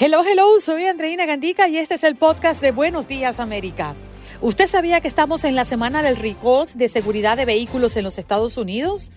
Hello, 0.00 0.22
hello, 0.24 0.60
soy 0.60 0.84
Andreina 0.84 1.26
Gandica 1.26 1.66
y 1.66 1.76
este 1.76 1.96
es 1.96 2.04
el 2.04 2.14
podcast 2.14 2.60
de 2.60 2.70
Buenos 2.70 3.08
Días 3.08 3.40
América. 3.40 3.96
¿Usted 4.40 4.68
sabía 4.68 5.00
que 5.00 5.08
estamos 5.08 5.42
en 5.42 5.56
la 5.56 5.64
semana 5.64 6.04
del 6.04 6.14
recall 6.14 6.68
de 6.72 6.88
seguridad 6.88 7.36
de 7.36 7.44
vehículos 7.44 7.96
en 7.96 8.04
los 8.04 8.16
Estados 8.16 8.56
Unidos? 8.56 9.10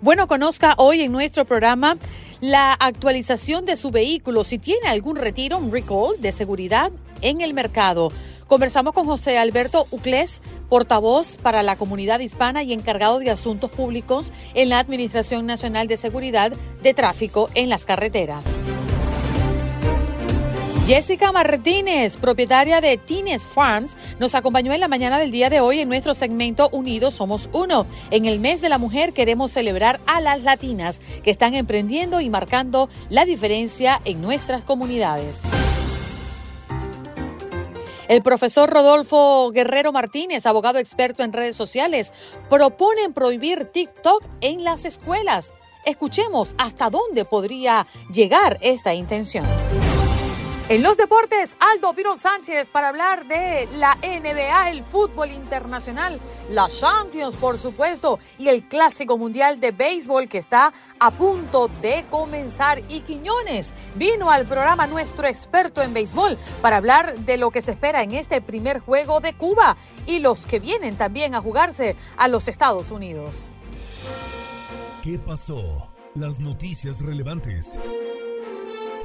Bueno, 0.00 0.26
conozca 0.26 0.74
hoy 0.76 1.02
en 1.02 1.12
nuestro 1.12 1.44
programa 1.44 1.98
la 2.40 2.72
actualización 2.72 3.64
de 3.64 3.76
su 3.76 3.92
vehículo 3.92 4.42
si 4.42 4.58
tiene 4.58 4.88
algún 4.88 5.14
retiro, 5.14 5.56
un 5.56 5.70
recall 5.70 6.20
de 6.20 6.32
seguridad 6.32 6.90
en 7.20 7.40
el 7.40 7.54
mercado. 7.54 8.10
Conversamos 8.48 8.92
con 8.92 9.06
José 9.06 9.38
Alberto 9.38 9.86
Uclés, 9.92 10.42
portavoz 10.68 11.36
para 11.36 11.62
la 11.62 11.76
comunidad 11.76 12.18
hispana 12.18 12.64
y 12.64 12.72
encargado 12.72 13.20
de 13.20 13.30
asuntos 13.30 13.70
públicos 13.70 14.32
en 14.54 14.68
la 14.68 14.80
Administración 14.80 15.46
Nacional 15.46 15.86
de 15.86 15.96
Seguridad 15.96 16.52
de 16.82 16.92
Tráfico 16.92 17.50
en 17.54 17.68
las 17.68 17.84
Carreteras. 17.84 18.60
Jessica 20.86 21.32
Martínez, 21.32 22.18
propietaria 22.18 22.82
de 22.82 22.98
Tines 22.98 23.46
Farms, 23.46 23.96
nos 24.18 24.34
acompañó 24.34 24.70
en 24.74 24.80
la 24.80 24.88
mañana 24.88 25.18
del 25.18 25.30
día 25.30 25.48
de 25.48 25.60
hoy 25.60 25.80
en 25.80 25.88
nuestro 25.88 26.12
segmento 26.12 26.68
Unidos 26.72 27.14
Somos 27.14 27.48
Uno. 27.54 27.86
En 28.10 28.26
el 28.26 28.38
mes 28.38 28.60
de 28.60 28.68
la 28.68 28.76
mujer 28.76 29.14
queremos 29.14 29.50
celebrar 29.50 29.98
a 30.04 30.20
las 30.20 30.42
latinas 30.42 31.00
que 31.22 31.30
están 31.30 31.54
emprendiendo 31.54 32.20
y 32.20 32.28
marcando 32.28 32.90
la 33.08 33.24
diferencia 33.24 33.98
en 34.04 34.20
nuestras 34.20 34.62
comunidades. 34.62 35.44
El 38.06 38.22
profesor 38.22 38.68
Rodolfo 38.68 39.52
Guerrero 39.52 39.90
Martínez, 39.90 40.44
abogado 40.44 40.78
experto 40.78 41.22
en 41.22 41.32
redes 41.32 41.56
sociales, 41.56 42.12
propone 42.50 43.08
prohibir 43.08 43.64
TikTok 43.64 44.22
en 44.42 44.64
las 44.64 44.84
escuelas. 44.84 45.54
Escuchemos 45.86 46.54
hasta 46.58 46.90
dónde 46.90 47.24
podría 47.24 47.86
llegar 48.12 48.58
esta 48.60 48.92
intención. 48.92 49.46
En 50.70 50.82
los 50.82 50.96
deportes, 50.96 51.58
Aldo 51.60 51.92
Pirón 51.92 52.18
Sánchez 52.18 52.70
para 52.70 52.88
hablar 52.88 53.28
de 53.28 53.68
la 53.74 53.96
NBA, 53.96 54.70
el 54.70 54.82
fútbol 54.82 55.30
internacional, 55.30 56.18
la 56.48 56.70
Champions, 56.70 57.36
por 57.36 57.58
supuesto, 57.58 58.18
y 58.38 58.48
el 58.48 58.66
Clásico 58.66 59.18
Mundial 59.18 59.60
de 59.60 59.72
Béisbol 59.72 60.26
que 60.26 60.38
está 60.38 60.72
a 60.98 61.10
punto 61.10 61.68
de 61.82 62.06
comenzar. 62.08 62.82
Y 62.88 63.00
Quiñones 63.00 63.74
vino 63.94 64.30
al 64.30 64.46
programa 64.46 64.86
nuestro 64.86 65.26
experto 65.26 65.82
en 65.82 65.92
béisbol 65.92 66.38
para 66.62 66.78
hablar 66.78 67.18
de 67.18 67.36
lo 67.36 67.50
que 67.50 67.60
se 67.60 67.72
espera 67.72 68.02
en 68.02 68.12
este 68.12 68.40
primer 68.40 68.78
juego 68.78 69.20
de 69.20 69.34
Cuba 69.34 69.76
y 70.06 70.20
los 70.20 70.46
que 70.46 70.60
vienen 70.60 70.96
también 70.96 71.34
a 71.34 71.42
jugarse 71.42 71.94
a 72.16 72.26
los 72.26 72.48
Estados 72.48 72.90
Unidos. 72.90 73.50
¿Qué 75.02 75.18
pasó? 75.18 75.90
Las 76.14 76.40
noticias 76.40 77.02
relevantes 77.02 77.78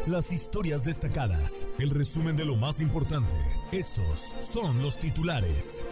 las 0.09 0.31
historias 0.31 0.83
destacadas, 0.83 1.67
el 1.77 1.91
resumen 1.91 2.35
de 2.35 2.43
lo 2.43 2.55
más 2.55 2.81
importante. 2.81 3.33
Estos 3.71 4.35
son 4.39 4.81
los 4.81 4.97
titulares. 4.97 5.85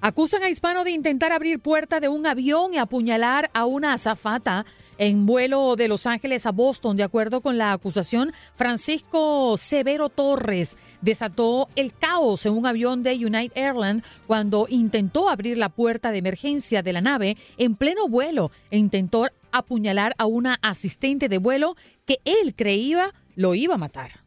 Acusan 0.00 0.42
a 0.42 0.50
Hispano 0.50 0.84
de 0.84 0.90
intentar 0.90 1.32
abrir 1.32 1.60
puerta 1.60 2.00
de 2.00 2.08
un 2.08 2.26
avión 2.26 2.74
y 2.74 2.78
apuñalar 2.78 3.50
a 3.54 3.64
una 3.64 3.94
azafata 3.94 4.66
en 4.98 5.24
vuelo 5.24 5.76
de 5.76 5.88
Los 5.88 6.06
Ángeles 6.06 6.46
a 6.46 6.52
Boston. 6.52 6.96
De 6.96 7.04
acuerdo 7.04 7.40
con 7.40 7.56
la 7.56 7.72
acusación, 7.72 8.32
Francisco 8.54 9.56
Severo 9.56 10.08
Torres 10.08 10.76
desató 11.00 11.68
el 11.74 11.92
caos 11.92 12.44
en 12.44 12.52
un 12.52 12.66
avión 12.66 13.02
de 13.02 13.14
United 13.14 13.56
Airlines 13.56 14.04
cuando 14.26 14.66
intentó 14.68 15.28
abrir 15.28 15.56
la 15.58 15.68
puerta 15.68 16.12
de 16.12 16.18
emergencia 16.18 16.82
de 16.82 16.92
la 16.92 17.00
nave 17.00 17.36
en 17.56 17.74
pleno 17.74 18.08
vuelo 18.08 18.50
e 18.70 18.78
intentó 18.78 19.28
apuñalar 19.56 20.14
a 20.18 20.26
una 20.26 20.58
asistente 20.62 21.28
de 21.28 21.38
vuelo 21.38 21.76
que 22.04 22.18
él 22.24 22.54
creía 22.54 23.12
lo 23.36 23.54
iba 23.54 23.74
a 23.74 23.78
matar. 23.78 24.24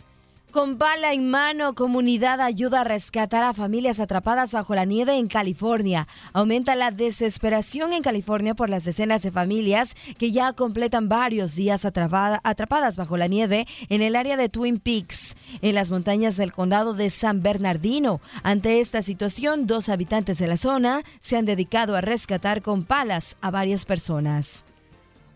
Con 0.51 0.77
bala 0.77 1.13
en 1.13 1.29
mano, 1.29 1.75
comunidad 1.75 2.39
ayuda 2.39 2.81
a 2.81 2.83
rescatar 2.85 3.43
a 3.43 3.53
familias 3.53 3.99
atrapadas 3.99 4.53
bajo 4.53 4.75
la 4.75 4.85
nieve 4.85 5.17
en 5.17 5.27
California. 5.27 6.07
Aumenta 6.31 6.73
la 6.75 6.89
desesperación 6.89 7.91
en 7.91 8.01
California 8.01 8.55
por 8.55 8.69
las 8.69 8.85
decenas 8.85 9.21
de 9.21 9.31
familias 9.31 9.93
que 10.17 10.31
ya 10.31 10.53
completan 10.53 11.09
varios 11.09 11.53
días 11.53 11.83
atrapadas 11.83 12.95
bajo 12.95 13.17
la 13.17 13.27
nieve 13.27 13.67
en 13.89 14.01
el 14.01 14.15
área 14.15 14.37
de 14.37 14.47
Twin 14.47 14.79
Peaks, 14.79 15.35
en 15.61 15.75
las 15.75 15.91
montañas 15.91 16.37
del 16.37 16.53
condado 16.53 16.93
de 16.93 17.09
San 17.09 17.43
Bernardino. 17.43 18.21
Ante 18.41 18.79
esta 18.79 19.01
situación, 19.01 19.67
dos 19.67 19.89
habitantes 19.89 20.37
de 20.37 20.47
la 20.47 20.57
zona 20.57 21.03
se 21.19 21.35
han 21.35 21.45
dedicado 21.45 21.95
a 21.97 22.01
rescatar 22.01 22.61
con 22.61 22.85
palas 22.85 23.35
a 23.41 23.51
varias 23.51 23.85
personas. 23.85 24.63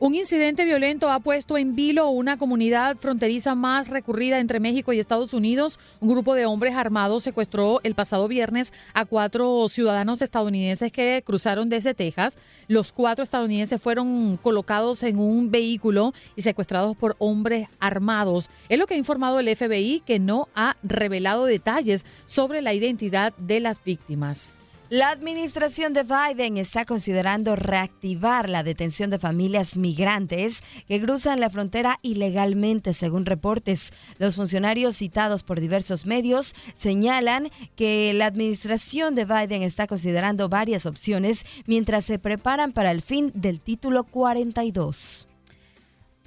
Un 0.03 0.16
incidente 0.16 0.66
violento 0.66 1.12
ha 1.12 1.19
puesto 1.19 1.59
en 1.59 1.75
vilo 1.75 2.09
una 2.09 2.35
comunidad 2.35 2.97
fronteriza 2.97 3.53
más 3.53 3.88
recurrida 3.88 4.39
entre 4.39 4.59
México 4.59 4.91
y 4.91 5.00
Estados 5.00 5.31
Unidos. 5.31 5.78
Un 6.00 6.09
grupo 6.09 6.34
de 6.34 6.47
hombres 6.47 6.75
armados 6.75 7.22
secuestró 7.22 7.79
el 7.84 7.94
pasado 7.94 8.28
viernes 8.28 8.73
a 8.95 9.06
cuatro 9.06 9.69
ciudadanos 9.69 10.23
estadounidenses 10.23 10.91
que 10.91 11.22
cruzaron 11.23 11.69
desde 11.69 11.94
Texas. 11.94 12.39
Los 12.67 12.91
cuatro 12.91 13.23
estadounidenses 13.23 13.79
fueron 13.79 14.39
colocados 14.41 15.03
en 15.03 15.19
un 15.19 15.51
vehículo 15.51 16.16
y 16.35 16.41
secuestrados 16.41 16.97
por 16.97 17.16
hombres 17.19 17.68
armados. 17.79 18.50
Es 18.69 18.79
lo 18.79 18.88
que 18.88 18.95
ha 18.95 18.97
informado 18.97 19.39
el 19.39 19.56
FBI, 19.56 20.01
que 20.03 20.18
no 20.18 20.50
ha 20.56 20.78
revelado 20.81 21.45
detalles 21.45 22.07
sobre 22.25 22.63
la 22.63 22.73
identidad 22.73 23.33
de 23.38 23.59
las 23.59 23.83
víctimas. 23.83 24.56
La 24.91 25.09
administración 25.09 25.94
de 25.94 26.03
Biden 26.03 26.57
está 26.57 26.84
considerando 26.84 27.56
reactivar 27.56 28.50
la 28.50 28.62
detención 28.62 29.09
de 29.09 29.19
familias 29.19 29.78
migrantes 29.78 30.62
que 30.85 31.02
cruzan 31.02 31.40
la 31.40 31.50
frontera 31.50 32.00
ilegalmente, 32.02 32.94
según 32.94 33.25
reportes. 33.25 33.94
Los 34.18 34.35
funcionarios 34.35 34.97
citados 34.97 35.44
por 35.44 35.62
diversos 35.62 36.06
medios 36.06 36.53
señalan 36.74 37.51
que 37.78 38.12
la 38.12 38.25
administración 38.25 39.16
de 39.16 39.24
Biden 39.24 39.63
está 39.63 39.88
considerando 39.88 40.50
varias 40.50 40.85
opciones 40.85 41.46
mientras 41.68 42.03
se 42.03 42.19
preparan 42.19 42.74
para 42.74 42.91
el 42.91 43.01
fin 43.01 43.31
del 43.34 43.62
título 43.62 44.03
42. 44.03 45.25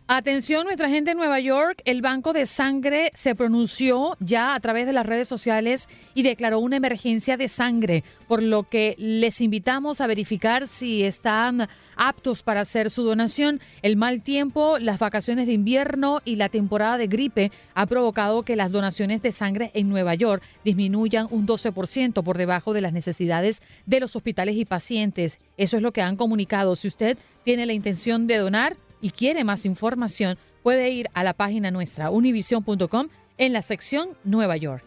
Atención, 0.06 0.64
nuestra 0.64 0.90
gente 0.90 1.12
en 1.12 1.16
Nueva 1.16 1.40
York, 1.40 1.80
el 1.86 2.02
Banco 2.02 2.34
de 2.34 2.44
Sangre 2.44 3.10
se 3.14 3.34
pronunció 3.34 4.18
ya 4.20 4.54
a 4.54 4.60
través 4.60 4.84
de 4.84 4.92
las 4.92 5.06
redes 5.06 5.26
sociales 5.26 5.88
y 6.12 6.22
declaró 6.22 6.58
una 6.58 6.76
emergencia 6.76 7.38
de 7.38 7.48
sangre, 7.48 8.04
por 8.28 8.42
lo 8.42 8.68
que 8.68 8.96
les 8.98 9.40
invitamos 9.40 10.02
a 10.02 10.06
verificar 10.06 10.68
si 10.68 11.04
están 11.04 11.70
aptos 11.96 12.42
para 12.42 12.60
hacer 12.60 12.90
su 12.90 13.02
donación. 13.02 13.62
El 13.80 13.96
mal 13.96 14.20
tiempo, 14.20 14.76
las 14.78 14.98
vacaciones 14.98 15.46
de 15.46 15.54
invierno 15.54 16.20
y 16.22 16.36
la 16.36 16.50
temporada 16.50 16.98
de 16.98 17.06
gripe 17.06 17.50
ha 17.72 17.86
provocado 17.86 18.42
que 18.42 18.56
las 18.56 18.72
donaciones 18.72 19.22
de 19.22 19.32
sangre 19.32 19.70
en 19.72 19.88
Nueva 19.88 20.14
York 20.14 20.42
disminuyan 20.66 21.28
un 21.30 21.46
12% 21.46 22.22
por 22.22 22.36
debajo 22.36 22.74
de 22.74 22.82
las 22.82 22.92
necesidades 22.92 23.62
de 23.86 24.00
los 24.00 24.14
hospitales 24.16 24.56
y 24.56 24.66
pacientes. 24.66 25.40
Eso 25.56 25.78
es 25.78 25.82
lo 25.82 25.94
que 25.94 26.02
han 26.02 26.16
comunicado. 26.16 26.76
Si 26.76 26.88
usted 26.88 27.16
tiene 27.42 27.64
la 27.64 27.72
intención 27.72 28.26
de 28.26 28.36
donar, 28.36 28.76
y 29.00 29.10
quiere 29.10 29.44
más 29.44 29.66
información, 29.66 30.38
puede 30.62 30.90
ir 30.90 31.08
a 31.14 31.24
la 31.24 31.34
página 31.34 31.70
nuestra 31.70 32.10
univision.com 32.10 33.08
en 33.38 33.52
la 33.52 33.62
sección 33.62 34.10
Nueva 34.24 34.56
York. 34.56 34.84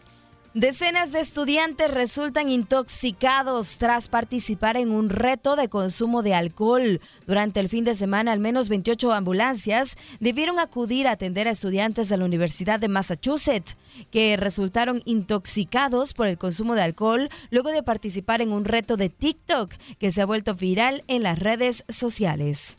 Decenas 0.54 1.12
de 1.12 1.20
estudiantes 1.20 1.90
resultan 1.90 2.50
intoxicados 2.50 3.76
tras 3.76 4.08
participar 4.08 4.78
en 4.78 4.90
un 4.90 5.10
reto 5.10 5.56
de 5.56 5.68
consumo 5.68 6.22
de 6.22 6.34
alcohol. 6.34 7.00
Durante 7.26 7.60
el 7.60 7.68
fin 7.68 7.84
de 7.84 7.94
semana, 7.94 8.32
al 8.32 8.40
menos 8.40 8.70
28 8.70 9.12
ambulancias 9.12 9.96
debieron 10.20 10.58
acudir 10.58 11.06
a 11.06 11.12
atender 11.12 11.46
a 11.46 11.50
estudiantes 11.50 12.08
de 12.08 12.16
la 12.16 12.24
Universidad 12.24 12.80
de 12.80 12.88
Massachusetts 12.88 13.76
que 14.10 14.38
resultaron 14.38 15.02
intoxicados 15.04 16.14
por 16.14 16.26
el 16.26 16.38
consumo 16.38 16.74
de 16.74 16.82
alcohol 16.82 17.28
luego 17.50 17.70
de 17.70 17.82
participar 17.82 18.40
en 18.40 18.52
un 18.52 18.64
reto 18.64 18.96
de 18.96 19.10
TikTok 19.10 19.74
que 19.98 20.10
se 20.10 20.22
ha 20.22 20.26
vuelto 20.26 20.54
viral 20.54 21.04
en 21.08 21.22
las 21.22 21.38
redes 21.38 21.84
sociales. 21.90 22.77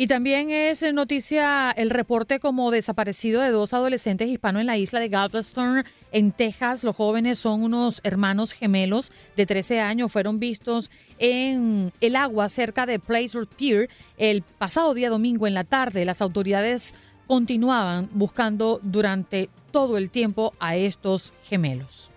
Y 0.00 0.06
también 0.06 0.50
es 0.50 0.84
noticia 0.94 1.72
el 1.72 1.90
reporte 1.90 2.38
como 2.38 2.70
desaparecido 2.70 3.40
de 3.40 3.50
dos 3.50 3.72
adolescentes 3.72 4.28
hispanos 4.28 4.60
en 4.60 4.68
la 4.68 4.76
isla 4.76 5.00
de 5.00 5.08
Galveston, 5.08 5.82
en 6.12 6.30
Texas. 6.30 6.84
Los 6.84 6.94
jóvenes 6.94 7.40
son 7.40 7.64
unos 7.64 8.00
hermanos 8.04 8.52
gemelos 8.52 9.10
de 9.36 9.44
13 9.44 9.80
años. 9.80 10.12
Fueron 10.12 10.38
vistos 10.38 10.88
en 11.18 11.90
el 12.00 12.14
agua 12.14 12.48
cerca 12.48 12.86
de 12.86 13.00
Place 13.00 13.36
Pier 13.56 13.90
el 14.18 14.42
pasado 14.42 14.94
día 14.94 15.10
domingo 15.10 15.48
en 15.48 15.54
la 15.54 15.64
tarde. 15.64 16.04
Las 16.04 16.22
autoridades 16.22 16.94
continuaban 17.26 18.08
buscando 18.12 18.78
durante 18.84 19.50
todo 19.72 19.98
el 19.98 20.10
tiempo 20.10 20.54
a 20.60 20.76
estos 20.76 21.32
gemelos. 21.42 22.12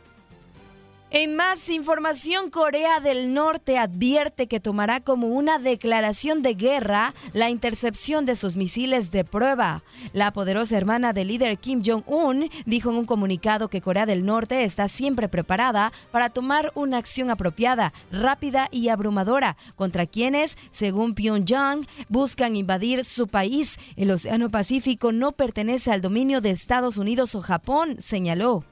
En 1.13 1.36
más 1.36 1.68
información, 1.68 2.50
Corea 2.50 3.02
del 3.02 3.34
Norte 3.34 3.78
advierte 3.78 4.48
que 4.48 4.62
tomará 4.62 5.02
como 5.02 5.28
una 5.28 5.60
declaración 5.60 6.42
de 6.42 6.54
guerra 6.54 7.13
la 7.34 7.50
intercepción 7.50 8.25
de 8.25 8.36
sus 8.36 8.56
misiles 8.56 9.12
de 9.12 9.25
prueba. 9.25 9.84
La 10.13 10.31
poderosa 10.31 10.78
hermana 10.78 11.12
del 11.12 11.28
líder 11.28 11.58
Kim 11.58 11.84
Jong-un 11.86 12.50
dijo 12.66 12.92
en 12.92 12.96
un 12.96 13.06
comunicado 13.06 13.68
que 13.68 13.81
Corea 13.81 14.06
del 14.06 14.25
Norte 14.25 14.63
está 14.63 14.88
siempre 14.88 15.28
preparada 15.28 15.92
para 16.12 16.30
tomar 16.30 16.72
una 16.75 17.00
acción 17.00 17.30
apropiada, 17.30 17.92
rápida 18.10 18.69
y 18.72 18.88
abrumadora 18.88 19.58
contra 19.75 20.06
quienes, 20.06 20.58
según 20.72 21.13
Pyongyang, 21.13 21.88
buscan 22.08 22.56
invadir 22.56 23.04
su 23.04 23.28
país. 23.28 23.80
El 23.98 24.12
Océano 24.12 24.50
Pacífico 24.50 25.12
no 25.12 25.34
pertenece 25.34 25.92
al 25.92 26.02
dominio 26.02 26.40
de 26.40 26.52
Estados 26.52 26.96
Unidos 26.96 27.36
o 27.36 27.42
Japón, 27.42 27.98
señaló. 28.00 28.63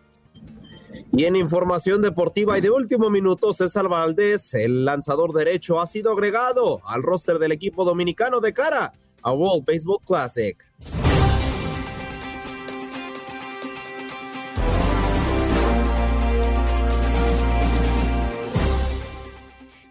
Y 1.12 1.26
en 1.26 1.36
información 1.36 2.02
deportiva 2.02 2.58
y 2.58 2.62
de 2.62 2.70
último 2.70 3.10
minuto, 3.10 3.54
César 3.54 3.88
Valdés, 3.88 4.54
el 4.54 4.86
lanzador 4.86 5.34
derecho, 5.34 5.80
ha 5.82 5.86
sido 5.86 6.12
agregado 6.12 6.82
al 6.86 7.04
roster 7.04 7.40
del 7.40 7.52
equipo 7.52 7.84
dominicano 7.84 8.40
de 8.40 8.54
cara 8.54 8.94
a 9.22 9.32
World 9.32 9.66
Baseball 9.66 10.00
Classic. 10.06 10.58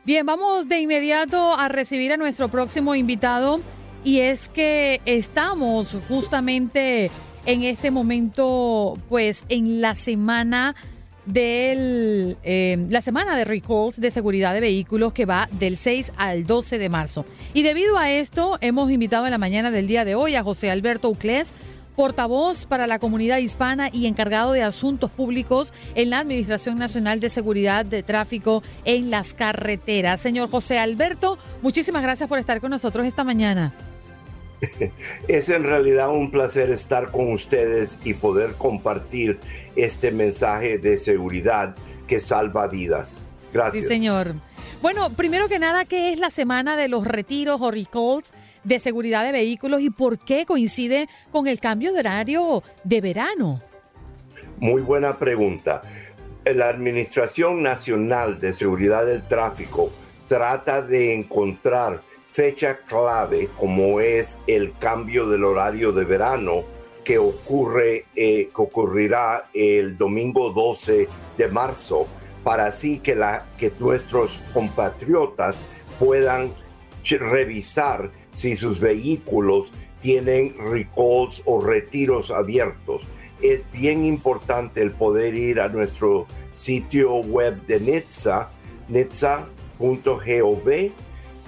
Bien, 0.08 0.24
vamos 0.24 0.68
de 0.68 0.80
inmediato 0.80 1.52
a 1.52 1.68
recibir 1.68 2.14
a 2.14 2.16
nuestro 2.16 2.48
próximo 2.48 2.94
invitado 2.94 3.60
y 4.04 4.20
es 4.20 4.48
que 4.48 5.02
estamos 5.04 5.94
justamente 6.08 7.10
en 7.48 7.62
este 7.62 7.90
momento, 7.90 8.98
pues 9.08 9.46
en 9.48 9.80
la 9.80 9.94
semana 9.94 10.76
de 11.24 12.36
eh, 12.42 12.86
la 12.90 13.00
semana 13.00 13.38
de 13.38 13.46
recalls 13.46 13.98
de 13.98 14.10
seguridad 14.10 14.52
de 14.52 14.60
vehículos 14.60 15.14
que 15.14 15.24
va 15.24 15.48
del 15.52 15.78
6 15.78 16.12
al 16.18 16.44
12 16.44 16.76
de 16.76 16.88
marzo. 16.90 17.24
Y 17.54 17.62
debido 17.62 17.96
a 17.96 18.10
esto, 18.10 18.58
hemos 18.60 18.90
invitado 18.90 19.24
en 19.24 19.30
la 19.30 19.38
mañana 19.38 19.70
del 19.70 19.86
día 19.86 20.04
de 20.04 20.14
hoy 20.14 20.34
a 20.34 20.42
José 20.42 20.70
Alberto 20.70 21.08
Uclés, 21.08 21.54
portavoz 21.96 22.66
para 22.66 22.86
la 22.86 22.98
comunidad 22.98 23.38
hispana 23.38 23.88
y 23.90 24.06
encargado 24.06 24.52
de 24.52 24.62
asuntos 24.62 25.10
públicos 25.10 25.72
en 25.94 26.10
la 26.10 26.18
Administración 26.18 26.78
Nacional 26.78 27.18
de 27.18 27.30
Seguridad 27.30 27.86
de 27.86 28.02
Tráfico 28.02 28.62
en 28.84 29.08
las 29.10 29.32
Carreteras. 29.32 30.20
Señor 30.20 30.50
José 30.50 30.78
Alberto, 30.78 31.38
muchísimas 31.62 32.02
gracias 32.02 32.28
por 32.28 32.38
estar 32.38 32.60
con 32.60 32.70
nosotros 32.70 33.06
esta 33.06 33.24
mañana. 33.24 33.72
Es 35.28 35.48
en 35.48 35.64
realidad 35.64 36.10
un 36.10 36.30
placer 36.30 36.70
estar 36.70 37.10
con 37.10 37.32
ustedes 37.32 37.98
y 38.04 38.14
poder 38.14 38.54
compartir 38.54 39.38
este 39.76 40.10
mensaje 40.10 40.78
de 40.78 40.98
seguridad 40.98 41.76
que 42.06 42.20
salva 42.20 42.66
vidas. 42.68 43.20
Gracias. 43.52 43.84
Sí, 43.84 43.88
señor. 43.88 44.34
Bueno, 44.82 45.10
primero 45.10 45.48
que 45.48 45.58
nada, 45.58 45.84
¿qué 45.84 46.12
es 46.12 46.18
la 46.18 46.30
semana 46.30 46.76
de 46.76 46.88
los 46.88 47.06
retiros 47.06 47.60
o 47.60 47.70
recalls 47.70 48.32
de 48.64 48.78
seguridad 48.78 49.24
de 49.24 49.32
vehículos 49.32 49.80
y 49.80 49.90
por 49.90 50.18
qué 50.18 50.46
coincide 50.46 51.08
con 51.30 51.46
el 51.46 51.58
cambio 51.58 51.92
de 51.92 52.00
horario 52.00 52.62
de 52.84 53.00
verano? 53.00 53.62
Muy 54.58 54.82
buena 54.82 55.18
pregunta. 55.18 55.82
La 56.44 56.68
Administración 56.68 57.62
Nacional 57.62 58.38
de 58.38 58.52
Seguridad 58.54 59.04
del 59.04 59.22
Tráfico 59.22 59.90
trata 60.28 60.82
de 60.82 61.14
encontrar 61.14 62.02
fecha 62.38 62.78
clave 62.86 63.48
como 63.58 63.98
es 63.98 64.38
el 64.46 64.72
cambio 64.78 65.28
del 65.28 65.42
horario 65.42 65.90
de 65.90 66.04
verano 66.04 66.62
que 67.04 67.18
ocurre 67.18 68.04
eh, 68.14 68.50
ocurrirá 68.54 69.46
el 69.52 69.96
domingo 69.96 70.52
12 70.52 71.08
de 71.36 71.48
marzo 71.48 72.06
para 72.44 72.66
así 72.66 73.00
que, 73.00 73.16
la, 73.16 73.44
que 73.58 73.72
nuestros 73.80 74.40
compatriotas 74.54 75.56
puedan 75.98 76.54
revisar 77.04 78.12
si 78.32 78.54
sus 78.54 78.78
vehículos 78.78 79.72
tienen 80.00 80.54
recalls 80.58 81.42
o 81.44 81.60
retiros 81.60 82.30
abiertos. 82.30 83.04
Es 83.42 83.68
bien 83.72 84.04
importante 84.04 84.80
el 84.80 84.92
poder 84.92 85.34
ir 85.34 85.60
a 85.60 85.68
nuestro 85.68 86.28
sitio 86.52 87.16
web 87.16 87.66
de 87.66 87.80
NHTSA, 87.80 88.48
nitsa.gov 88.86 89.48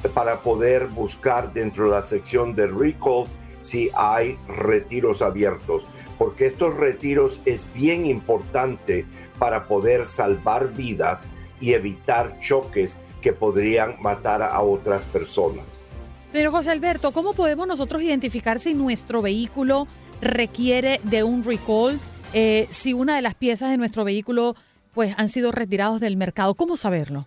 para 0.09 0.41
poder 0.41 0.87
buscar 0.87 1.53
dentro 1.53 1.85
de 1.85 1.91
la 1.91 2.03
sección 2.03 2.55
de 2.55 2.67
recalls 2.67 3.31
si 3.63 3.91
hay 3.95 4.39
retiros 4.49 5.23
abiertos, 5.23 5.83
porque 6.19 6.47
estos 6.47 6.75
retiros 6.77 7.41
es 7.45 7.65
bien 7.75 8.07
importante 8.07 9.05
para 9.39 9.67
poder 9.67 10.09
salvar 10.09 10.73
vidas 10.73 11.21
y 11.61 11.75
evitar 11.75 12.39
choques 12.41 12.97
que 13.21 13.33
podrían 13.33 13.97
matar 14.01 14.43
a 14.43 14.61
otras 14.61 15.03
personas. 15.05 15.65
Señor 16.31 16.53
José 16.53 16.71
Alberto, 16.71 17.13
¿cómo 17.13 17.33
podemos 17.33 17.67
nosotros 17.67 18.03
identificar 18.03 18.61
si 18.61 18.73
nuestro 18.73 19.21
vehículo 19.21 19.89
requiere 20.23 21.01
de 21.05 21.23
un 21.25 21.43
recall, 21.45 21.99
eh, 22.33 22.67
si 22.71 22.93
una 22.93 23.17
de 23.17 23.23
las 23.23 23.35
piezas 23.35 23.71
de 23.71 23.77
nuestro 23.77 24.05
vehículo 24.05 24.55
pues 24.95 25.15
han 25.17 25.29
sido 25.29 25.53
retirados 25.53 26.01
del 26.01 26.17
mercado? 26.17 26.55
¿Cómo 26.55 26.77
saberlo? 26.77 27.27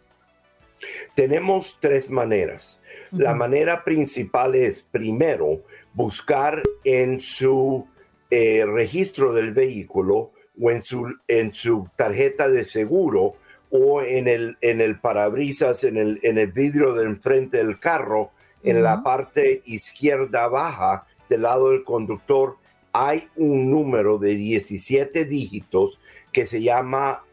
Tenemos 1.15 1.77
tres 1.79 2.09
maneras. 2.09 2.81
La 3.11 3.35
manera 3.35 3.83
principal 3.83 4.55
es, 4.55 4.83
primero, 4.83 5.63
buscar 5.93 6.63
en 6.83 7.19
su 7.19 7.87
eh, 8.29 8.65
registro 8.65 9.33
del 9.33 9.53
vehículo 9.53 10.31
o 10.59 10.71
en 10.71 10.83
su, 10.83 11.13
en 11.27 11.53
su 11.53 11.89
tarjeta 11.95 12.49
de 12.49 12.65
seguro 12.65 13.35
o 13.69 14.01
en 14.01 14.27
el, 14.27 14.57
en 14.61 14.81
el 14.81 14.99
parabrisas, 14.99 15.83
en 15.83 15.97
el, 15.97 16.19
en 16.23 16.37
el 16.37 16.51
vidrio 16.51 16.93
de 16.93 17.05
enfrente 17.05 17.57
del 17.57 17.79
carro, 17.79 18.31
en 18.63 18.81
la 18.81 19.03
parte 19.03 19.61
izquierda 19.65 20.47
baja 20.47 21.05
del 21.27 21.41
lado 21.41 21.71
del 21.71 21.83
conductor, 21.83 22.57
hay 22.93 23.27
un 23.35 23.71
número 23.71 24.19
de 24.19 24.35
17 24.35 25.25
dígitos 25.25 25.99
que 26.31 26.45
se 26.45 26.61
llama 26.61 27.23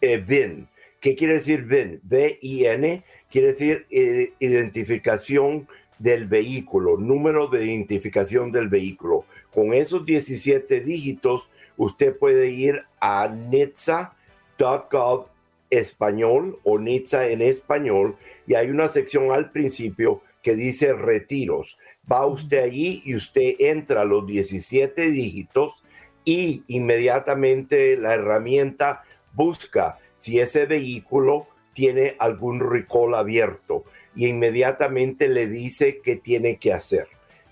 eh, 0.00 0.18
VIN. 0.18 0.68
¿Qué 1.06 1.14
quiere 1.14 1.34
decir 1.34 1.66
VIN? 1.66 2.00
V-I-N 2.02 3.04
quiere 3.30 3.46
decir 3.52 3.86
eh, 3.90 4.32
identificación 4.40 5.68
del 6.00 6.26
vehículo, 6.26 6.96
número 6.96 7.46
de 7.46 7.64
identificación 7.64 8.50
del 8.50 8.68
vehículo. 8.68 9.24
Con 9.52 9.72
esos 9.72 10.04
17 10.04 10.80
dígitos, 10.80 11.48
usted 11.76 12.18
puede 12.18 12.50
ir 12.50 12.82
a 12.98 13.28
NHTSA.gov 13.28 14.08
español 15.70 16.58
o 16.64 16.76
NHTSA 16.76 17.28
en 17.28 17.42
español 17.42 18.16
y 18.48 18.54
hay 18.54 18.70
una 18.70 18.88
sección 18.88 19.30
al 19.30 19.52
principio 19.52 20.22
que 20.42 20.56
dice 20.56 20.92
retiros. 20.92 21.78
Va 22.10 22.26
usted 22.26 22.64
allí 22.64 23.02
y 23.04 23.14
usted 23.14 23.54
entra 23.60 24.04
los 24.04 24.26
17 24.26 25.08
dígitos 25.12 25.84
y 26.24 26.64
inmediatamente 26.66 27.96
la 27.96 28.14
herramienta 28.14 29.04
busca 29.32 30.00
si 30.16 30.40
ese 30.40 30.66
vehículo 30.66 31.46
tiene 31.72 32.16
algún 32.18 32.58
recall 32.58 33.14
abierto 33.14 33.84
y 34.14 34.26
inmediatamente 34.26 35.28
le 35.28 35.46
dice 35.46 36.00
qué 36.02 36.16
tiene 36.16 36.56
que 36.56 36.72
hacer. 36.72 37.06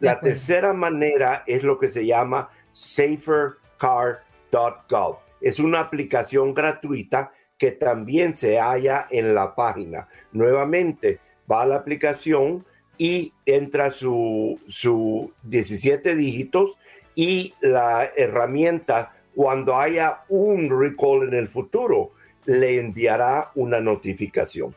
La 0.00 0.18
tercera 0.18 0.72
manera 0.72 1.44
es 1.46 1.62
lo 1.62 1.78
que 1.78 1.92
se 1.92 2.04
llama 2.04 2.50
safercar.gov. 2.72 5.18
Es 5.40 5.58
una 5.58 5.80
aplicación 5.80 6.52
gratuita 6.54 7.32
que 7.58 7.72
también 7.72 8.36
se 8.36 8.58
halla 8.58 9.08
en 9.10 9.34
la 9.34 9.54
página. 9.54 10.08
Nuevamente, 10.32 11.20
va 11.50 11.62
a 11.62 11.66
la 11.66 11.76
aplicación 11.76 12.64
y 12.98 13.32
entra 13.46 13.90
su, 13.92 14.60
su 14.66 15.32
17 15.44 16.14
dígitos 16.16 16.76
y 17.14 17.54
la 17.60 18.10
herramienta, 18.16 19.12
cuando 19.34 19.76
haya 19.76 20.22
un 20.28 20.70
recall 20.70 21.28
en 21.28 21.34
el 21.34 21.48
futuro, 21.48 22.12
le 22.46 22.78
enviará 22.78 23.50
una 23.54 23.80
notificación 23.80 24.74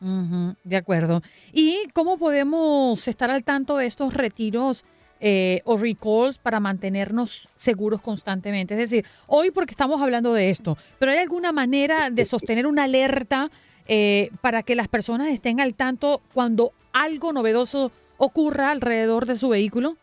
de 0.00 0.76
acuerdo. 0.76 1.22
¿Y 1.52 1.88
cómo 1.92 2.18
podemos 2.18 3.06
estar 3.08 3.30
al 3.30 3.42
tanto 3.42 3.76
de 3.76 3.86
estos 3.86 4.14
retiros 4.14 4.84
eh, 5.20 5.62
o 5.64 5.76
recalls 5.76 6.38
para 6.38 6.60
mantenernos 6.60 7.48
seguros 7.54 8.00
constantemente? 8.00 8.74
Es 8.74 8.80
decir, 8.80 9.04
hoy 9.26 9.50
porque 9.50 9.72
estamos 9.72 10.00
hablando 10.00 10.34
de 10.34 10.50
esto, 10.50 10.76
pero 10.98 11.12
¿hay 11.12 11.18
alguna 11.18 11.52
manera 11.52 12.10
de 12.10 12.24
sostener 12.24 12.66
una 12.66 12.84
alerta 12.84 13.50
eh, 13.86 14.30
para 14.40 14.62
que 14.62 14.74
las 14.74 14.88
personas 14.88 15.28
estén 15.28 15.60
al 15.60 15.74
tanto 15.74 16.20
cuando 16.34 16.72
algo 16.92 17.32
novedoso 17.32 17.90
ocurra 18.18 18.70
alrededor 18.70 19.26
de 19.26 19.36
su 19.36 19.48
vehículo? 19.48 19.96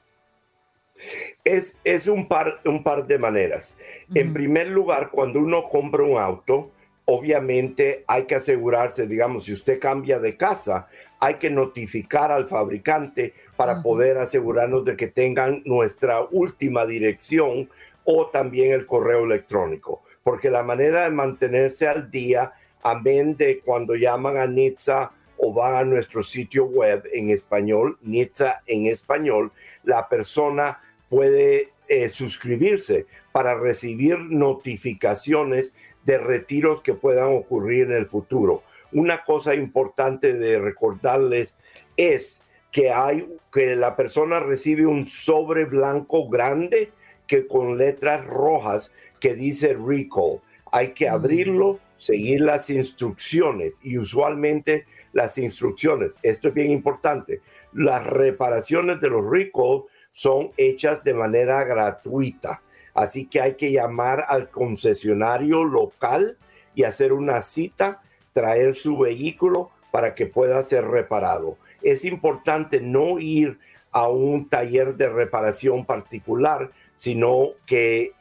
Es, 1.43 1.75
es 1.84 2.07
un, 2.07 2.27
par, 2.27 2.62
un 2.65 2.84
par 2.84 3.05
de 3.05 3.19
maneras. 3.19 3.75
En 4.13 4.34
primer 4.34 4.69
lugar, 4.69 5.10
cuando 5.12 5.39
uno 5.39 5.63
compra 5.63 6.03
un 6.03 6.17
auto, 6.17 6.72
obviamente 7.05 8.03
hay 8.07 8.25
que 8.25 8.36
asegurarse, 8.36 9.07
digamos, 9.07 9.45
si 9.45 9.53
usted 9.53 9.79
cambia 9.79 10.19
de 10.19 10.36
casa, 10.38 10.88
hay 11.25 11.36
que 11.36 11.50
notificar 11.50 12.32
al 12.32 12.48
fabricante 12.48 13.34
para 13.58 13.82
poder 13.82 14.20
asegurarnos 14.20 14.86
de 14.86 14.96
que 14.96 15.08
tengan 15.08 15.63
nuestra 15.65 16.22
última 16.22 16.86
dirección 16.86 17.67
o 18.03 18.27
también 18.27 18.74
el 18.74 18.86
correo 18.86 19.25
electrónico, 19.25 20.03
porque 20.22 20.51
la 20.51 20.62
manera 20.62 21.05
de 21.05 21.10
mantenerse 21.10 21.88
al 21.88 22.12
día, 22.12 22.53
amén 22.84 23.36
de 23.38 23.60
cuando 23.62 23.96
llaman 23.96 24.38
a 24.38 24.46
NITSA 24.46 25.13
o 25.38 25.51
van 25.51 25.74
a 25.74 25.84
nuestro 25.84 26.22
sitio 26.22 26.65
web 26.65 27.03
en 27.12 27.32
español, 27.32 27.98
NITSA 28.03 28.62
en 28.67 28.86
español, 28.86 29.51
la 29.84 30.08
persona 30.08 30.79
puede 31.10 31.72
eh, 31.88 32.10
suscribirse 32.10 33.08
para 33.32 33.55
recibir 33.55 34.20
notificaciones 34.20 35.74
de 36.05 36.20
retiros 36.20 36.84
que 36.84 36.94
puedan 36.94 37.36
ocurrir 37.36 37.88
en 37.88 37.94
el 37.94 38.05
futuro. 38.05 38.62
Una 38.95 39.25
cosa 39.25 39.53
importante 39.55 40.31
de 40.31 40.57
recordarles 40.57 41.57
es 41.97 42.41
que 42.71 42.91
hay 42.91 43.27
que 43.51 43.75
la 43.75 43.97
persona 43.97 44.39
recibe 44.39 44.85
un 44.85 45.05
sobre 45.05 45.65
blanco 45.65 46.29
grande 46.29 46.93
que 47.27 47.45
con 47.45 47.77
letras 47.77 48.25
rojas 48.25 48.93
que 49.19 49.35
dice 49.35 49.73
recall. 49.73 50.39
Hay 50.71 50.93
que 50.93 51.09
abrirlo, 51.09 51.81
seguir 51.97 52.39
las 52.39 52.69
instrucciones 52.69 53.73
y 53.81 53.97
usualmente 53.97 54.85
las 55.11 55.37
instrucciones, 55.37 56.15
esto 56.23 56.47
es 56.47 56.53
bien 56.53 56.71
importante, 56.71 57.41
las 57.73 58.07
reparaciones 58.07 59.01
de 59.01 59.09
los 59.09 59.29
recall 59.29 59.83
son 60.13 60.51
hechas 60.55 61.03
de 61.03 61.13
manera 61.13 61.65
gratuita. 61.65 62.61
Así 62.93 63.25
que 63.25 63.41
hay 63.41 63.55
que 63.55 63.73
llamar 63.73 64.23
al 64.29 64.49
concesionario 64.49 65.65
local 65.65 66.37
y 66.75 66.83
hacer 66.83 67.11
una 67.11 67.41
cita, 67.41 68.01
traer 68.36 68.75
su 68.75 68.98
vehículo 68.98 69.72
para 69.92 70.13
que 70.13 70.25
pueda 70.25 70.62
ser 70.62 70.86
reparado. 70.86 71.58
Es 71.82 72.04
importante 72.04 72.82
no 72.82 73.18
ir 73.18 73.60
a 73.92 74.10
un 74.10 74.50
taller 74.50 74.96
de 74.96 75.08
reparación 75.08 75.86
particular, 75.86 76.70
sino 76.98 77.51
que 77.65 78.12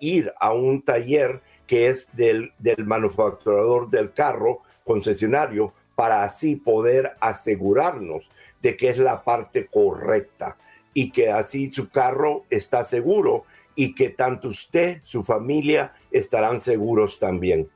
ir 0.00 0.32
a 0.40 0.54
un 0.54 0.80
taller 0.80 1.42
que 1.66 1.88
es 1.88 2.08
del, 2.16 2.54
del 2.58 2.86
manufacturador 2.86 3.90
del 3.90 4.14
carro 4.14 4.62
concesionario 4.84 5.74
para 5.94 6.24
así 6.24 6.56
poder 6.56 7.12
asegurarnos 7.20 8.30
de 8.62 8.78
que 8.78 8.88
es 8.88 8.96
la 8.96 9.22
parte 9.22 9.66
correcta 9.66 10.56
y 10.94 11.10
que 11.10 11.30
así 11.30 11.70
su 11.70 11.90
carro 11.90 12.44
está 12.48 12.84
seguro 12.84 13.44
y 13.74 13.94
que 13.94 14.08
tanto 14.08 14.48
usted, 14.48 15.00
su 15.02 15.22
familia, 15.22 15.92
estarán 16.10 16.62
seguros 16.62 17.18
también. 17.18 17.68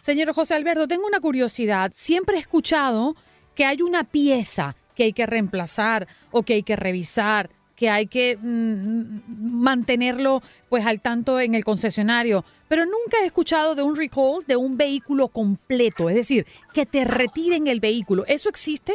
Señor 0.00 0.32
José 0.32 0.54
Alberto, 0.54 0.88
tengo 0.88 1.06
una 1.06 1.20
curiosidad. 1.20 1.92
Siempre 1.94 2.36
he 2.36 2.40
escuchado 2.40 3.16
que 3.54 3.64
hay 3.64 3.82
una 3.82 4.04
pieza 4.04 4.74
que 4.96 5.04
hay 5.04 5.12
que 5.12 5.26
reemplazar 5.26 6.08
o 6.30 6.42
que 6.42 6.54
hay 6.54 6.62
que 6.62 6.76
revisar, 6.76 7.50
que 7.76 7.88
hay 7.88 8.06
que 8.06 8.36
mm, 8.40 9.62
mantenerlo 9.62 10.42
pues 10.68 10.84
al 10.86 11.00
tanto 11.00 11.40
en 11.40 11.54
el 11.54 11.64
concesionario, 11.64 12.44
pero 12.68 12.84
nunca 12.84 13.18
he 13.22 13.26
escuchado 13.26 13.74
de 13.74 13.82
un 13.82 13.96
recall 13.96 14.44
de 14.46 14.56
un 14.56 14.76
vehículo 14.76 15.28
completo, 15.28 16.08
es 16.08 16.16
decir, 16.16 16.46
que 16.74 16.86
te 16.86 17.04
retiren 17.04 17.66
el 17.66 17.80
vehículo. 17.80 18.24
¿Eso 18.26 18.48
existe? 18.48 18.94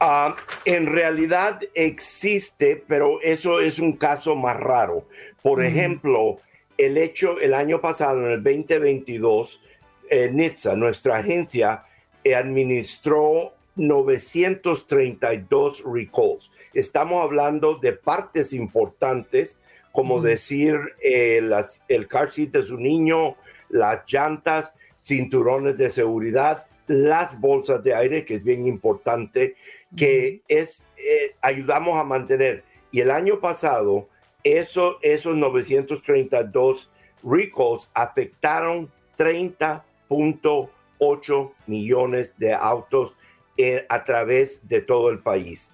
Ah, 0.00 0.36
en 0.64 0.86
realidad 0.86 1.60
existe, 1.74 2.84
pero 2.86 3.20
eso 3.22 3.60
es 3.60 3.78
un 3.78 3.92
caso 3.92 4.36
más 4.36 4.56
raro. 4.56 5.06
Por 5.42 5.64
ejemplo, 5.64 6.40
el 6.78 6.96
hecho, 6.96 7.38
el 7.40 7.52
año 7.52 7.80
pasado, 7.80 8.24
en 8.24 8.32
el 8.32 8.42
2022, 8.42 9.60
eh, 10.08 10.30
NITSA, 10.32 10.76
nuestra 10.76 11.18
agencia, 11.18 11.84
eh, 12.24 12.34
administró 12.34 13.52
932 13.76 15.84
recalls. 15.84 16.50
Estamos 16.74 17.22
hablando 17.22 17.76
de 17.76 17.92
partes 17.92 18.52
importantes, 18.52 19.60
como 19.92 20.20
decir 20.20 20.76
eh, 21.02 21.40
el 21.88 22.08
car 22.08 22.30
seat 22.30 22.50
de 22.50 22.62
su 22.62 22.78
niño, 22.78 23.36
las 23.68 24.02
llantas, 24.06 24.72
cinturones 24.98 25.78
de 25.78 25.90
seguridad, 25.90 26.66
las 26.86 27.38
bolsas 27.38 27.82
de 27.84 27.94
aire, 27.94 28.24
que 28.24 28.36
es 28.36 28.44
bien 28.44 28.66
importante, 28.66 29.56
que 29.96 30.42
es, 30.48 30.84
eh, 30.96 31.34
ayudamos 31.40 31.98
a 31.98 32.04
mantener. 32.04 32.64
Y 32.90 33.00
el 33.00 33.10
año 33.10 33.40
pasado, 33.40 34.08
eso, 34.52 34.98
esos 35.02 35.36
932 35.36 36.88
recalls 37.22 37.90
afectaron 37.94 38.90
30.8 39.18 41.52
millones 41.66 42.34
de 42.38 42.54
autos 42.54 43.14
eh, 43.56 43.84
a 43.88 44.04
través 44.04 44.68
de 44.68 44.80
todo 44.80 45.10
el 45.10 45.18
país. 45.18 45.72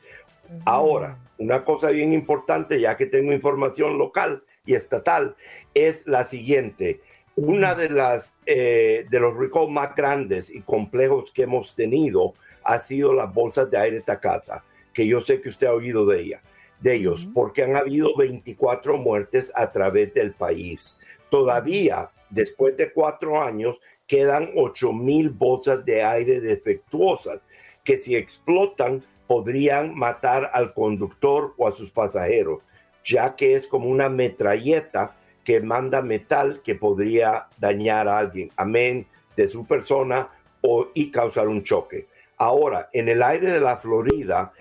Ahora, 0.65 1.19
una 1.39 1.65
cosa 1.65 1.91
bien 1.91 2.13
importante, 2.13 2.81
ya 2.81 2.97
que 2.97 3.07
tengo 3.07 3.33
información 3.33 3.99
local 3.99 4.45
y 4.65 4.75
estatal, 4.75 5.37
es 5.75 6.07
la 6.07 6.27
siguiente. 6.27 7.01
Una 7.37 7.75
de 7.75 7.91
las 7.91 8.35
eh, 8.47 9.07
de 9.11 9.21
los 9.21 9.37
recalls 9.37 9.71
más 9.71 9.95
grandes 9.95 10.49
y 10.49 10.63
complejos 10.63 11.31
que 11.33 11.43
hemos 11.43 11.75
tenido 11.75 12.35
ha 12.63 12.79
sido 12.79 13.13
las 13.13 13.35
bolsas 13.35 13.71
de 13.71 13.79
aire 13.79 14.01
Takata, 14.01 14.65
que 14.93 15.07
yo 15.07 15.21
sé 15.21 15.41
que 15.41 15.49
usted 15.49 15.67
ha 15.67 15.75
oído 15.75 16.07
de 16.07 16.21
ella, 16.21 16.43
de 16.81 16.97
ellos, 16.97 17.29
porque 17.33 17.63
han 17.63 17.77
habido 17.77 18.17
24 18.17 18.99
muertes 18.99 19.53
a 19.55 19.73
través 19.73 20.13
del 20.15 20.33
país. 20.33 20.99
Todavía, 21.31 22.11
después 22.31 22.77
de 22.77 22.93
cuatro 22.93 23.43
años, 23.43 23.81
quedan 24.07 24.51
8 24.57 24.93
mil 24.93 25.31
bolsas 25.31 25.85
de 25.85 26.03
aire 26.03 26.41
defectuosas 26.41 27.41
que 27.83 27.99
si 27.99 28.17
explotan 28.17 29.05
podrían 29.27 29.95
matar 29.95 30.51
al 30.53 30.75
conductor 30.75 31.55
o 31.57 31.67
a 31.67 31.73
sus 31.73 31.91
pasajeros, 31.91 32.61
ya 33.05 33.37
que 33.37 33.55
es 33.55 33.67
como 33.67 33.89
una 33.89 34.09
metralleta 34.09 35.17
que 35.45 35.61
manda 35.61 36.03
metal 36.03 36.63
que 36.65 36.75
podría 36.75 37.49
dañar 37.59 38.09
a 38.09 38.19
alguien, 38.19 38.51
amén, 38.57 39.07
de 39.37 39.49
su 39.49 39.67
persona 39.67 40.31
o, 40.63 40.89
y 40.95 41.11
causar 41.11 41.49
un 41.49 41.63
choque. 41.63 42.09
Ahora, 42.37 42.89
en 42.93 43.09
el 43.09 43.23
aire 43.23 43.53
de 43.53 43.61
la 43.61 43.77
Florida 43.77 44.53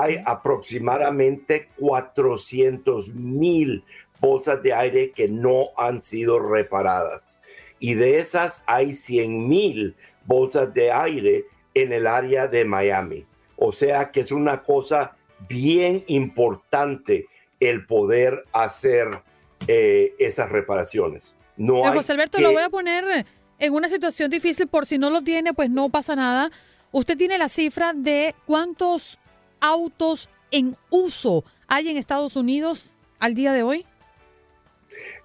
hay 0.00 0.22
aproximadamente 0.24 1.68
400 1.78 3.14
mil 3.14 3.84
bolsas 4.20 4.62
de 4.62 4.72
aire 4.72 5.10
que 5.10 5.28
no 5.28 5.68
han 5.76 6.02
sido 6.02 6.38
reparadas. 6.38 7.40
Y 7.78 7.94
de 7.94 8.20
esas 8.20 8.62
hay 8.66 8.94
100 8.94 9.48
mil 9.48 9.96
bolsas 10.24 10.72
de 10.72 10.92
aire 10.92 11.44
en 11.74 11.92
el 11.92 12.06
área 12.06 12.46
de 12.46 12.64
Miami. 12.64 13.26
O 13.56 13.72
sea 13.72 14.10
que 14.10 14.20
es 14.20 14.32
una 14.32 14.62
cosa 14.62 15.16
bien 15.48 16.04
importante 16.06 17.26
el 17.60 17.84
poder 17.84 18.44
hacer 18.52 19.20
eh, 19.66 20.14
esas 20.18 20.48
reparaciones. 20.48 21.34
No 21.56 21.82
José 21.92 22.12
Alberto, 22.12 22.40
lo 22.40 22.52
voy 22.52 22.62
a 22.62 22.70
poner 22.70 23.26
en 23.58 23.74
una 23.74 23.88
situación 23.88 24.30
difícil, 24.30 24.68
por 24.68 24.86
si 24.86 24.96
no 24.96 25.10
lo 25.10 25.22
tiene, 25.22 25.52
pues 25.52 25.68
no 25.68 25.90
pasa 25.90 26.16
nada. 26.16 26.50
¿Usted 26.92 27.16
tiene 27.16 27.38
la 27.38 27.48
cifra 27.48 27.92
de 27.94 28.34
cuántos 28.46 29.18
autos 29.62 30.28
en 30.50 30.76
uso 30.90 31.44
hay 31.66 31.88
en 31.88 31.96
Estados 31.96 32.36
Unidos 32.36 32.94
al 33.18 33.34
día 33.34 33.54
de 33.54 33.62
hoy? 33.62 33.86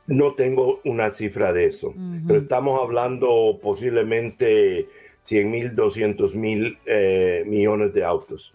No 0.05 0.35
tengo 0.35 0.79
una 0.85 1.11
cifra 1.11 1.51
de 1.51 1.65
eso, 1.65 1.93
pero 2.25 2.39
estamos 2.39 2.81
hablando 2.81 3.59
posiblemente 3.61 4.87
100 5.23 5.51
mil, 5.51 5.75
200 5.75 6.35
mil 6.35 6.77
eh, 6.85 7.43
millones 7.45 7.93
de 7.93 8.05
autos. 8.05 8.53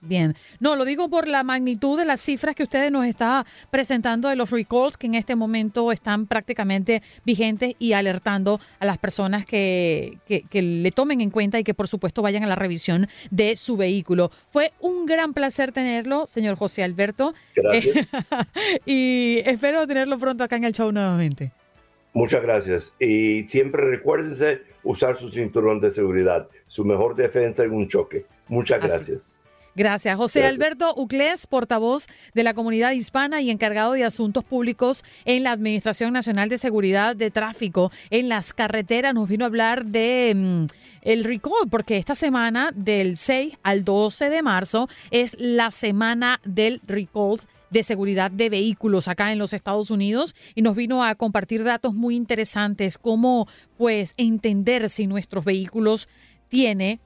Bien, 0.00 0.34
no, 0.60 0.76
lo 0.76 0.84
digo 0.84 1.08
por 1.08 1.28
la 1.28 1.42
magnitud 1.42 1.98
de 1.98 2.04
las 2.04 2.20
cifras 2.20 2.56
que 2.56 2.62
ustedes 2.62 2.90
nos 2.90 3.06
está 3.06 3.46
presentando 3.70 4.28
de 4.28 4.36
los 4.36 4.50
recalls 4.50 4.96
que 4.96 5.06
en 5.06 5.14
este 5.14 5.36
momento 5.36 5.92
están 5.92 6.26
prácticamente 6.26 7.02
vigentes 7.24 7.74
y 7.78 7.92
alertando 7.92 8.60
a 8.80 8.86
las 8.86 8.98
personas 8.98 9.46
que, 9.46 10.18
que, 10.26 10.62
le 10.62 10.90
tomen 10.90 11.20
en 11.20 11.30
cuenta 11.30 11.58
y 11.58 11.64
que 11.64 11.74
por 11.74 11.88
supuesto 11.88 12.22
vayan 12.22 12.42
a 12.42 12.46
la 12.46 12.56
revisión 12.56 13.08
de 13.30 13.56
su 13.56 13.76
vehículo. 13.76 14.30
Fue 14.52 14.72
un 14.80 15.06
gran 15.06 15.34
placer 15.34 15.72
tenerlo, 15.72 16.26
señor 16.26 16.56
José 16.56 16.82
Alberto. 16.82 17.34
Gracias. 17.54 18.08
y 18.86 19.40
espero 19.44 19.86
tenerlo 19.86 20.18
pronto 20.18 20.44
acá 20.44 20.56
en 20.56 20.64
el 20.64 20.72
show 20.72 20.90
nuevamente. 20.92 21.52
Muchas 22.14 22.42
gracias. 22.42 22.94
Y 22.98 23.46
siempre 23.48 23.82
recuérdense 23.82 24.62
usar 24.82 25.16
su 25.16 25.30
cinturón 25.30 25.80
de 25.80 25.92
seguridad, 25.92 26.48
su 26.66 26.84
mejor 26.84 27.14
defensa 27.14 27.64
en 27.64 27.72
un 27.72 27.88
choque. 27.88 28.24
Muchas 28.48 28.80
gracias. 28.80 29.38
Gracias. 29.78 30.16
José 30.16 30.44
Alberto 30.44 30.92
Uclés, 30.96 31.46
portavoz 31.46 32.08
de 32.34 32.42
la 32.42 32.52
comunidad 32.52 32.90
hispana 32.90 33.40
y 33.42 33.50
encargado 33.50 33.92
de 33.92 34.02
asuntos 34.02 34.42
públicos 34.42 35.04
en 35.24 35.44
la 35.44 35.52
Administración 35.52 36.12
Nacional 36.12 36.48
de 36.48 36.58
Seguridad 36.58 37.14
de 37.14 37.30
Tráfico 37.30 37.92
en 38.10 38.28
las 38.28 38.52
carreteras, 38.52 39.14
nos 39.14 39.28
vino 39.28 39.44
a 39.44 39.46
hablar 39.46 39.84
de 39.84 40.32
mm, 40.34 40.66
el 41.02 41.22
recall, 41.22 41.68
porque 41.70 41.96
esta 41.96 42.16
semana 42.16 42.72
del 42.74 43.16
6 43.16 43.56
al 43.62 43.84
12 43.84 44.30
de 44.30 44.42
marzo 44.42 44.88
es 45.12 45.36
la 45.38 45.70
semana 45.70 46.40
del 46.44 46.80
recall 46.84 47.38
de 47.70 47.84
seguridad 47.84 48.32
de 48.32 48.50
vehículos 48.50 49.06
acá 49.06 49.30
en 49.30 49.38
los 49.38 49.52
Estados 49.52 49.92
Unidos 49.92 50.34
y 50.56 50.62
nos 50.62 50.74
vino 50.74 51.04
a 51.04 51.14
compartir 51.14 51.62
datos 51.62 51.94
muy 51.94 52.16
interesantes, 52.16 52.98
como 52.98 53.46
pues 53.76 54.14
entender 54.16 54.88
si 54.88 55.06
nuestros 55.06 55.44
vehículos 55.44 56.08
tiene 56.48 56.98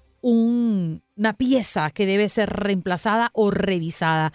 una 1.22 1.35
pieza 1.35 1.90
que 1.90 2.04
debe 2.04 2.28
ser 2.28 2.50
reemplazada 2.50 3.30
o 3.32 3.52
revisada. 3.52 4.32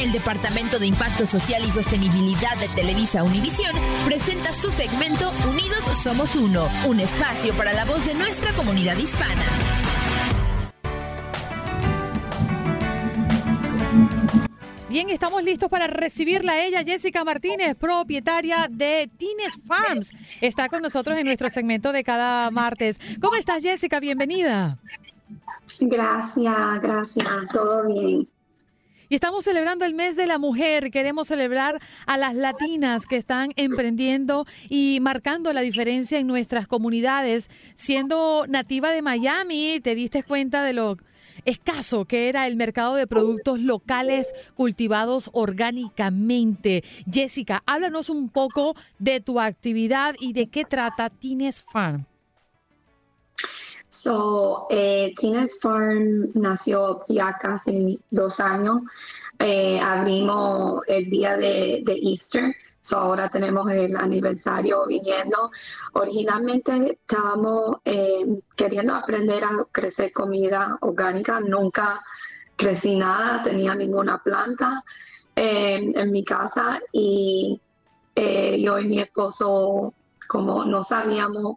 El 0.00 0.12
Departamento 0.12 0.78
de 0.78 0.86
Impacto 0.86 1.26
Social 1.26 1.62
y 1.62 1.70
Sostenibilidad 1.70 2.56
de 2.58 2.68
Televisa 2.68 3.22
Univisión 3.22 3.76
presenta 4.06 4.50
su 4.50 4.70
segmento 4.70 5.30
Unidos 5.46 5.84
Somos 6.02 6.34
Uno, 6.36 6.70
un 6.86 7.00
espacio 7.00 7.52
para 7.52 7.74
la 7.74 7.84
voz 7.84 8.06
de 8.06 8.14
nuestra 8.14 8.50
comunidad 8.54 8.96
hispana. 8.96 9.44
Bien, 14.88 15.10
estamos 15.10 15.44
listos 15.44 15.68
para 15.68 15.86
recibirla 15.86 16.64
ella, 16.64 16.82
Jessica 16.82 17.22
Martínez, 17.22 17.76
propietaria 17.76 18.68
de 18.70 19.10
Tines 19.18 19.58
Farms. 19.66 20.12
Está 20.40 20.70
con 20.70 20.80
nosotros 20.80 21.18
en 21.18 21.26
nuestro 21.26 21.50
segmento 21.50 21.92
de 21.92 22.02
cada 22.02 22.50
martes. 22.50 22.98
¿Cómo 23.20 23.36
estás, 23.36 23.62
Jessica? 23.62 24.00
Bienvenida. 24.00 24.78
Gracias, 25.80 26.80
gracias. 26.80 27.28
Todo 27.52 27.86
bien. 27.86 28.26
Y 29.10 29.14
estamos 29.14 29.44
celebrando 29.44 29.84
el 29.84 29.92
mes 29.92 30.16
de 30.16 30.26
la 30.26 30.38
mujer. 30.38 30.90
Queremos 30.90 31.28
celebrar 31.28 31.82
a 32.06 32.16
las 32.16 32.34
latinas 32.34 33.06
que 33.06 33.16
están 33.16 33.50
emprendiendo 33.56 34.46
y 34.70 35.00
marcando 35.02 35.52
la 35.52 35.60
diferencia 35.60 36.18
en 36.18 36.26
nuestras 36.26 36.66
comunidades. 36.66 37.50
Siendo 37.74 38.46
nativa 38.48 38.90
de 38.90 39.02
Miami, 39.02 39.80
te 39.82 39.94
diste 39.94 40.22
cuenta 40.22 40.62
de 40.62 40.72
lo 40.72 40.96
escaso 41.44 42.04
que 42.04 42.28
era 42.28 42.46
el 42.46 42.56
mercado 42.56 42.94
de 42.94 43.06
productos 43.06 43.60
locales 43.60 44.34
cultivados 44.54 45.30
orgánicamente. 45.32 46.84
Jessica, 47.10 47.62
háblanos 47.66 48.10
un 48.10 48.28
poco 48.28 48.74
de 48.98 49.20
tu 49.20 49.40
actividad 49.40 50.14
y 50.20 50.32
de 50.32 50.48
qué 50.48 50.64
trata 50.64 51.10
Tines 51.10 51.62
Farm. 51.62 52.06
So, 53.90 54.66
eh, 54.70 55.14
Tines 55.16 55.58
Farm 55.60 56.30
nació 56.34 57.00
ya 57.08 57.36
casi 57.40 57.98
dos 58.10 58.38
años. 58.38 58.82
Eh, 59.38 59.80
abrimos 59.80 60.82
el 60.88 61.08
día 61.08 61.36
de, 61.36 61.80
de 61.84 61.98
Easter 62.02 62.54
ahora 62.96 63.28
tenemos 63.28 63.70
el 63.70 63.96
aniversario 63.96 64.86
viniendo. 64.86 65.50
Originalmente 65.94 66.92
estábamos 66.92 67.76
eh, 67.84 68.40
queriendo 68.56 68.94
aprender 68.94 69.44
a 69.44 69.50
crecer 69.70 70.12
comida 70.12 70.78
orgánica. 70.80 71.40
Nunca 71.40 72.00
crecí 72.56 72.96
nada, 72.96 73.42
tenía 73.42 73.74
ninguna 73.74 74.22
planta 74.22 74.82
eh, 75.36 75.92
en 75.94 76.10
mi 76.10 76.24
casa 76.24 76.80
y 76.92 77.60
eh, 78.14 78.60
yo 78.60 78.78
y 78.78 78.86
mi 78.86 78.98
esposo, 78.98 79.94
como 80.26 80.64
no 80.64 80.82
sabíamos 80.82 81.56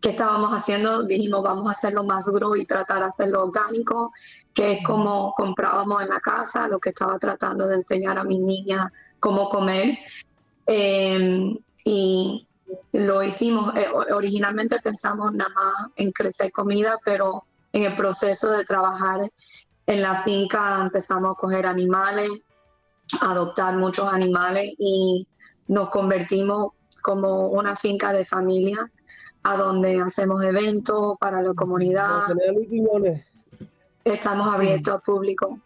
qué 0.00 0.10
estábamos 0.10 0.52
haciendo, 0.52 1.02
dijimos 1.02 1.42
vamos 1.42 1.68
a 1.68 1.72
hacerlo 1.72 2.04
más 2.04 2.24
duro 2.24 2.56
y 2.56 2.64
tratar 2.64 3.00
de 3.00 3.06
hacerlo 3.06 3.44
orgánico, 3.44 4.12
que 4.54 4.74
es 4.74 4.86
como 4.86 5.32
comprábamos 5.36 6.02
en 6.02 6.08
la 6.08 6.20
casa, 6.20 6.68
lo 6.68 6.78
que 6.78 6.90
estaba 6.90 7.18
tratando 7.18 7.66
de 7.66 7.76
enseñar 7.76 8.16
a 8.18 8.24
mis 8.24 8.40
niñas 8.40 8.90
cómo 9.20 9.48
comer. 9.48 9.98
Em, 10.70 11.58
y 11.84 12.46
lo 12.92 13.22
hicimos, 13.22 13.74
eh, 13.74 13.86
originalmente 14.14 14.78
pensamos 14.80 15.32
nada 15.32 15.50
más 15.54 15.90
en 15.96 16.12
crecer 16.12 16.52
comida, 16.52 16.98
pero 17.04 17.44
en 17.72 17.84
el 17.84 17.96
proceso 17.96 18.50
de 18.50 18.66
trabajar 18.66 19.32
en 19.86 20.02
la 20.02 20.22
finca 20.22 20.78
empezamos 20.82 21.32
a 21.32 21.40
coger 21.40 21.66
animales, 21.66 22.30
adoptar 23.22 23.76
muchos 23.76 24.12
animales 24.12 24.74
y 24.78 25.26
nos 25.68 25.88
convertimos 25.88 26.72
como 27.02 27.48
una 27.48 27.74
finca 27.74 28.12
de 28.12 28.26
familia 28.26 28.90
a 29.44 29.56
donde 29.56 30.02
hacemos 30.02 30.44
eventos 30.44 31.16
para 31.18 31.40
la 31.40 31.54
comunidad. 31.54 32.24
Estamos 34.04 34.54
abiertos 34.54 34.94
al 34.94 35.00
público. 35.00 35.58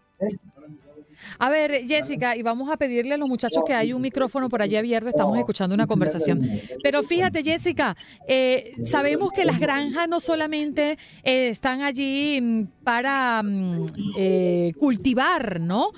A 1.39 1.51
ver, 1.51 1.87
Jessica, 1.87 2.37
y 2.37 2.43
vamos 2.43 2.71
a 2.71 2.77
pedirle 2.77 3.15
a 3.15 3.17
los 3.17 3.29
muchachos 3.29 3.63
que 3.67 3.75
hay 3.75 3.93
un 3.93 4.03
micrófono 4.03 4.49
por 4.49 4.63
allí 4.63 4.77
abierto, 4.77 5.09
estamos 5.09 5.39
escuchando 5.39 5.75
una 5.75 5.87
conversación. 5.87 6.41
Pero 6.83 7.03
fíjate, 7.03 7.43
Jessica, 7.43 7.97
eh, 8.27 8.75
sabemos 8.85 9.33
que 9.33 9.45
las 9.45 9.59
granjas 9.59 10.09
no 10.09 10.21
solamente 10.21 10.99
eh, 11.23 11.49
están 11.49 11.83
allí 11.83 12.41
mm, 12.41 12.65
para 12.85 13.43
mm, 13.43 13.87
eh, 14.17 14.73
cultivar, 14.79 15.61
¿no? 15.61 15.91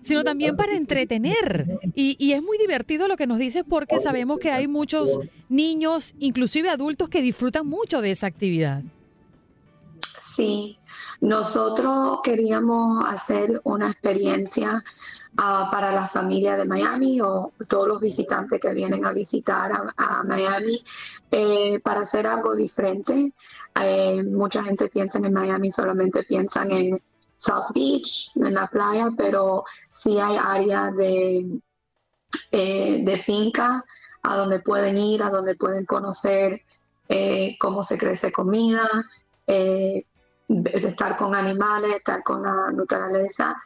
Sino 0.00 0.24
también 0.24 0.56
para 0.56 0.76
entretener. 0.76 1.78
Y, 1.94 2.16
y 2.18 2.32
es 2.32 2.42
muy 2.42 2.58
divertido 2.58 3.08
lo 3.08 3.16
que 3.16 3.26
nos 3.26 3.38
dices 3.38 3.64
porque 3.68 4.00
sabemos 4.00 4.38
que 4.38 4.50
hay 4.50 4.68
muchos 4.68 5.20
niños, 5.48 6.14
inclusive 6.18 6.68
adultos, 6.68 7.08
que 7.08 7.22
disfrutan 7.22 7.66
mucho 7.66 8.00
de 8.00 8.10
esa 8.10 8.26
actividad. 8.26 8.82
Sí, 10.20 10.78
Nosotros 11.20 12.20
queríamos 12.22 13.04
hacer 13.06 13.60
una 13.64 13.90
experiencia 13.90 14.82
ah, 15.36 15.68
para 15.70 15.92
la 15.92 16.08
familia 16.08 16.56
de 16.56 16.64
Miami 16.64 17.20
o 17.20 17.52
todos 17.68 17.88
los 17.88 18.00
visitantes 18.00 18.60
que 18.60 18.74
vienen 18.74 19.04
a 19.04 19.12
visitar 19.12 19.70
a, 19.96 20.22
Miami 20.24 20.82
eh, 21.30 21.80
para 21.80 22.00
hacer 22.00 22.26
algo 22.26 22.54
diferente. 22.54 23.32
Eh, 23.80 24.22
mucha 24.22 24.62
gente 24.62 24.88
piensa 24.88 25.18
en 25.18 25.32
Miami, 25.32 25.70
solamente 25.70 26.24
piensan 26.24 26.70
en 26.70 27.02
South 27.36 27.72
Beach, 27.74 28.30
en 28.36 28.54
la 28.54 28.66
playa, 28.66 29.08
pero 29.16 29.64
sí 29.88 30.18
hay 30.18 30.36
áreas 30.36 30.94
de, 30.96 31.60
eh, 32.50 33.02
de 33.04 33.16
finca 33.18 33.84
a 34.22 34.36
donde 34.36 34.60
pueden 34.60 34.96
ir, 34.98 35.22
a 35.22 35.30
donde 35.30 35.54
pueden 35.54 35.84
conocer 35.84 36.62
cómo 37.60 37.82
se 37.82 37.98
crece 37.98 38.32
comida, 38.32 38.88
estar 40.72 41.16
con 41.16 41.34
animales, 41.34 41.96
estar 41.96 42.22
con 42.22 42.42
la 42.42 42.70
naturaleza 42.72 43.56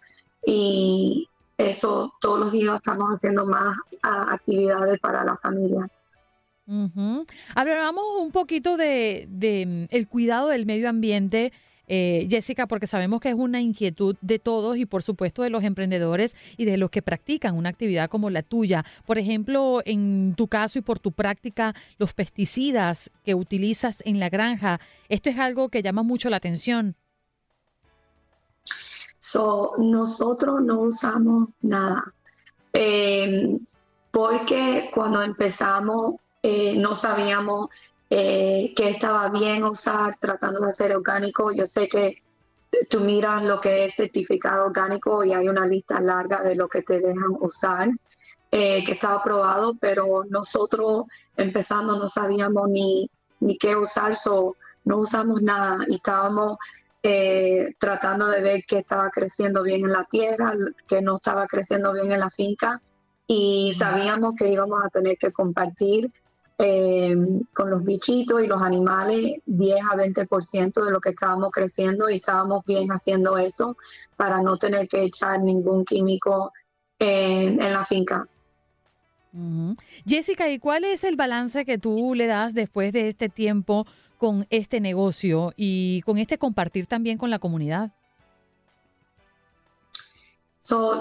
y 0.45 1.29
eso 1.57 2.15
todos 2.21 2.39
los 2.39 2.53
días 2.53 2.77
estamos 2.77 3.15
haciendo 3.15 3.45
más 3.47 3.77
actividades 4.03 4.99
para 5.01 5.25
la 5.25 5.37
familia. 5.37 5.89
Hablamos 7.55 8.05
un 8.21 8.31
poquito 8.31 8.77
de, 8.77 9.27
de, 9.29 9.89
el 9.91 10.07
cuidado 10.07 10.49
del 10.49 10.67
medio 10.67 10.89
ambiente 10.89 11.53
eh, 11.89 12.27
Jessica, 12.31 12.67
porque 12.67 12.87
sabemos 12.87 13.21
que 13.21 13.31
es 13.31 13.35
una 13.35 13.61
inquietud 13.61 14.17
de 14.21 14.39
todos 14.39 14.77
y 14.77 14.87
por 14.87 15.03
supuesto 15.03 15.43
de 15.43 15.51
los 15.51 15.65
emprendedores 15.65 16.37
y 16.57 16.65
de 16.65 16.77
los 16.77 16.91
que 16.91 17.03
practican 17.03 17.57
una 17.57 17.71
actividad 17.71 18.09
como 18.09 18.31
la 18.31 18.43
tuya. 18.43 18.85
Por 19.07 19.19
ejemplo, 19.19 19.83
en 19.85 20.35
tu 20.37 20.49
caso 20.49 20.79
y 20.79 20.83
por 20.83 20.99
tu 20.99 21.13
práctica, 21.13 21.75
los 21.99 22.13
pesticidas 22.13 23.11
que 23.25 23.35
utilizas 23.35 24.03
en 24.05 24.21
la 24.21 24.29
granja, 24.29 24.81
esto 25.09 25.31
es 25.31 25.39
algo 25.39 25.69
que 25.69 25.83
llama 25.83 26.03
mucho 26.03 26.31
la 26.31 26.37
atención. 26.37 26.95
nosotros 29.79 30.61
no 30.63 30.81
usamos 30.81 31.49
nada, 31.61 32.15
em, 32.73 33.59
porque 34.11 34.91
cuando 34.95 35.23
empezamos 35.23 36.17
eh, 36.43 36.77
no 36.77 36.95
sabíamos 36.95 37.69
eh, 38.11 38.73
que 38.75 38.89
estaba 38.89 39.29
bien 39.29 39.65
usar 39.65 40.17
tratando 40.19 40.61
de 40.61 40.71
hacer 40.71 40.97
orgánico. 40.97 41.53
Yo 41.53 41.67
sé 41.67 41.89
que 41.89 42.23
tú 42.89 43.01
miras 43.01 43.43
lo 43.45 43.61
que 43.61 43.85
es 43.85 43.95
certificado 43.95 44.67
orgánico 44.67 45.25
y 45.25 45.33
hay 45.33 45.49
una 45.49 45.67
lista 45.67 46.01
larga 46.01 46.43
de 46.43 46.55
lo 46.55 46.69
que 46.69 46.83
te 46.83 47.01
dejan 47.01 47.37
usar, 47.41 47.89
eh, 48.51 48.83
que 48.85 48.93
estaba 48.93 49.17
aprobado, 49.17 49.77
pero 49.79 50.25
nosotros 50.29 51.05
empezando 51.37 51.99
no 51.99 52.09
sabíamos 52.09 52.69
ni, 52.69 53.11
ni 53.41 53.59
qué 53.59 53.77
usar, 53.77 54.17
so, 54.17 54.57
no 54.85 54.99
usamos 54.99 55.43
nada 55.43 55.85
y 55.87 55.97
estábamos 55.97 56.57
eh, 57.03 57.75
tratando 57.79 58.27
de 58.29 58.41
ver 58.41 58.65
que 58.67 58.79
estaba 58.79 59.11
creciendo 59.11 59.63
bien 59.63 59.85
en 59.85 59.93
la 59.93 60.05
tierra, 60.05 60.55
que 60.87 61.03
no 61.03 61.17
estaba 61.17 61.47
creciendo 61.47 61.93
bien 61.93 62.11
en 62.11 62.21
la 62.21 62.31
finca 62.31 62.81
y 63.27 63.75
sabíamos 63.75 64.35
que 64.35 64.49
íbamos 64.49 64.83
a 64.83 64.89
tener 64.89 65.19
que 65.19 65.31
compartir 65.31 66.11
eh, 66.59 67.17
con 67.55 67.71
los 67.71 67.85
bichitos 67.85 68.43
y 68.43 68.47
los 68.47 68.61
animales 68.61 69.41
10 69.47 69.77
a 69.93 69.97
20% 69.97 70.85
de 70.85 70.91
lo 70.91 71.01
que 71.01 71.11
estábamos 71.11 71.51
creciendo 71.53 72.11
y 72.11 72.17
estábamos 72.17 72.65
bien 72.65 72.89
haciendo 72.91 73.39
eso 73.39 73.77
para 74.17 74.43
no 74.43 74.57
tener 74.57 74.89
que 74.89 75.05
echar 75.05 75.41
ningún 75.41 75.85
químico 75.85 76.53
en 76.99 77.73
la 77.73 77.85
finca. 77.85 78.27
Jessica, 80.07 80.49
¿y 80.51 80.59
cuál 80.59 80.85
es 80.85 81.05
el 81.05 81.17
balance 81.17 81.65
que 81.65 81.79
tú 81.79 82.15
le 82.15 82.27
das 82.27 82.55
después 82.55 82.93
de 82.93 83.09
este 83.09 83.29
tiempo 83.29 83.87
con 84.17 84.47
este 84.51 84.81
negocio 84.81 85.53
y 85.57 86.03
con 86.03 86.19
este 86.19 86.39
compartir 86.39 86.87
también 86.87 87.19
con 87.19 87.31
la 87.31 87.39
comunidad? 87.39 87.93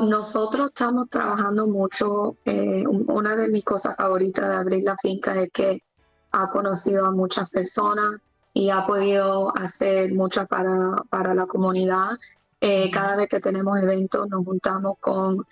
Nosotros 0.03 0.67
estamos 0.67 1.09
trabajando 1.09 1.67
mucho. 1.67 2.37
Eh, 2.45 2.83
una 2.87 3.35
de 3.35 3.47
mis 3.47 3.65
cosas 3.65 3.95
favoritas 3.95 4.47
de 4.49 4.55
abrir 4.55 4.83
la 4.83 4.97
finca 4.97 5.35
es 5.35 5.49
que 5.51 5.83
ha 6.31 6.49
conocido 6.49 7.05
a 7.05 7.11
muchas 7.11 7.49
personas 7.49 8.19
y 8.53 8.69
ha 8.69 8.85
podido 8.85 9.55
hacer 9.57 10.13
mucho 10.13 10.45
para, 10.45 11.03
para 11.09 11.33
la 11.33 11.47
comunidad. 11.47 12.11
Eh, 12.59 12.91
cada 12.91 13.15
vez 13.15 13.29
que 13.29 13.39
tenemos 13.39 13.79
eventos 13.79 14.27
nos 14.29 14.45
juntamos 14.45 14.95
con, 14.99 15.45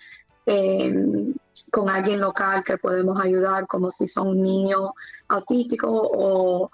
eh, 0.46 1.34
con 1.72 1.88
alguien 1.88 2.20
local 2.20 2.62
que 2.64 2.78
podemos 2.78 3.20
ayudar, 3.20 3.66
como 3.66 3.90
si 3.90 4.06
son 4.08 4.40
niños 4.40 4.90
autísticos 5.28 5.90
o 5.92 6.70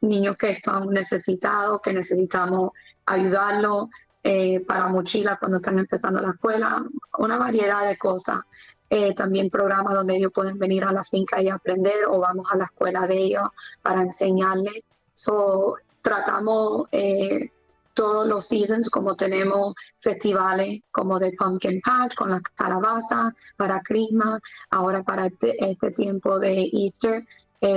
niños 0.00 0.36
que 0.36 0.50
están 0.50 0.88
necesitados, 0.90 1.80
que 1.80 1.92
necesitamos 1.92 2.70
ayudarlos. 3.06 3.88
Eh, 4.26 4.60
para 4.60 4.88
mochilas 4.88 5.38
cuando 5.38 5.58
están 5.58 5.78
empezando 5.78 6.18
la 6.18 6.30
escuela, 6.30 6.82
una 7.18 7.36
variedad 7.36 7.86
de 7.86 7.98
cosas. 7.98 8.40
Eh, 8.88 9.14
también 9.14 9.50
programas 9.50 9.92
donde 9.92 10.16
ellos 10.16 10.32
pueden 10.32 10.58
venir 10.58 10.82
a 10.84 10.92
la 10.92 11.04
finca 11.04 11.42
y 11.42 11.50
aprender 11.50 12.06
o 12.08 12.20
vamos 12.20 12.46
a 12.50 12.56
la 12.56 12.64
escuela 12.64 13.06
de 13.06 13.18
ellos 13.18 13.48
para 13.82 14.00
enseñarles. 14.00 14.82
So, 15.12 15.76
tratamos 16.00 16.88
eh, 16.90 17.50
todos 17.92 18.26
los 18.26 18.46
seasons, 18.46 18.88
como 18.88 19.14
tenemos 19.14 19.74
festivales 19.98 20.80
como 20.90 21.18
de 21.18 21.32
Pumpkin 21.32 21.82
Patch 21.82 22.14
con 22.14 22.30
las 22.30 22.40
calabazas, 22.54 23.34
para 23.58 23.82
Christmas, 23.82 24.40
ahora 24.70 25.02
para 25.02 25.26
este, 25.26 25.54
este 25.70 25.90
tiempo 25.90 26.38
de 26.38 26.70
Easter, 26.72 27.26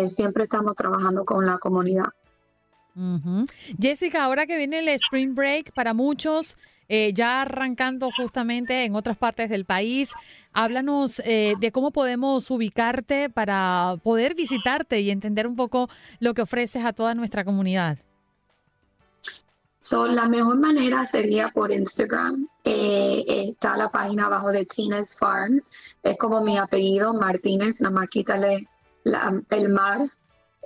siempre 0.08 0.44
estamos 0.44 0.76
trabajando 0.76 1.26
con 1.26 1.46
la 1.46 1.58
comunidad. 1.58 2.10
Jessica, 3.80 4.24
ahora 4.24 4.46
que 4.46 4.58
viene 4.58 4.80
el 4.80 4.88
Spring 4.90 5.36
Break 5.36 5.74
para 5.74 5.94
muchos, 5.94 6.58
eh, 6.90 7.12
ya 7.14 7.42
arrancando 7.42 8.10
justamente 8.16 8.86
en 8.86 8.96
otras 8.96 9.18
partes 9.18 9.50
del 9.50 9.66
país, 9.66 10.14
háblanos 10.54 11.22
eh, 11.26 11.56
de 11.60 11.72
cómo 11.72 11.92
podemos 11.92 12.50
ubicarte 12.50 13.30
para 13.30 13.96
poder 14.04 14.36
visitarte 14.36 15.02
y 15.02 15.12
entender 15.12 15.48
un 15.48 15.56
poco 15.56 15.90
lo 16.20 16.34
que 16.34 16.42
ofreces 16.42 16.86
a 16.86 16.94
toda 16.94 17.14
nuestra 17.14 17.44
comunidad. 17.44 17.98
So, 19.80 20.08
la 20.08 20.28
mejor 20.28 20.58
manera 20.58 21.06
sería 21.06 21.50
por 21.50 21.72
Instagram. 21.72 22.48
Eh, 22.64 23.24
está 23.28 23.78
la 23.78 23.90
página 23.90 24.26
abajo 24.26 24.52
de 24.52 24.66
Tina's 24.66 25.18
Farms. 25.18 25.72
Es 26.04 26.18
como 26.18 26.42
mi 26.42 26.58
apellido, 26.58 27.14
Martínez. 27.14 27.80
Nada 27.82 27.94
más 27.94 28.10
quítale 28.10 28.68
el 29.50 29.70
mar 29.70 30.02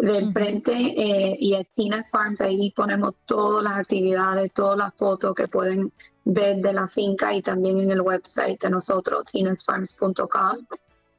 del 0.01 0.33
frente 0.33 0.73
eh, 0.73 1.35
y 1.39 1.53
a 1.53 1.63
Tina's 1.63 2.09
Farms, 2.09 2.41
ahí 2.41 2.71
ponemos 2.71 3.15
todas 3.25 3.63
las 3.63 3.77
actividades, 3.77 4.51
todas 4.51 4.77
las 4.77 4.93
fotos 4.95 5.35
que 5.35 5.47
pueden 5.47 5.93
ver 6.25 6.57
de 6.57 6.73
la 6.73 6.87
finca 6.87 7.33
y 7.33 7.41
también 7.41 7.79
en 7.79 7.91
el 7.91 8.01
website 8.01 8.59
de 8.61 8.69
nosotros, 8.71 9.25
tinasfarms.com. 9.25 10.57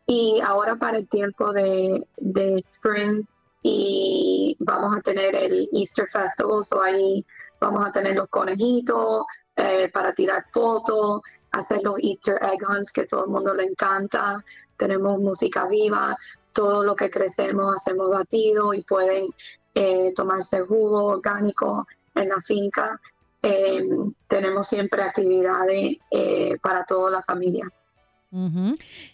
Y 0.07 0.40
ahora 0.45 0.75
para 0.77 0.99
el 0.99 1.09
tiempo 1.09 1.53
de, 1.53 2.05
de 2.16 2.57
spring 2.59 3.25
y 3.62 4.57
vamos 4.59 4.97
a 4.97 5.01
tener 5.01 5.35
el 5.37 5.68
Easter 5.73 6.09
Festival, 6.11 6.64
so 6.64 6.83
ahí 6.83 7.25
vamos 7.61 7.87
a 7.87 7.92
tener 7.92 8.16
los 8.16 8.27
conejitos 8.29 9.25
eh, 9.55 9.88
para 9.92 10.12
tirar 10.12 10.45
fotos, 10.53 11.23
hacer 11.53 11.83
los 11.85 12.01
Easter 12.03 12.40
egg 12.42 12.59
hunts 12.68 12.90
que 12.90 13.07
todo 13.07 13.27
el 13.27 13.31
mundo 13.31 13.55
le 13.55 13.62
encanta, 13.62 14.45
tenemos 14.77 15.21
música 15.21 15.68
viva, 15.68 16.16
todo 16.52 16.84
lo 16.84 16.94
que 16.96 17.10
crecemos 17.10 17.74
hacemos 17.74 18.10
batido 18.10 18.74
y 18.74 18.82
pueden 18.82 19.26
eh, 19.74 20.12
tomarse 20.14 20.60
jugo 20.60 21.04
orgánico 21.04 21.86
en 22.14 22.28
la 22.28 22.40
finca. 22.40 23.00
Em, 23.42 24.12
tenemos 24.28 24.68
siempre 24.68 25.02
actividades 25.02 25.96
eh, 26.10 26.56
para 26.62 26.84
toda 26.84 27.10
la 27.10 27.22
familia. 27.22 27.68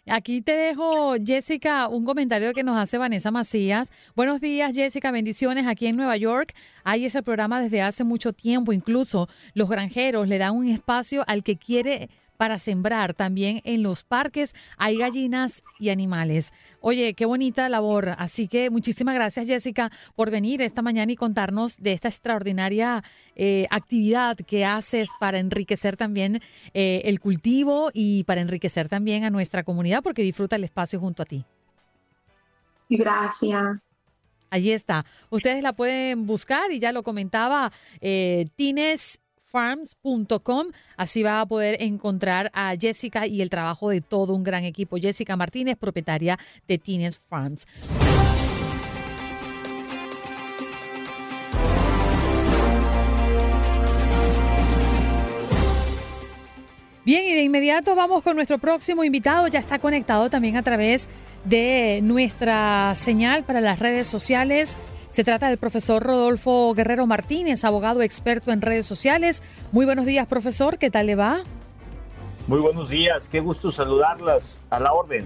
Aquí 0.07 0.43
te 0.43 0.53
dejo, 0.53 1.15
Jessica, 1.25 1.89
un 1.89 2.05
comentario 2.05 2.53
que 2.53 2.63
nos 2.63 2.79
hace 2.79 2.99
Vanessa 2.99 3.33
Macías. 3.33 3.91
Buenos 4.15 4.41
días, 4.41 4.73
Jessica, 4.73 5.11
bendiciones. 5.11 5.67
Aquí 5.67 5.87
en 5.87 5.97
Nueva 5.97 6.17
York 6.17 6.55
hay 6.85 7.05
ese 7.05 7.25
programa 7.25 7.61
desde 7.61 7.83
hace 7.83 8.05
mucho 8.05 8.33
tiempo. 8.33 8.73
Incluso 8.73 9.29
los 9.55 9.69
granjeros 9.69 10.29
le 10.29 10.39
dan 10.39 10.55
un 10.55 10.69
espacio 10.69 11.25
al 11.27 11.43
que 11.43 11.57
quiere 11.57 12.11
para 12.39 12.59
sembrar. 12.59 13.13
También 13.13 13.61
en 13.65 13.83
los 13.83 14.05
parques 14.05 14.55
hay 14.79 14.97
gallinas 14.97 15.63
y 15.79 15.91
animales. 15.91 16.55
Oye, 16.81 17.13
qué 17.13 17.27
bonita 17.27 17.69
labor. 17.69 18.15
Así 18.17 18.49
que 18.49 18.71
muchísimas 18.71 19.15
gracias, 19.15 19.47
Jessica, 19.47 19.93
por 20.15 20.31
venir 20.31 20.63
esta 20.63 20.81
mañana 20.81 21.13
y 21.13 21.17
contarnos 21.17 21.77
de 21.77 21.93
esta 21.93 22.09
extraordinaria 22.09 23.05
eh, 23.35 23.67
actividad 23.71 24.37
que 24.37 24.65
haces 24.65 25.11
para 25.21 25.39
enriquecer 25.39 25.97
también 25.97 26.41
eh, 26.73 27.03
el 27.05 27.21
cultivo 27.21 27.91
y 27.93 28.25
para 28.25 28.41
enriquecer 28.41 28.89
también 28.89 29.25
a 29.25 29.31
nuestra 29.31 29.65
comunidad 29.65 30.03
porque 30.03 30.23
disfruta 30.23 30.57
el 30.57 30.65
espacio 30.65 31.01
junto 31.01 31.25
a 31.25 31.27
ti. 31.27 31.45
Gracias. 32.89 33.81
Allí 34.51 34.73
está. 34.73 35.05
Ustedes 35.29 35.63
la 35.63 35.75
pueden 35.75 36.27
buscar 36.27 36.73
y 36.73 36.79
ya 36.79 36.93
lo 36.93 37.03
comentaba 37.03 37.73
eh, 38.01 38.47
Tines 38.57 39.21
farms.com. 39.51 40.69
Así 40.97 41.23
va 41.23 41.41
a 41.41 41.47
poder 41.47 41.83
encontrar 41.83 42.51
a 42.55 42.75
Jessica 42.79 43.27
y 43.27 43.43
el 43.43 43.51
trabajo 43.51 43.91
de 43.91 44.01
todo 44.01 44.35
un 44.35 44.45
gran 44.45 44.65
equipo. 44.65 44.97
Jessica 44.97 45.37
Martínez, 45.37 45.77
propietaria 45.77 46.39
de 46.67 46.79
Tines 46.79 47.19
Farms. 47.19 47.67
Bien, 57.09 57.25
y 57.25 57.33
de 57.33 57.43
inmediato 57.43 57.95
vamos 57.95 58.23
con 58.23 58.37
nuestro 58.37 58.59
próximo 58.59 59.03
invitado. 59.03 59.49
Ya 59.49 59.61
está 59.61 59.79
conectado 59.79 60.29
también 60.29 60.59
a 60.59 60.63
través 60.63 61.09
de 61.45 62.01
nuestra 62.03 62.93
señal 62.97 63.45
para 63.45 63.63
las 63.63 63.79
redes 63.79 64.07
sociales. 64.07 64.77
Se 65.11 65.25
trata 65.25 65.49
del 65.49 65.57
profesor 65.57 66.03
Rodolfo 66.03 66.75
Guerrero 66.75 67.07
Martínez, 67.07 67.65
abogado 67.65 68.03
experto 68.03 68.53
en 68.53 68.61
redes 68.61 68.85
sociales. 68.85 69.43
Muy 69.73 69.87
buenos 69.87 70.05
días, 70.05 70.27
profesor. 70.27 70.79
¿Qué 70.79 70.91
tal 70.91 71.07
le 71.07 71.15
va? 71.15 71.45
Muy 72.47 72.61
buenos 72.61 72.91
días. 72.91 73.29
Qué 73.29 73.41
gusto 73.41 73.71
saludarlas 73.73 74.61
a 74.69 74.79
la 74.79 74.93
orden. 74.93 75.25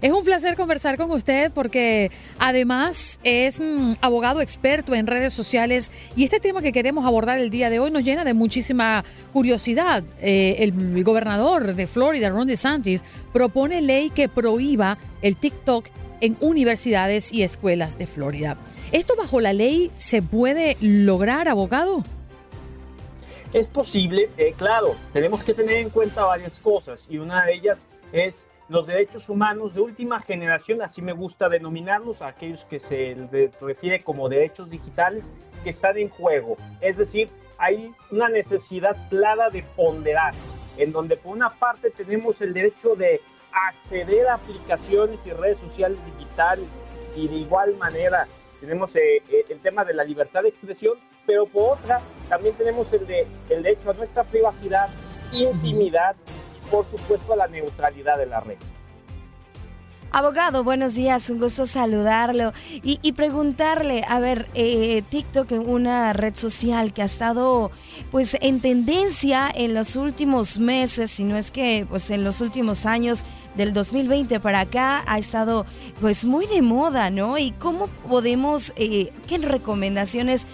Es 0.00 0.12
un 0.12 0.24
placer 0.24 0.56
conversar 0.56 0.98
con 0.98 1.10
usted 1.10 1.50
porque 1.52 2.10
además 2.38 3.18
es 3.22 3.60
mm, 3.60 3.94
abogado 4.02 4.42
experto 4.42 4.94
en 4.94 5.06
redes 5.06 5.32
sociales 5.32 5.90
y 6.14 6.24
este 6.24 6.38
tema 6.38 6.60
que 6.60 6.72
queremos 6.72 7.06
abordar 7.06 7.38
el 7.38 7.48
día 7.48 7.70
de 7.70 7.78
hoy 7.78 7.90
nos 7.90 8.04
llena 8.04 8.24
de 8.24 8.34
muchísima 8.34 9.04
curiosidad. 9.32 10.04
Eh, 10.20 10.56
el, 10.58 11.02
gobernador 11.04 11.74
de 11.74 11.86
Florida, 11.86 12.28
Ron 12.28 12.46
DeSantis, 12.46 13.02
propone 13.32 13.80
ley 13.80 14.10
que 14.10 14.28
prohíba 14.28 14.98
el 15.22 15.36
TikTok 15.36 15.86
en 16.20 16.36
universidades 16.40 17.32
y 17.32 17.42
escuelas 17.42 17.96
de 17.96 18.06
Florida. 18.06 18.58
¿Esto 18.92 19.16
bajo 19.16 19.40
la 19.40 19.52
ley 19.52 19.90
se 19.96 20.22
puede 20.22 20.76
lograr, 20.80 21.48
abogado? 21.48 22.04
Es 23.52 23.66
posible, 23.66 24.30
eh, 24.36 24.54
claro, 24.56 24.94
tenemos 25.12 25.42
que 25.42 25.54
tener 25.54 25.78
en 25.78 25.90
cuenta 25.90 26.24
varias 26.24 26.60
cosas 26.60 27.08
y 27.10 27.18
una 27.18 27.44
de 27.44 27.54
ellas 27.54 27.86
es 28.12 28.48
los 28.68 28.86
derechos 28.86 29.28
humanos 29.28 29.74
de 29.74 29.80
última 29.80 30.20
generación, 30.20 30.82
así 30.82 31.02
me 31.02 31.12
gusta 31.12 31.48
denominarlos, 31.48 32.22
aquellos 32.22 32.64
que 32.64 32.78
se 32.78 33.16
refiere 33.60 34.00
como 34.00 34.28
derechos 34.28 34.70
digitales 34.70 35.32
que 35.64 35.70
están 35.70 35.98
en 35.98 36.08
juego. 36.08 36.56
Es 36.80 36.96
decir, 36.96 37.28
hay 37.58 37.90
una 38.12 38.28
necesidad 38.28 38.96
clara 39.08 39.50
de 39.50 39.64
ponderar, 39.74 40.34
en 40.76 40.92
donde 40.92 41.16
por 41.16 41.34
una 41.36 41.50
parte 41.50 41.90
tenemos 41.90 42.40
el 42.40 42.52
derecho 42.54 42.94
de 42.94 43.20
acceder 43.52 44.28
a 44.28 44.34
aplicaciones 44.34 45.26
y 45.26 45.30
redes 45.30 45.58
sociales 45.58 45.98
digitales 46.16 46.68
y 47.16 47.26
de 47.28 47.36
igual 47.36 47.76
manera 47.76 48.28
tenemos 48.66 48.96
eh, 48.96 49.22
eh, 49.30 49.44
el 49.48 49.60
tema 49.60 49.84
de 49.84 49.94
la 49.94 50.02
libertad 50.02 50.42
de 50.42 50.48
expresión, 50.48 50.94
pero 51.24 51.46
por 51.46 51.78
otra 51.78 52.00
también 52.28 52.52
tenemos 52.56 52.92
el, 52.92 53.06
de, 53.06 53.24
el 53.48 53.62
derecho 53.62 53.90
a 53.90 53.94
nuestra 53.94 54.24
privacidad, 54.24 54.88
intimidad 55.32 56.16
por 56.68 56.84
supuesto 56.90 57.32
a 57.32 57.36
la 57.36 57.46
neutralidad 57.46 58.18
de 58.18 58.26
la 58.26 58.40
red. 58.40 58.56
Abogado, 60.10 60.64
buenos 60.64 60.94
días, 60.94 61.30
un 61.30 61.38
gusto 61.38 61.66
saludarlo 61.66 62.52
y, 62.82 63.12
preguntarle, 63.12 64.02
a 64.08 64.18
ver, 64.18 64.48
eh, 64.54 65.02
TikTok 65.10 65.52
es 65.52 65.58
una 65.58 66.12
red 66.12 66.34
social 66.34 66.92
que 66.92 67.02
ha 67.02 67.04
estado 67.04 67.70
pues 68.10 68.36
en 68.40 68.60
tendencia 68.60 69.48
en 69.54 69.74
los 69.74 69.94
últimos 69.94 70.58
meses, 70.58 71.10
si 71.12 71.24
no 71.24 71.36
es 71.36 71.50
que 71.50 71.86
pues 71.88 72.10
en 72.10 72.24
los 72.24 72.40
últimos 72.40 72.86
años 72.86 73.26
del 73.56 73.72
2020 73.72 74.40
para 74.40 74.60
acá 74.60 75.04
ha 75.06 75.18
estado 75.18 75.66
pues 76.00 76.24
muy 76.24 76.46
de 76.46 76.62
moda, 76.62 77.10
¿no? 77.10 77.38
Y 77.38 77.52
cómo 77.52 77.88
podemos, 78.08 78.72
eh, 78.76 79.12
qué 79.26 79.38
recomendaciones 79.38 80.46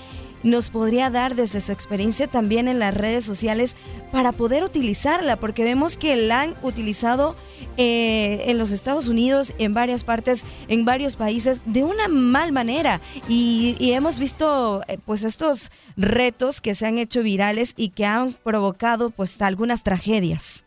nos 0.42 0.70
podría 0.70 1.10
dar 1.10 1.34
desde 1.34 1.60
su 1.60 1.72
experiencia 1.72 2.26
también 2.26 2.68
en 2.68 2.78
las 2.78 2.94
redes 2.94 3.24
sociales 3.24 3.76
para 4.10 4.32
poder 4.32 4.64
utilizarla, 4.64 5.36
porque 5.36 5.64
vemos 5.64 5.96
que 5.96 6.16
la 6.16 6.42
han 6.42 6.56
utilizado 6.62 7.36
eh, 7.76 8.44
en 8.46 8.58
los 8.58 8.70
Estados 8.70 9.08
Unidos, 9.08 9.54
en 9.58 9.72
varias 9.72 10.04
partes, 10.04 10.44
en 10.68 10.84
varios 10.84 11.16
países, 11.16 11.62
de 11.64 11.84
una 11.84 12.08
mal 12.08 12.52
manera. 12.52 13.00
Y, 13.28 13.76
hemos 13.92 14.18
visto 14.18 14.82
eh, 14.88 14.98
pues 15.04 15.22
estos 15.22 15.70
retos 15.96 16.60
que 16.60 16.74
se 16.74 16.86
han 16.86 16.98
hecho 16.98 17.22
virales 17.22 17.74
y 17.76 17.90
que 17.90 18.06
han 18.06 18.32
provocado 18.32 19.10
pues 19.10 19.40
algunas 19.42 19.82
tragedias. 19.82 20.64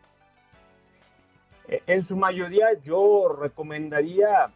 Eh, 1.67 1.81
en 1.87 2.03
su 2.03 2.15
mayoría 2.15 2.67
yo 2.83 3.35
recomendaría, 3.39 4.51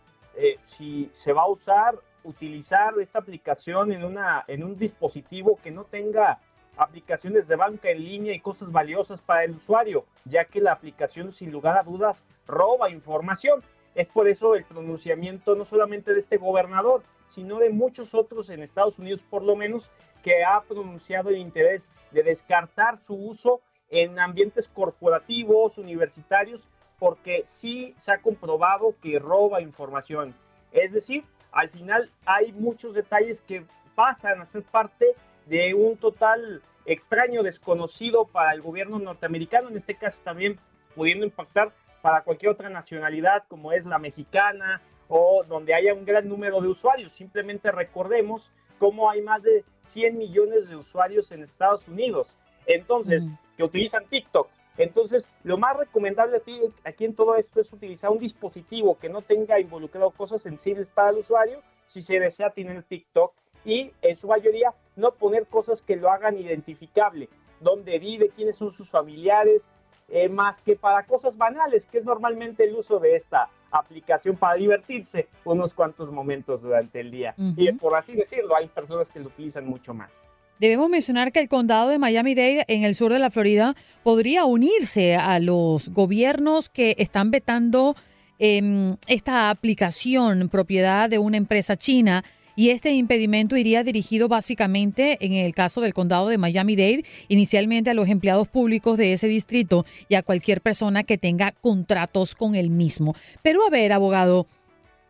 si 0.64 1.10
se 1.12 1.34
va 1.34 1.42
a 1.42 1.50
usar, 1.50 2.00
utilizar 2.24 2.94
esta 3.00 3.20
aplicación 3.20 3.92
en, 3.92 4.06
una, 4.06 4.46
en 4.48 4.64
un 4.64 4.78
dispositivo 4.78 5.60
que 5.62 5.72
no 5.72 5.84
tenga 5.84 6.40
aplicaciones 6.78 7.48
de 7.48 7.58
banca 7.58 7.90
en 7.90 8.04
línea 8.04 8.34
y 8.34 8.40
cosas 8.40 8.72
valiosas 8.72 9.22
para 9.22 9.44
el 9.44 9.52
usuario, 9.52 10.06
ya 10.24 10.46
que 10.46 10.62
la 10.62 10.72
aplicación 10.72 11.34
sin 11.34 11.52
lugar 11.52 11.78
a 11.78 11.84
dudas 11.84 12.24
roba 12.48 12.90
información. 12.90 13.62
Es 13.96 14.08
por 14.08 14.30
eso 14.30 14.56
el 14.56 14.64
pronunciamiento 14.64 15.56
no 15.56 15.66
solamente 15.66 16.14
de 16.14 16.20
este 16.22 16.38
gobernador, 16.38 17.04
sino 17.26 17.60
de 17.60 17.70
muchos 17.70 18.14
otros 18.14 18.50
en 18.50 18.64
Estados 18.64 18.98
Unidos 18.98 19.26
por 19.30 19.44
lo 19.44 19.56
menos, 19.56 19.92
que 20.24 20.44
ha 20.44 20.62
pronunciado 20.62 21.30
el 21.30 21.38
interés 21.38 21.88
de 22.12 22.24
descartar 22.24 23.02
su 23.02 23.14
uso 23.14 23.62
en 23.90 24.20
ambientes 24.20 24.70
corporativos, 24.70 25.78
universitarios, 25.78 26.68
porque 27.00 27.44
sí 27.46 27.96
se 27.98 28.12
ha 28.12 28.22
comprobado 28.22 28.96
que 29.02 29.20
roba 29.20 29.62
información. 29.62 30.36
Es 30.72 30.92
decir, 30.92 31.24
al 31.52 31.70
final 31.70 32.12
hay 32.26 32.52
muchos 32.54 32.94
detalles 32.94 33.42
que 33.42 33.66
pasan 33.96 34.42
a 34.42 34.46
ser 34.46 34.64
parte 34.64 35.16
de 35.46 35.74
un 35.74 35.98
total 35.98 36.62
extraño, 36.86 37.44
desconocido 37.44 38.26
para 38.26 38.54
el 38.54 38.62
gobierno 38.62 39.00
norteamericano, 39.00 39.70
en 39.70 39.78
este 39.78 39.96
caso 39.96 40.20
también 40.24 40.60
pudiendo 40.96 41.26
impactar 41.26 41.72
para 42.02 42.24
cualquier 42.24 42.52
otra 42.52 42.70
nacionalidad 42.70 43.44
como 43.48 43.72
es 43.72 43.86
la 43.86 44.00
mexicana 44.00 44.82
o 45.08 45.44
donde 45.48 45.74
haya 45.74 45.94
un 45.94 46.06
gran 46.06 46.28
número 46.28 46.62
de 46.62 46.68
usuarios. 46.68 47.14
Simplemente 47.14 47.72
recordemos 47.72 48.52
cómo 48.78 49.10
hay 49.10 49.22
más 49.22 49.42
de 49.44 49.66
100 49.84 50.18
millones 50.18 50.70
de 50.70 50.76
usuarios 50.76 51.32
en 51.32 51.44
Estados 51.44 51.88
Unidos. 51.88 52.36
Entonces, 52.66 53.28
que 53.58 53.64
utilizan 53.64 54.06
TikTok, 54.06 54.50
entonces, 54.80 55.30
lo 55.44 55.58
más 55.58 55.76
recomendable 55.76 56.38
a 56.38 56.40
ti, 56.40 56.58
aquí 56.86 57.04
en 57.04 57.14
todo 57.14 57.36
esto 57.36 57.60
es 57.60 57.72
utilizar 57.74 58.12
un 58.12 58.18
dispositivo 58.18 58.98
que 58.98 59.10
no 59.10 59.22
tenga 59.22 59.60
involucrado 59.60 60.10
cosas 60.12 60.42
sensibles 60.42 60.88
para 60.88 61.10
el 61.10 61.18
usuario, 61.18 61.62
si 61.86 62.02
se 62.02 62.18
desea 62.18 62.50
tener 62.50 62.82
TikTok, 62.84 63.34
y 63.66 63.92
en 64.02 64.18
su 64.18 64.28
mayoría 64.28 64.74
no 64.96 65.12
poner 65.12 65.48
cosas 65.48 65.82
que 65.82 65.98
lo 65.98 66.10
hagan 66.10 66.38
identificable, 66.38 67.28
dónde 67.60 68.00
vive, 68.00 68.30
quiénes 68.30 68.56
son 68.56 68.72
sus 68.72 68.90
familiares, 68.90 69.64
eh, 70.08 70.30
más 70.30 70.62
que 70.62 70.78
para 70.78 71.06
cosas 71.06 71.38
banales, 71.38 71.86
que 71.86 71.98
es 71.98 72.06
normalmente 72.06 72.64
el 72.64 72.74
uso 72.74 73.00
de 73.00 73.18
esta 73.18 73.50
aplicación 73.72 74.38
para 74.38 74.56
divertirse 74.56 75.28
unos 75.44 75.74
cuantos 75.74 76.10
momentos 76.10 76.62
durante 76.62 77.02
el 77.02 77.12
día. 77.12 77.36
Y 77.38 77.72
por 77.74 77.96
así 77.96 78.16
decirlo, 78.16 78.56
hay 78.56 78.68
personas 78.68 79.12
que 79.12 79.20
lo 79.20 79.28
utilizan 79.28 79.68
mucho 79.68 79.94
más. 79.94 80.24
Debemos 80.60 80.90
mencionar 80.90 81.32
que 81.32 81.40
el 81.40 81.48
condado 81.48 81.88
de 81.88 82.00
Miami-Dade 82.00 82.66
en 82.68 82.84
el 82.84 82.94
sur 82.94 83.14
de 83.14 83.20
la 83.20 83.32
Florida 83.32 83.78
podría 84.04 84.44
unirse 84.44 85.16
a 85.16 85.40
los 85.40 85.88
gobiernos 85.88 86.68
que 86.68 86.96
están 87.00 87.32
vetando 87.32 87.96
em, 88.40 88.98
esta 89.08 89.52
aplicación 89.52 90.50
propiedad 90.50 91.10
de 91.10 91.18
una 91.18 91.38
empresa 91.38 91.78
china 91.78 92.26
y 92.58 92.72
este 92.72 92.92
impedimento 92.92 93.56
iría 93.56 93.86
dirigido 93.86 94.28
básicamente, 94.28 95.18
en 95.22 95.32
el 95.32 95.56
caso 95.56 95.80
del 95.80 95.94
condado 95.94 96.28
de 96.28 96.38
Miami-Dade, 96.38 97.06
inicialmente 97.30 97.92
a 97.92 97.94
los 97.94 98.10
empleados 98.10 98.50
públicos 98.50 98.98
de 98.98 99.14
ese 99.14 99.30
distrito 99.30 99.86
y 100.10 100.16
a 100.16 100.24
cualquier 100.24 100.60
persona 100.60 101.06
que 101.06 101.18
tenga 101.18 101.54
contratos 101.54 102.36
con 102.36 102.56
el 102.56 102.70
mismo. 102.70 103.16
Pero 103.44 103.66
a 103.66 103.70
ver, 103.70 103.94
abogado, 103.94 104.46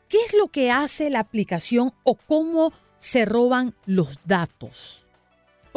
¿qué 0.10 0.20
es 0.24 0.36
lo 0.36 0.50
que 0.50 0.70
hace 0.70 1.10
la 1.10 1.22
aplicación 1.22 1.92
o 2.04 2.14
cómo 2.14 2.72
se 3.00 3.26
roban 3.26 3.74
los 3.88 4.20
datos? 4.26 5.09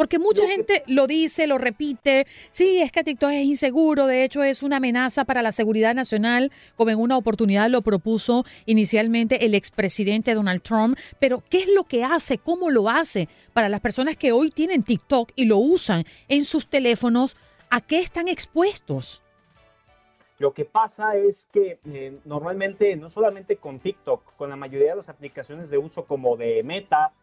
Porque 0.03 0.19
mucha 0.19 0.45
gente 0.45 0.83
lo 0.87 1.07
dice, 1.07 1.47
lo 1.47 1.57
repite. 1.57 2.27
Sí, 2.51 2.81
es 2.81 2.91
que 2.91 3.05
TikTok 3.05 3.29
es 3.29 3.45
inseguro, 3.45 4.05
de 4.05 4.25
hecho 4.25 4.43
es 4.43 4.61
una 4.61 4.75
amenaza 4.75 5.23
para 5.23 5.41
la 5.41 5.53
seguridad 5.53 5.95
nacional, 5.95 6.51
como 6.75 6.91
en 6.91 6.99
una 6.99 7.15
oportunidad 7.15 7.69
lo 7.69 7.81
propuso 7.83 8.43
inicialmente 8.65 9.45
el 9.45 9.55
expresidente 9.55 10.33
Donald 10.33 10.61
Trump. 10.61 10.99
Pero, 11.19 11.41
¿qué 11.49 11.59
es 11.59 11.69
lo 11.73 11.85
que 11.85 12.03
hace? 12.03 12.37
¿Cómo 12.37 12.69
lo 12.69 12.89
hace 12.89 13.29
para 13.53 13.69
las 13.69 13.79
personas 13.79 14.17
que 14.17 14.33
hoy 14.33 14.51
tienen 14.51 14.83
TikTok 14.83 15.31
y 15.37 15.45
lo 15.45 15.57
usan 15.59 16.03
en 16.27 16.43
sus 16.43 16.67
teléfonos? 16.67 17.37
¿A 17.69 17.79
qué 17.79 17.99
están 17.99 18.27
expuestos? 18.27 19.21
Lo 20.37 20.53
que 20.53 20.65
pasa 20.65 21.15
es 21.15 21.47
que 21.53 21.79
eh, 21.85 22.19
normalmente, 22.25 22.93
no 22.97 23.09
solamente 23.09 23.55
con 23.55 23.79
TikTok, 23.79 24.35
con 24.35 24.49
la 24.49 24.57
mayoría 24.57 24.89
de 24.89 24.97
las 24.97 25.07
aplicaciones 25.07 25.69
de 25.69 25.77
uso 25.77 26.03
como 26.03 26.35
de 26.35 26.61
Meta 26.61 27.13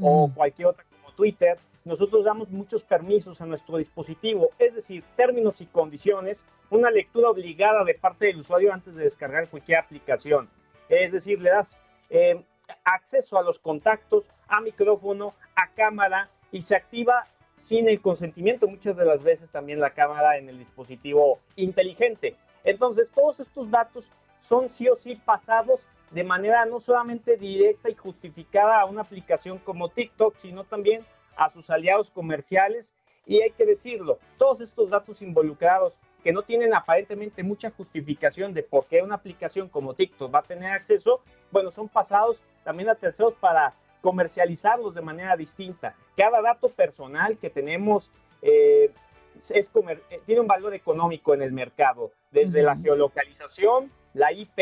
o 0.00 0.30
cualquier 0.34 0.68
otra 0.68 0.86
Twitter, 1.20 1.58
nosotros 1.84 2.24
damos 2.24 2.48
muchos 2.48 2.82
permisos 2.82 3.42
a 3.42 3.46
nuestro 3.46 3.76
dispositivo, 3.76 4.52
es 4.58 4.74
decir, 4.74 5.04
términos 5.16 5.60
y 5.60 5.66
condiciones, 5.66 6.46
una 6.70 6.90
lectura 6.90 7.28
obligada 7.28 7.84
de 7.84 7.92
parte 7.92 8.24
del 8.24 8.38
usuario 8.38 8.72
antes 8.72 8.94
de 8.94 9.04
descargar 9.04 9.50
cualquier 9.50 9.80
aplicación. 9.80 10.48
Es 10.88 11.12
decir, 11.12 11.38
le 11.42 11.50
das 11.50 11.76
eh, 12.08 12.42
acceso 12.84 13.36
a 13.36 13.42
los 13.42 13.58
contactos, 13.58 14.30
a 14.48 14.62
micrófono, 14.62 15.34
a 15.56 15.68
cámara 15.74 16.30
y 16.52 16.62
se 16.62 16.74
activa 16.74 17.26
sin 17.58 17.86
el 17.90 18.00
consentimiento 18.00 18.66
muchas 18.66 18.96
de 18.96 19.04
las 19.04 19.22
veces 19.22 19.50
también 19.50 19.78
la 19.78 19.90
cámara 19.90 20.38
en 20.38 20.48
el 20.48 20.58
dispositivo 20.58 21.38
inteligente. 21.54 22.34
Entonces, 22.64 23.10
todos 23.10 23.40
estos 23.40 23.70
datos 23.70 24.10
son 24.40 24.70
sí 24.70 24.88
o 24.88 24.96
sí 24.96 25.16
pasados 25.16 25.82
de 26.10 26.24
manera 26.24 26.64
no 26.66 26.80
solamente 26.80 27.36
directa 27.36 27.88
y 27.88 27.94
justificada 27.94 28.80
a 28.80 28.84
una 28.84 29.02
aplicación 29.02 29.58
como 29.58 29.88
TikTok, 29.88 30.36
sino 30.38 30.64
también 30.64 31.02
a 31.36 31.50
sus 31.50 31.70
aliados 31.70 32.10
comerciales 32.10 32.94
y 33.26 33.40
hay 33.42 33.52
que 33.52 33.64
decirlo, 33.64 34.18
todos 34.38 34.60
estos 34.60 34.90
datos 34.90 35.22
involucrados 35.22 35.94
que 36.24 36.32
no 36.32 36.42
tienen 36.42 36.74
aparentemente 36.74 37.42
mucha 37.42 37.70
justificación 37.70 38.52
de 38.52 38.62
por 38.62 38.86
qué 38.86 39.02
una 39.02 39.14
aplicación 39.14 39.68
como 39.68 39.94
TikTok 39.94 40.34
va 40.34 40.40
a 40.40 40.42
tener 40.42 40.72
acceso, 40.72 41.22
bueno, 41.50 41.70
son 41.70 41.88
pasados 41.88 42.40
también 42.64 42.88
a 42.90 42.94
terceros 42.94 43.34
para 43.34 43.74
comercializarlos 44.00 44.94
de 44.94 45.00
manera 45.00 45.36
distinta. 45.36 45.94
Cada 46.16 46.42
dato 46.42 46.68
personal 46.70 47.38
que 47.38 47.50
tenemos 47.50 48.12
eh, 48.42 48.92
es 49.36 49.70
eh, 50.10 50.20
tiene 50.26 50.40
un 50.40 50.46
valor 50.46 50.74
económico 50.74 51.32
en 51.32 51.42
el 51.42 51.52
mercado, 51.52 52.12
desde 52.30 52.62
la 52.62 52.76
geolocalización, 52.76 53.90
la 54.12 54.32
IP, 54.32 54.60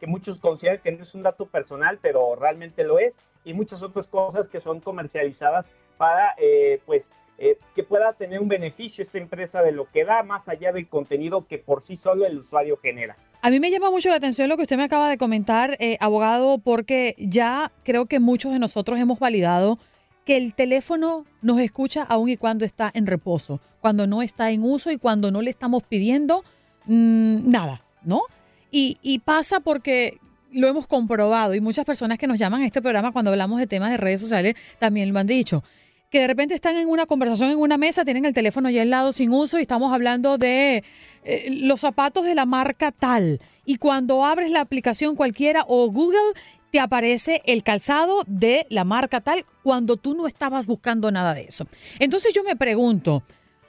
que 0.00 0.06
muchos 0.06 0.38
consideran 0.38 0.80
que 0.82 0.92
no 0.92 1.02
es 1.02 1.14
un 1.14 1.22
dato 1.22 1.46
personal, 1.46 1.98
pero 2.00 2.36
realmente 2.36 2.84
lo 2.84 2.98
es, 2.98 3.18
y 3.44 3.54
muchas 3.54 3.82
otras 3.82 4.06
cosas 4.06 4.48
que 4.48 4.60
son 4.60 4.80
comercializadas 4.80 5.70
para 5.96 6.34
eh, 6.38 6.80
pues 6.84 7.10
eh, 7.38 7.58
que 7.74 7.82
pueda 7.82 8.14
tener 8.14 8.40
un 8.40 8.48
beneficio 8.48 9.02
esta 9.02 9.18
empresa 9.18 9.62
de 9.62 9.70
lo 9.70 9.90
que 9.90 10.04
da 10.04 10.22
más 10.22 10.48
allá 10.48 10.72
del 10.72 10.88
contenido 10.88 11.46
que 11.46 11.58
por 11.58 11.82
sí 11.82 11.96
solo 11.96 12.24
el 12.24 12.38
usuario 12.38 12.78
genera. 12.78 13.16
A 13.42 13.50
mí 13.50 13.60
me 13.60 13.70
llama 13.70 13.90
mucho 13.90 14.08
la 14.08 14.16
atención 14.16 14.48
lo 14.48 14.56
que 14.56 14.62
usted 14.62 14.78
me 14.78 14.84
acaba 14.84 15.10
de 15.10 15.18
comentar, 15.18 15.76
eh, 15.78 15.98
abogado, 16.00 16.58
porque 16.58 17.14
ya 17.18 17.72
creo 17.84 18.06
que 18.06 18.20
muchos 18.20 18.52
de 18.52 18.58
nosotros 18.58 18.98
hemos 18.98 19.18
validado 19.18 19.78
que 20.24 20.38
el 20.38 20.54
teléfono 20.54 21.24
nos 21.42 21.58
escucha 21.60 22.02
aún 22.02 22.30
y 22.30 22.36
cuando 22.36 22.64
está 22.64 22.90
en 22.92 23.06
reposo, 23.06 23.60
cuando 23.80 24.06
no 24.06 24.22
está 24.22 24.50
en 24.50 24.64
uso 24.64 24.90
y 24.90 24.96
cuando 24.96 25.30
no 25.30 25.42
le 25.42 25.50
estamos 25.50 25.82
pidiendo 25.82 26.42
mm, 26.86 27.48
nada, 27.48 27.82
¿no? 28.02 28.22
Y, 28.70 29.20
pasa 29.24 29.60
porque 29.60 30.18
lo 30.52 30.68
hemos 30.68 30.86
comprobado 30.86 31.54
y 31.54 31.60
muchas 31.60 31.84
personas 31.84 32.18
que 32.18 32.26
nos 32.26 32.38
llaman 32.38 32.62
a 32.62 32.66
este 32.66 32.82
programa 32.82 33.12
cuando 33.12 33.30
hablamos 33.30 33.58
de 33.58 33.66
temas 33.66 33.90
de 33.90 33.96
redes 33.96 34.20
sociales 34.20 34.54
también 34.78 35.12
lo 35.12 35.18
han 35.18 35.26
dicho 35.26 35.62
que 36.10 36.20
de 36.20 36.26
repente 36.28 36.54
están 36.54 36.76
en 36.76 36.88
una 36.88 37.06
conversación 37.06 37.50
en 37.50 37.58
una 37.58 37.78
mesa, 37.78 38.04
tienen 38.04 38.24
el 38.24 38.34
teléfono 38.34 38.70
ya 38.70 38.82
al 38.82 38.90
lado 38.90 39.12
sin 39.12 39.32
uso 39.32 39.58
y 39.58 39.62
estamos 39.62 39.92
hablando 39.92 40.38
de 40.38 40.84
eh, 41.24 41.48
los 41.62 41.80
zapatos 41.80 42.24
de 42.24 42.34
la 42.36 42.46
marca 42.46 42.92
tal. 42.92 43.40
Y 43.64 43.78
cuando 43.78 44.24
abres 44.24 44.52
la 44.52 44.60
aplicación 44.60 45.16
cualquiera 45.16 45.64
o 45.66 45.90
Google, 45.90 46.40
te 46.70 46.78
aparece 46.78 47.42
el 47.44 47.62
calzado 47.62 48.22
de 48.26 48.66
la 48.70 48.84
marca 48.84 49.20
tal 49.20 49.44
cuando 49.62 49.96
tú 49.96 50.14
no 50.14 50.26
estabas 50.26 50.66
buscando 50.66 51.10
nada 51.10 51.34
de 51.34 51.42
eso. 51.42 51.66
Entonces 51.98 52.32
yo 52.32 52.44
me 52.44 52.54
pregunto, 52.54 53.24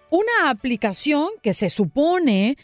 una 0.10 0.50
aplicación 0.50 1.30
que 1.42 1.54
se 1.54 1.70
supone 1.70 2.58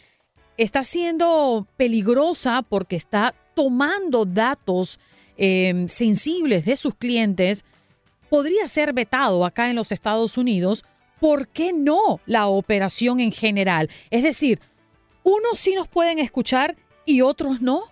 está 0.56 0.84
siendo 0.84 1.66
peligrosa 1.76 2.62
porque 2.62 2.96
está 2.96 3.34
tomando 3.54 4.24
datos 4.24 4.98
eh, 5.36 5.84
sensibles 5.88 6.64
de 6.64 6.76
sus 6.76 6.94
clientes, 6.94 7.64
podría 8.28 8.68
ser 8.68 8.92
vetado 8.92 9.44
acá 9.44 9.70
en 9.70 9.76
los 9.76 9.92
Estados 9.92 10.38
Unidos, 10.38 10.84
¿por 11.20 11.48
qué 11.48 11.72
no 11.72 12.20
la 12.26 12.46
operación 12.46 13.20
en 13.20 13.32
general? 13.32 13.90
Es 14.10 14.22
decir, 14.22 14.60
unos 15.22 15.58
sí 15.58 15.74
nos 15.74 15.88
pueden 15.88 16.18
escuchar 16.18 16.76
y 17.04 17.22
otros 17.22 17.60
no. 17.60 17.84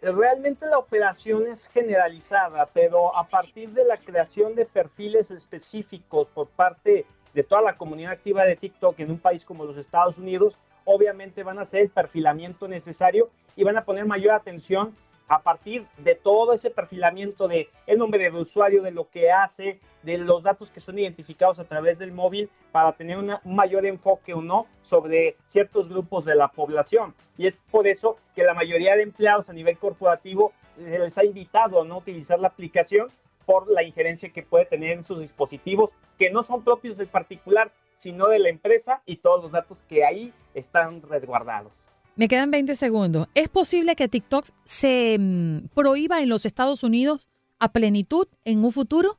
Realmente 0.00 0.66
la 0.66 0.78
operación 0.78 1.46
es 1.46 1.68
generalizada, 1.68 2.68
pero 2.72 3.16
a 3.16 3.28
partir 3.28 3.70
de 3.70 3.84
la 3.84 3.98
creación 3.98 4.56
de 4.56 4.66
perfiles 4.66 5.30
específicos 5.30 6.28
por 6.28 6.48
parte 6.48 7.06
de 7.34 7.42
toda 7.44 7.62
la 7.62 7.76
comunidad 7.76 8.12
activa 8.12 8.44
de 8.44 8.56
TikTok 8.56 8.98
en 8.98 9.12
un 9.12 9.18
país 9.18 9.44
como 9.44 9.64
los 9.64 9.76
Estados 9.76 10.18
Unidos, 10.18 10.58
obviamente 10.84 11.42
van 11.42 11.58
a 11.58 11.62
hacer 11.62 11.82
el 11.82 11.90
perfilamiento 11.90 12.68
necesario 12.68 13.30
y 13.56 13.64
van 13.64 13.76
a 13.76 13.84
poner 13.84 14.06
mayor 14.06 14.32
atención 14.32 14.94
a 15.28 15.42
partir 15.42 15.86
de 15.98 16.14
todo 16.14 16.52
ese 16.52 16.70
perfilamiento 16.70 17.48
de 17.48 17.70
el 17.86 17.98
nombre 17.98 18.22
del 18.22 18.34
usuario, 18.34 18.82
de 18.82 18.90
lo 18.90 19.08
que 19.08 19.30
hace, 19.30 19.80
de 20.02 20.18
los 20.18 20.42
datos 20.42 20.70
que 20.70 20.80
son 20.80 20.98
identificados 20.98 21.58
a 21.58 21.64
través 21.64 21.98
del 21.98 22.12
móvil 22.12 22.50
para 22.70 22.92
tener 22.92 23.16
un 23.16 23.38
mayor 23.44 23.86
enfoque 23.86 24.34
o 24.34 24.42
no 24.42 24.66
sobre 24.82 25.36
ciertos 25.46 25.88
grupos 25.88 26.24
de 26.24 26.34
la 26.34 26.48
población. 26.48 27.14
Y 27.38 27.46
es 27.46 27.58
por 27.70 27.86
eso 27.86 28.18
que 28.34 28.44
la 28.44 28.52
mayoría 28.52 28.94
de 28.94 29.04
empleados 29.04 29.48
a 29.48 29.54
nivel 29.54 29.78
corporativo 29.78 30.52
se 30.76 30.98
les 30.98 31.16
ha 31.16 31.24
invitado 31.24 31.80
a 31.80 31.84
no 31.84 31.98
utilizar 31.98 32.38
la 32.38 32.48
aplicación 32.48 33.10
por 33.46 33.70
la 33.70 33.82
injerencia 33.82 34.30
que 34.30 34.42
puede 34.42 34.66
tener 34.66 34.92
en 34.92 35.02
sus 35.02 35.20
dispositivos, 35.20 35.92
que 36.18 36.30
no 36.30 36.42
son 36.42 36.62
propios 36.62 36.96
del 36.96 37.08
particular, 37.08 37.72
sino 38.02 38.26
de 38.26 38.40
la 38.40 38.48
empresa 38.48 39.00
y 39.06 39.18
todos 39.18 39.44
los 39.44 39.52
datos 39.52 39.84
que 39.88 40.04
ahí 40.04 40.32
están 40.54 41.02
resguardados. 41.02 41.88
Me 42.16 42.26
quedan 42.26 42.50
20 42.50 42.74
segundos. 42.74 43.28
¿Es 43.32 43.48
posible 43.48 43.94
que 43.94 44.08
TikTok 44.08 44.44
se 44.64 45.16
mm, 45.20 45.68
prohíba 45.72 46.20
en 46.20 46.28
los 46.28 46.44
Estados 46.44 46.82
Unidos 46.82 47.28
a 47.60 47.70
plenitud 47.70 48.26
en 48.44 48.64
un 48.64 48.72
futuro? 48.72 49.18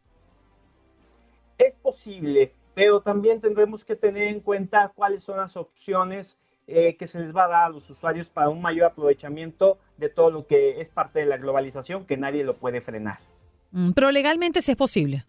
Es 1.57 1.75
posible, 1.75 2.51
pero 2.73 2.99
también 2.99 3.39
tendremos 3.39 3.85
que 3.85 3.95
tener 3.95 4.27
en 4.27 4.41
cuenta 4.41 4.91
cuáles 4.93 5.23
son 5.23 5.37
las 5.37 5.55
opciones 5.55 6.37
eh, 6.67 6.97
que 6.97 7.07
se 7.07 7.21
les 7.21 7.33
va 7.33 7.45
a 7.45 7.47
dar 7.47 7.63
a 7.63 7.69
los 7.69 7.89
usuarios 7.89 8.27
para 8.27 8.49
un 8.49 8.61
mayor 8.61 8.87
aprovechamiento 8.87 9.77
de 9.95 10.09
todo 10.09 10.29
lo 10.29 10.45
que 10.45 10.81
es 10.81 10.89
parte 10.89 11.19
de 11.19 11.25
la 11.25 11.37
globalización, 11.37 12.05
que 12.05 12.17
nadie 12.17 12.43
lo 12.43 12.57
puede 12.57 12.81
frenar. 12.81 13.19
Mm, 13.71 13.91
pero 13.91 14.11
legalmente 14.11 14.61
sí 14.61 14.71
es 14.71 14.77
posible. 14.77 15.23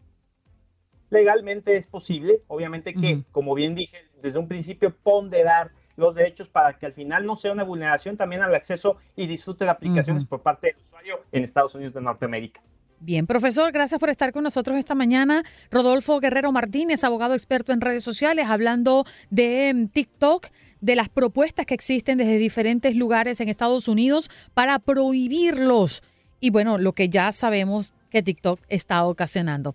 Legalmente 1.10 1.76
es 1.76 1.86
posible, 1.86 2.42
obviamente 2.48 2.94
que, 2.94 3.22
como 3.30 3.54
bien 3.54 3.74
dije, 3.74 3.98
desde 4.20 4.38
un 4.38 4.48
principio 4.48 4.94
ponderar 4.96 5.70
los 5.96 6.14
derechos 6.14 6.48
para 6.48 6.78
que 6.78 6.86
al 6.86 6.92
final 6.92 7.26
no 7.26 7.36
sea 7.36 7.52
una 7.52 7.64
vulneración 7.64 8.16
también 8.16 8.42
al 8.42 8.54
acceso 8.54 8.96
y 9.16 9.26
disfrute 9.26 9.64
de 9.64 9.70
aplicaciones 9.70 10.24
por 10.24 10.42
parte 10.42 10.68
del 10.68 10.84
usuario 10.84 11.20
en 11.30 11.44
Estados 11.44 11.74
Unidos 11.74 11.94
de 11.94 12.00
Norteamérica. 12.00 12.60
Bien, 13.00 13.26
profesor, 13.26 13.70
gracias 13.70 14.00
por 14.00 14.08
estar 14.08 14.32
con 14.32 14.44
nosotros 14.44 14.78
esta 14.78 14.94
mañana. 14.94 15.44
Rodolfo 15.70 16.20
Guerrero 16.20 16.52
Martínez, 16.52 17.04
abogado 17.04 17.34
experto 17.34 17.72
en 17.72 17.82
redes 17.82 18.02
sociales, 18.02 18.46
hablando 18.48 19.04
de 19.28 19.68
em, 19.68 19.88
TikTok, 19.88 20.46
de 20.80 20.96
las 20.96 21.10
propuestas 21.10 21.66
que 21.66 21.74
existen 21.74 22.16
desde 22.16 22.38
diferentes 22.38 22.96
lugares 22.96 23.40
en 23.40 23.50
Estados 23.50 23.88
Unidos 23.88 24.30
para 24.54 24.78
prohibirlos. 24.78 26.02
Y 26.40 26.50
bueno, 26.50 26.78
lo 26.78 26.92
que 26.92 27.10
ya 27.10 27.32
sabemos 27.32 27.92
que 28.08 28.22
TikTok 28.22 28.60
está 28.68 29.04
ocasionando. 29.04 29.74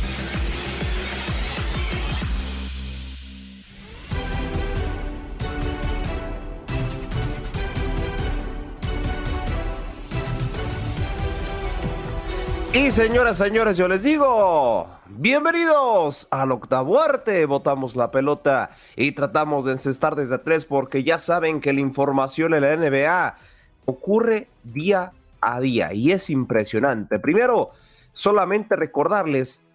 Y 12.73 12.91
señoras, 12.91 13.37
señores, 13.37 13.75
yo 13.75 13.89
les 13.89 14.01
digo, 14.01 14.87
bienvenidos 15.07 16.29
al 16.31 16.53
octavo 16.53 17.01
arte. 17.01 17.45
Botamos 17.45 17.97
la 17.97 18.11
pelota 18.11 18.71
y 18.95 19.11
tratamos 19.11 19.65
de 19.65 19.73
encestar 19.73 20.15
desde 20.15 20.37
tres 20.37 20.63
porque 20.63 21.03
ya 21.03 21.19
saben 21.19 21.59
que 21.59 21.73
la 21.73 21.81
información 21.81 22.53
en 22.53 22.61
la 22.61 22.77
NBA 22.77 23.35
ocurre 23.83 24.47
día 24.63 25.11
a 25.41 25.59
día 25.59 25.91
y 25.93 26.13
es 26.13 26.29
impresionante. 26.29 27.19
Primero, 27.19 27.71
solamente 28.13 28.77
recordarles 28.77 29.65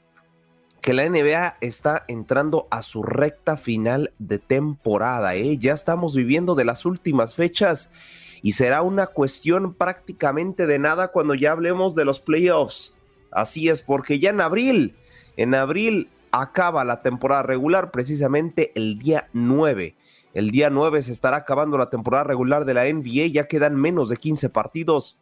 que 0.80 0.94
la 0.94 1.06
NBA 1.06 1.58
está 1.60 2.04
entrando 2.08 2.66
a 2.70 2.80
su 2.80 3.02
recta 3.02 3.58
final 3.58 4.14
de 4.18 4.38
temporada. 4.38 5.34
¿eh? 5.34 5.58
Ya 5.58 5.74
estamos 5.74 6.16
viviendo 6.16 6.54
de 6.54 6.64
las 6.64 6.86
últimas 6.86 7.34
fechas 7.34 7.90
y 8.42 8.52
será 8.52 8.82
una 8.82 9.06
cuestión 9.06 9.74
prácticamente 9.74 10.66
de 10.66 10.78
nada 10.78 11.08
cuando 11.08 11.34
ya 11.34 11.52
hablemos 11.52 11.94
de 11.94 12.04
los 12.04 12.20
playoffs. 12.20 12.94
Así 13.30 13.68
es, 13.68 13.82
porque 13.82 14.18
ya 14.18 14.30
en 14.30 14.40
abril, 14.40 14.96
en 15.36 15.54
abril 15.54 16.08
acaba 16.30 16.84
la 16.84 17.02
temporada 17.02 17.42
regular 17.42 17.90
precisamente 17.90 18.72
el 18.74 18.98
día 18.98 19.28
9. 19.32 19.94
El 20.34 20.50
día 20.50 20.70
9 20.70 21.02
se 21.02 21.12
estará 21.12 21.38
acabando 21.38 21.78
la 21.78 21.90
temporada 21.90 22.24
regular 22.24 22.64
de 22.64 22.74
la 22.74 22.84
NBA, 22.84 23.28
ya 23.28 23.46
quedan 23.46 23.74
menos 23.74 24.08
de 24.08 24.16
15 24.16 24.50
partidos 24.50 25.18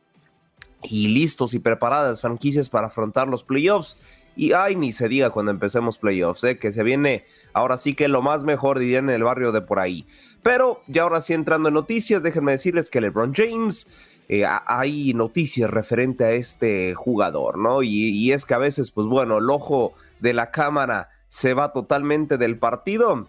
y 0.83 1.09
listos 1.09 1.55
y 1.55 1.61
preparadas 1.61 2.21
franquicias 2.21 2.69
para 2.69 2.89
afrontar 2.89 3.29
los 3.29 3.45
playoffs. 3.45 3.97
Y 4.37 4.53
ay, 4.53 4.77
ni 4.77 4.93
se 4.93 5.09
diga 5.09 5.31
cuando 5.31 5.53
empecemos 5.53 5.99
playoffs, 5.99 6.45
¿eh? 6.45 6.59
que 6.59 6.73
se 6.73 6.83
viene 6.83 7.25
ahora 7.53 7.77
sí 7.77 7.95
que 7.95 8.09
lo 8.09 8.23
más 8.23 8.45
mejor, 8.45 8.79
dirían 8.79 9.09
en 9.09 9.17
el 9.17 9.25
barrio 9.25 9.53
de 9.53 9.61
por 9.61 9.79
ahí. 9.79 10.07
Pero 10.43 10.83
ya 10.89 11.03
ahora 11.03 11.21
sí 11.21 11.33
entrando 11.35 11.69
en 11.69 11.75
noticias, 11.75 12.23
déjenme 12.23 12.53
decirles 12.53 12.91
que 12.91 13.01
LeBron 13.01 13.33
James, 13.35 13.89
eh, 14.29 14.45
hay 14.67 15.15
noticias 15.15 15.71
referente 15.71 16.25
a 16.25 16.33
este 16.33 16.95
jugador, 16.95 17.59
¿no? 17.59 17.83
Y, 17.83 18.33
es 18.33 18.45
que 18.45 18.55
a 18.55 18.59
veces, 18.59 18.91
pues 18.91 19.07
bueno, 19.07 19.39
el 19.39 19.51
ojo 19.51 19.95
de 20.21 20.33
la 20.33 20.51
cámara 20.51 21.11
se 21.29 21.55
va 21.55 21.73
totalmente 21.73 22.39
del 22.39 22.59
partido. 22.59 23.29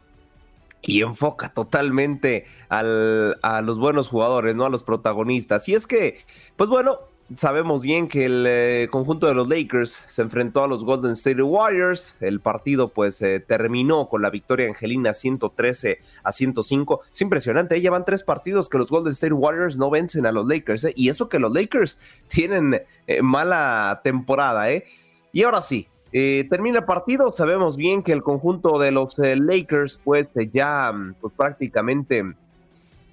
y 0.88 1.02
enfoca 1.02 1.52
totalmente 1.52 2.46
al, 2.70 3.40
a 3.42 3.62
los 3.62 3.80
buenos 3.80 4.08
jugadores, 4.08 4.56
¿no? 4.56 4.66
A 4.66 4.70
los 4.70 4.84
protagonistas. 4.84 5.68
Y 5.68 5.74
es 5.74 5.88
que, 5.88 6.20
pues 6.58 6.70
bueno, 6.70 7.00
sabemos 7.34 7.82
bien 7.82 8.08
que 8.08 8.26
el 8.26 8.46
eh, 8.48 8.88
conjunto 8.92 9.28
de 9.28 9.34
los 9.34 9.48
Lakers 9.48 10.04
se 10.08 10.22
enfrentó 10.22 10.64
a 10.64 10.68
los 10.68 10.84
Golden 10.84 11.12
State 11.12 11.42
Warriors. 11.42 12.18
El 12.20 12.40
partido 12.40 12.90
pues 12.90 13.22
eh, 13.22 13.40
terminó 13.40 14.08
con 14.08 14.22
la 14.22 14.30
victoria 14.30 14.68
angelina 14.68 15.14
113 15.14 16.00
a 16.24 16.32
105. 16.32 17.02
Es 17.12 17.22
impresionante, 17.22 17.76
¿eh? 17.76 17.82
llevan 17.82 18.06
tres 18.06 18.24
partidos 18.24 18.70
que 18.70 18.78
los 18.78 18.90
Golden 18.90 19.14
State 19.14 19.34
Warriors 19.34 19.78
no 19.78 19.90
vencen 19.90 20.26
a 20.26 20.32
los 20.32 20.48
Lakers. 20.48 20.88
Y 20.96 21.10
eso 21.10 21.30
que 21.30 21.40
los 21.40 21.54
Lakers 21.54 21.98
tienen 22.28 22.82
mala 23.22 24.02
temporada. 24.04 24.70
¿eh? 24.72 24.84
Y 25.32 25.44
ahora 25.44 25.62
sí, 25.62 25.88
termina 26.12 26.80
el 26.80 26.86
partido. 26.86 27.32
Sabemos 27.32 27.76
bien 27.76 28.04
que 28.04 28.14
el 28.14 28.24
conjunto 28.24 28.80
de 28.80 28.92
los 28.92 29.18
Lakers 29.18 30.00
pues 30.04 30.30
ya 30.54 30.94
pues, 31.20 31.34
prácticamente 31.36 32.36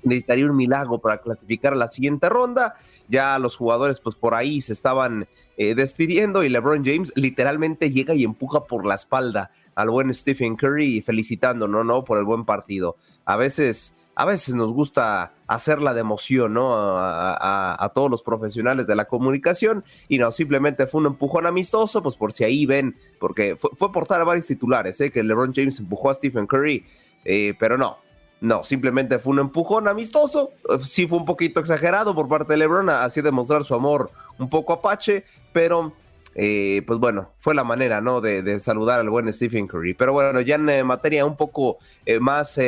necesitaría 0.05 0.47
un 0.47 0.57
milagro 0.57 0.99
para 0.99 1.19
clasificar 1.19 1.73
a 1.73 1.77
la 1.77 1.89
siguiente 1.89 2.29
ronda. 2.29 2.75
Ya 3.09 3.39
los 3.39 3.57
jugadores, 3.57 4.01
pues 4.01 4.17
por 4.17 4.35
ahí 4.35 4.61
se 4.61 4.73
estaban 4.73 5.29
eh, 5.57 5.75
despidiendo 5.75 6.45
y 6.45 6.49
LeBron 6.49 6.85
James 6.85 7.13
literalmente 7.17 7.91
llega 7.91 8.15
y 8.15 8.25
empuja 8.25 8.65
por 8.65 8.87
la 8.87 8.95
espalda 8.95 9.51
al 9.75 9.91
buen 9.91 10.13
Stephen 10.13 10.57
Curry 10.57 11.03
felicitando, 11.03 11.69
¿no? 11.69 11.85
No, 11.85 12.05
por 12.05 12.19
el 12.19 12.25
buen 12.25 12.45
partido. 12.45 12.97
A 13.25 13.37
veces, 13.37 13.97
a 14.15 14.25
veces 14.25 14.55
nos 14.55 14.73
gusta 14.73 15.35
hacerla 15.47 15.95
de 15.95 16.01
emoción, 16.01 16.55
¿no? 16.55 16.75
A, 16.75 17.91
todos 17.95 18.11
los 18.11 18.23
profesionales 18.23 18.87
de 18.87 18.95
la 18.95 19.07
comunicación 19.07 19.85
y 20.09 20.19
no, 20.19 20.33
simplemente 20.33 20.87
fue 20.87 21.01
un 21.01 21.09
empujón 21.09 21.47
amistoso, 21.47 22.03
pues 22.03 22.17
por 22.17 22.33
si 22.33 22.45
ahí 22.45 22.67
ven, 22.67 22.97
porque 23.19 23.57
fue, 23.57 23.71
fue 23.75 23.89
a 23.89 24.25
varios 24.25 24.47
titulares, 24.47 25.01
¿eh? 25.01 25.11
Que 25.11 25.23
LeBron 25.23 25.53
James 25.55 25.79
empujó 25.79 26.11
a 26.11 26.15
Stephen 26.15 26.47
Curry, 26.47 26.85
eh, 27.25 27.55
pero 27.59 27.77
no, 27.77 27.99
no, 28.43 28.65
simplemente 28.65 29.21
fue 29.21 29.35
un 29.35 29.39
empujón 29.39 29.87
amistoso. 29.87 30.51
Sí 30.81 31.07
fue 31.07 31.19
un 31.19 31.25
poquito 31.25 31.61
exagerado 31.61 32.13
por 32.13 32.29
parte 32.29 32.53
de 32.55 32.57
LeBron, 32.57 32.91
así 32.91 33.21
demostrar 33.21 33.63
su 33.63 33.73
amor 33.73 34.11
un 34.37 34.51
poco 34.51 34.73
apache, 34.73 35.25
pero 35.53 35.93
eh, 36.35 36.83
pues 36.85 36.99
bueno, 36.99 37.31
fue 37.39 37.55
la 37.55 37.63
manera, 37.63 38.01
¿no? 38.01 38.21
De, 38.21 38.59
saludar 38.59 38.99
al 38.99 39.09
buen 39.11 39.33
Stephen 39.33 39.69
Curry. 39.69 39.95
Pero 39.95 40.13
bueno, 40.13 40.41
ya 40.41 40.57
en 40.57 40.69
eh, 40.69 40.83
materia 40.83 41.25
un 41.25 41.37
poco 41.37 41.79
eh, 42.05 42.19
más 42.19 42.59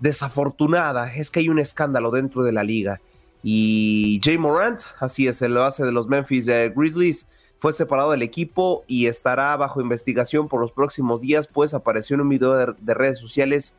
desafortunada, 0.00 1.14
es 1.14 1.30
que 1.30 1.38
hay 1.38 1.48
un 1.48 1.60
escándalo 1.60 2.10
dentro 2.10 2.42
de 2.42 2.50
la 2.50 2.64
liga. 2.64 3.00
Y 3.44 4.20
Jay 4.24 4.36
Morant, 4.36 4.80
así 4.98 5.28
es, 5.28 5.42
el 5.42 5.54
base 5.54 5.84
de 5.84 5.92
los 5.92 6.08
Memphis 6.08 6.48
Grizzlies, 6.74 7.28
fue 7.60 7.72
separado 7.72 8.10
del 8.10 8.22
equipo 8.22 8.82
y 8.88 9.06
estará 9.06 9.56
bajo 9.56 9.80
investigación 9.80 10.48
por 10.48 10.60
los 10.60 10.72
próximos 10.72 11.20
días, 11.20 11.46
pues 11.46 11.72
apareció 11.72 12.14
en 12.14 12.22
un 12.22 12.28
video 12.30 12.74
de 12.74 12.94
redes 12.94 13.20
sociales 13.20 13.76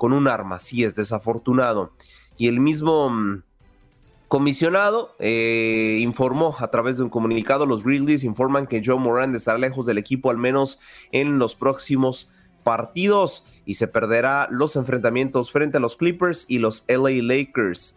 con 0.00 0.14
un 0.14 0.28
arma, 0.28 0.60
sí 0.60 0.82
es 0.82 0.94
desafortunado. 0.94 1.92
Y 2.38 2.48
el 2.48 2.58
mismo 2.58 3.10
mm, 3.10 3.42
comisionado 4.28 5.14
eh, 5.18 5.98
informó 6.00 6.56
a 6.58 6.70
través 6.70 6.96
de 6.96 7.02
un 7.02 7.10
comunicado, 7.10 7.66
los 7.66 7.84
Grizzlies 7.84 8.24
informan 8.24 8.66
que 8.66 8.80
Joe 8.82 8.98
Moran 8.98 9.34
estará 9.34 9.58
lejos 9.58 9.84
del 9.84 9.98
equipo 9.98 10.30
al 10.30 10.38
menos 10.38 10.80
en 11.12 11.38
los 11.38 11.54
próximos 11.54 12.30
partidos 12.64 13.44
y 13.66 13.74
se 13.74 13.88
perderá 13.88 14.48
los 14.50 14.74
enfrentamientos 14.74 15.52
frente 15.52 15.76
a 15.76 15.80
los 15.80 15.96
Clippers 15.96 16.46
y 16.48 16.60
los 16.60 16.82
LA 16.88 17.22
Lakers. 17.22 17.94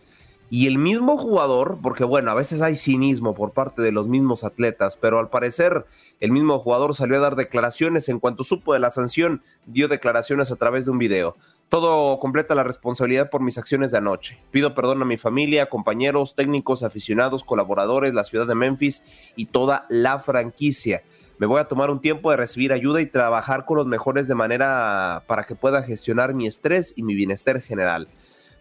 Y 0.50 0.68
el 0.68 0.78
mismo 0.78 1.18
jugador, 1.18 1.80
porque 1.82 2.04
bueno, 2.04 2.30
a 2.30 2.36
veces 2.36 2.62
hay 2.62 2.76
cinismo 2.76 3.34
por 3.34 3.54
parte 3.54 3.82
de 3.82 3.92
los 3.92 4.08
mismos 4.08 4.44
atletas, 4.44 4.98
pero 4.98 5.18
al 5.18 5.32
parecer 5.32 5.88
el 6.20 6.32
mismo 6.32 6.60
jugador 6.60 6.94
salió 6.96 7.18
a 7.18 7.22
dar 7.22 7.36
declaraciones 7.36 8.08
en 8.08 8.20
cuanto 8.20 8.44
supo 8.44 8.74
de 8.74 8.80
la 8.80 8.92
sanción, 8.92 9.42
dio 9.66 9.88
declaraciones 9.88 10.52
a 10.52 10.56
través 10.58 10.86
de 10.86 10.92
un 10.92 11.00
video. 11.00 11.36
Todo 11.74 12.20
completa 12.20 12.54
la 12.54 12.62
responsabilidad 12.62 13.32
por 13.32 13.42
mis 13.42 13.58
acciones 13.58 13.90
de 13.90 13.98
anoche. 13.98 14.40
Pido 14.52 14.76
perdón 14.76 15.02
a 15.02 15.06
mi 15.06 15.18
familia, 15.18 15.72
compañeros, 15.72 16.36
técnicos, 16.36 16.84
aficionados, 16.84 17.44
colaboradores, 17.44 18.14
la 18.14 18.24
ciudad 18.24 18.46
de 18.46 18.54
Memphis 18.54 19.34
y 19.36 19.48
toda 19.48 19.88
la 19.90 20.20
franquicia. 20.20 21.02
Me 21.40 21.48
voy 21.48 21.60
a 21.60 21.68
tomar 21.68 21.90
un 21.90 22.00
tiempo 22.00 22.30
de 22.30 22.38
recibir 22.38 22.74
ayuda 22.74 23.02
y 23.02 23.08
trabajar 23.08 23.66
con 23.66 23.78
los 23.78 23.88
mejores 23.88 24.28
de 24.28 24.36
manera 24.36 25.24
para 25.26 25.46
que 25.46 25.56
pueda 25.56 25.82
gestionar 25.82 26.36
mi 26.36 26.46
estrés 26.46 26.94
y 26.96 27.02
mi 27.02 27.16
bienestar 27.16 27.60
general. 27.60 28.08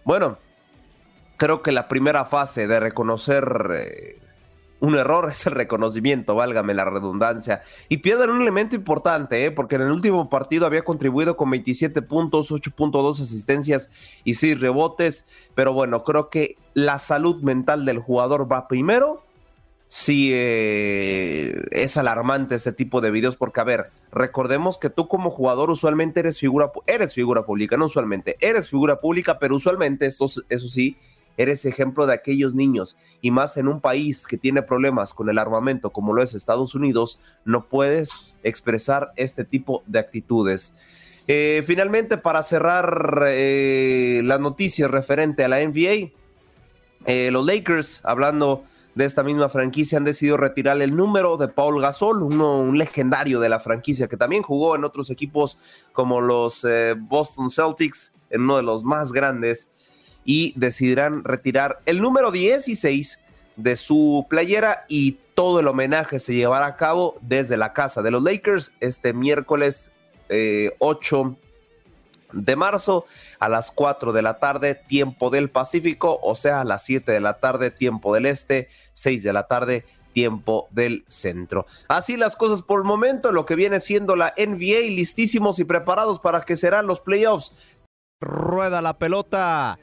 Bueno, 0.06 0.38
creo 1.36 1.60
que 1.60 1.70
la 1.70 1.88
primera 1.88 2.24
fase 2.24 2.66
de 2.66 2.80
reconocer 2.80 3.44
eh, 3.74 4.21
un 4.82 4.96
error 4.96 5.30
es 5.32 5.46
el 5.46 5.54
reconocimiento, 5.54 6.34
válgame 6.34 6.74
la 6.74 6.84
redundancia. 6.84 7.62
Y 7.88 7.98
pierden 7.98 8.30
un 8.30 8.42
elemento 8.42 8.76
importante, 8.76 9.46
¿eh? 9.46 9.50
porque 9.50 9.76
en 9.76 9.82
el 9.82 9.92
último 9.92 10.28
partido 10.28 10.66
había 10.66 10.84
contribuido 10.84 11.36
con 11.36 11.50
27 11.50 12.02
puntos, 12.02 12.50
8.2 12.50 13.20
asistencias 13.20 13.88
y 14.24 14.34
6 14.34 14.60
rebotes. 14.60 15.26
Pero 15.54 15.72
bueno, 15.72 16.04
creo 16.04 16.28
que 16.28 16.56
la 16.74 16.98
salud 16.98 17.42
mental 17.42 17.86
del 17.86 18.00
jugador 18.00 18.50
va 18.50 18.68
primero. 18.68 19.24
Sí, 19.86 20.30
eh, 20.32 21.64
es 21.70 21.98
alarmante 21.98 22.54
este 22.54 22.72
tipo 22.72 23.02
de 23.02 23.10
videos 23.10 23.36
porque, 23.36 23.60
a 23.60 23.64
ver, 23.64 23.90
recordemos 24.10 24.78
que 24.78 24.88
tú 24.88 25.06
como 25.06 25.28
jugador 25.28 25.70
usualmente 25.70 26.20
eres 26.20 26.38
figura, 26.38 26.72
eres 26.86 27.12
figura 27.12 27.44
pública, 27.44 27.76
no 27.76 27.84
usualmente, 27.84 28.38
eres 28.40 28.70
figura 28.70 29.00
pública, 29.00 29.38
pero 29.38 29.54
usualmente, 29.54 30.06
esto, 30.06 30.24
eso 30.48 30.68
sí, 30.68 30.96
eres 31.36 31.64
ejemplo 31.64 32.06
de 32.06 32.14
aquellos 32.14 32.54
niños 32.54 32.96
y 33.20 33.30
más 33.30 33.56
en 33.56 33.68
un 33.68 33.80
país 33.80 34.26
que 34.26 34.36
tiene 34.36 34.62
problemas 34.62 35.14
con 35.14 35.28
el 35.30 35.38
armamento 35.38 35.90
como 35.90 36.12
lo 36.12 36.22
es 36.22 36.34
Estados 36.34 36.74
Unidos, 36.74 37.18
no 37.44 37.66
puedes 37.68 38.32
expresar 38.42 39.12
este 39.16 39.44
tipo 39.44 39.82
de 39.86 39.98
actitudes. 39.98 40.74
Eh, 41.28 41.62
finalmente, 41.66 42.18
para 42.18 42.42
cerrar 42.42 43.22
eh, 43.26 44.22
las 44.24 44.40
noticias 44.40 44.90
referente 44.90 45.44
a 45.44 45.48
la 45.48 45.64
NBA, 45.64 46.10
eh, 47.06 47.30
los 47.30 47.46
Lakers, 47.46 48.00
hablando 48.04 48.64
de 48.94 49.04
esta 49.04 49.22
misma 49.22 49.48
franquicia, 49.48 49.98
han 49.98 50.04
decidido 50.04 50.36
retirar 50.36 50.80
el 50.82 50.94
número 50.96 51.36
de 51.36 51.48
Paul 51.48 51.80
Gasol, 51.80 52.22
uno, 52.22 52.58
un 52.58 52.76
legendario 52.76 53.40
de 53.40 53.48
la 53.48 53.60
franquicia 53.60 54.08
que 54.08 54.16
también 54.16 54.42
jugó 54.42 54.76
en 54.76 54.84
otros 54.84 55.10
equipos 55.10 55.58
como 55.92 56.20
los 56.20 56.66
Boston 56.98 57.48
Celtics, 57.48 58.14
en 58.28 58.42
uno 58.42 58.56
de 58.56 58.62
los 58.62 58.84
más 58.84 59.12
grandes 59.12 59.70
y 60.24 60.52
decidirán 60.56 61.24
retirar 61.24 61.80
el 61.86 62.00
número 62.00 62.30
16 62.30 63.22
de 63.56 63.76
su 63.76 64.26
playera 64.28 64.84
y 64.88 65.18
todo 65.34 65.60
el 65.60 65.68
homenaje 65.68 66.18
se 66.18 66.34
llevará 66.34 66.66
a 66.66 66.76
cabo 66.76 67.16
desde 67.20 67.56
la 67.56 67.72
casa 67.72 68.02
de 68.02 68.10
los 68.10 68.22
Lakers 68.22 68.72
este 68.80 69.12
miércoles 69.12 69.92
8 70.78 71.36
eh, 71.38 71.42
de 72.32 72.56
marzo 72.56 73.04
a 73.38 73.48
las 73.48 73.70
4 73.70 74.12
de 74.12 74.22
la 74.22 74.38
tarde, 74.38 74.74
tiempo 74.74 75.30
del 75.30 75.50
Pacífico, 75.50 76.18
o 76.22 76.34
sea, 76.34 76.62
a 76.62 76.64
las 76.64 76.84
7 76.84 77.12
de 77.12 77.20
la 77.20 77.34
tarde, 77.34 77.70
tiempo 77.70 78.14
del 78.14 78.26
Este, 78.26 78.68
6 78.94 79.22
de 79.22 79.32
la 79.32 79.46
tarde, 79.46 79.84
tiempo 80.12 80.68
del 80.70 81.04
centro. 81.08 81.66
Así 81.88 82.16
las 82.16 82.36
cosas 82.36 82.62
por 82.62 82.80
el 82.80 82.86
momento, 82.86 83.32
lo 83.32 83.46
que 83.46 83.54
viene 83.54 83.80
siendo 83.80 84.16
la 84.16 84.32
NBA, 84.36 84.90
listísimos 84.90 85.58
y 85.58 85.64
preparados 85.64 86.18
para 86.20 86.42
que 86.42 86.56
serán 86.56 86.86
los 86.86 87.00
playoffs. 87.00 87.52
Rueda 88.20 88.80
la 88.82 88.98
pelota 88.98 89.78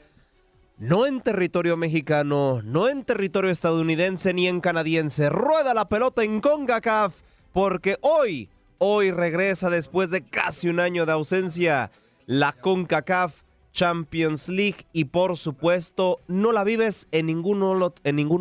no 0.80 1.06
en 1.06 1.20
territorio 1.20 1.76
mexicano, 1.76 2.62
no 2.64 2.88
en 2.88 3.04
territorio 3.04 3.50
estadounidense 3.50 4.32
ni 4.32 4.48
en 4.48 4.62
canadiense. 4.62 5.28
Rueda 5.28 5.74
la 5.74 5.90
pelota 5.90 6.24
en 6.24 6.40
CONCACAF 6.40 7.20
porque 7.52 7.98
hoy, 8.00 8.48
hoy 8.78 9.10
regresa 9.10 9.68
después 9.68 10.10
de 10.10 10.22
casi 10.22 10.70
un 10.70 10.80
año 10.80 11.04
de 11.04 11.12
ausencia 11.12 11.90
la 12.24 12.52
CONCACAF 12.52 13.42
Champions 13.72 14.48
League 14.48 14.86
y 14.94 15.04
por 15.04 15.36
supuesto 15.36 16.20
no 16.28 16.50
la 16.50 16.64
vives 16.64 17.08
en 17.12 17.26
ningún, 17.26 17.62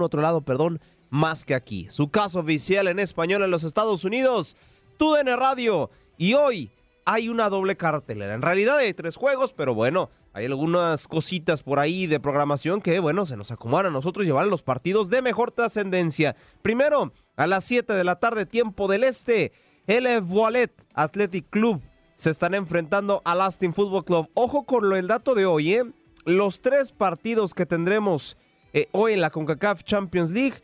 otro 0.02 0.22
lado, 0.22 0.40
perdón, 0.40 0.80
más 1.10 1.44
que 1.44 1.56
aquí. 1.56 1.88
Su 1.90 2.08
caso 2.08 2.40
oficial 2.40 2.88
en 2.88 3.00
español 3.00 3.44
en 3.44 3.52
los 3.52 3.66
Estados 3.66 4.06
Unidos, 4.06 4.56
TUDN 4.98 5.38
Radio 5.38 5.90
y 6.18 6.36
hoy 6.36 6.72
hay 7.04 7.28
una 7.28 7.50
doble 7.50 7.76
cartelera. 7.76 8.34
En 8.34 8.42
realidad 8.42 8.78
hay 8.78 8.94
tres 8.94 9.18
juegos, 9.18 9.52
pero 9.52 9.74
bueno, 9.74 10.10
hay 10.34 10.46
algunas 10.46 11.08
cositas 11.08 11.64
por 11.64 11.80
ahí 11.80 12.08
de 12.08 12.20
programación 12.20 12.82
que, 12.82 13.00
bueno, 13.00 13.26
se 13.26 13.38
nos 13.38 13.52
acomodan 13.52 13.88
a 13.88 13.92
nosotros 13.92 14.26
llevar 14.26 14.48
los 14.48 14.64
partidos 14.64 15.10
de 15.10 15.22
mejor 15.22 15.52
trascendencia. 15.52 16.36
Primero, 16.62 17.12
a 17.36 17.48
las 17.48 17.64
7 17.64 17.94
de 17.94 18.04
la 18.04 18.18
tarde, 18.18 18.46
tiempo 18.46 18.88
del 18.88 19.04
este, 19.04 19.52
el 19.88 20.22
Voilet 20.22 20.72
Athletic 20.94 21.50
Club 21.50 21.82
se 22.16 22.30
están 22.30 22.54
enfrentando 22.54 23.22
al 23.24 23.42
Austin 23.42 23.74
Football 23.74 24.04
Club. 24.04 24.30
Ojo 24.34 24.66
con 24.66 24.90
lo, 24.90 24.96
el 24.96 25.08
dato 25.08 25.36
de 25.36 25.46
hoy, 25.46 25.74
¿eh? 25.74 25.84
Los 26.26 26.62
tres 26.62 26.92
partidos 26.92 27.54
que 27.54 27.66
tendremos 27.66 28.38
eh, 28.74 28.88
hoy 28.92 29.14
en 29.14 29.22
la 29.22 29.30
CONCACAF 29.30 29.84
Champions 29.84 30.32
League 30.32 30.62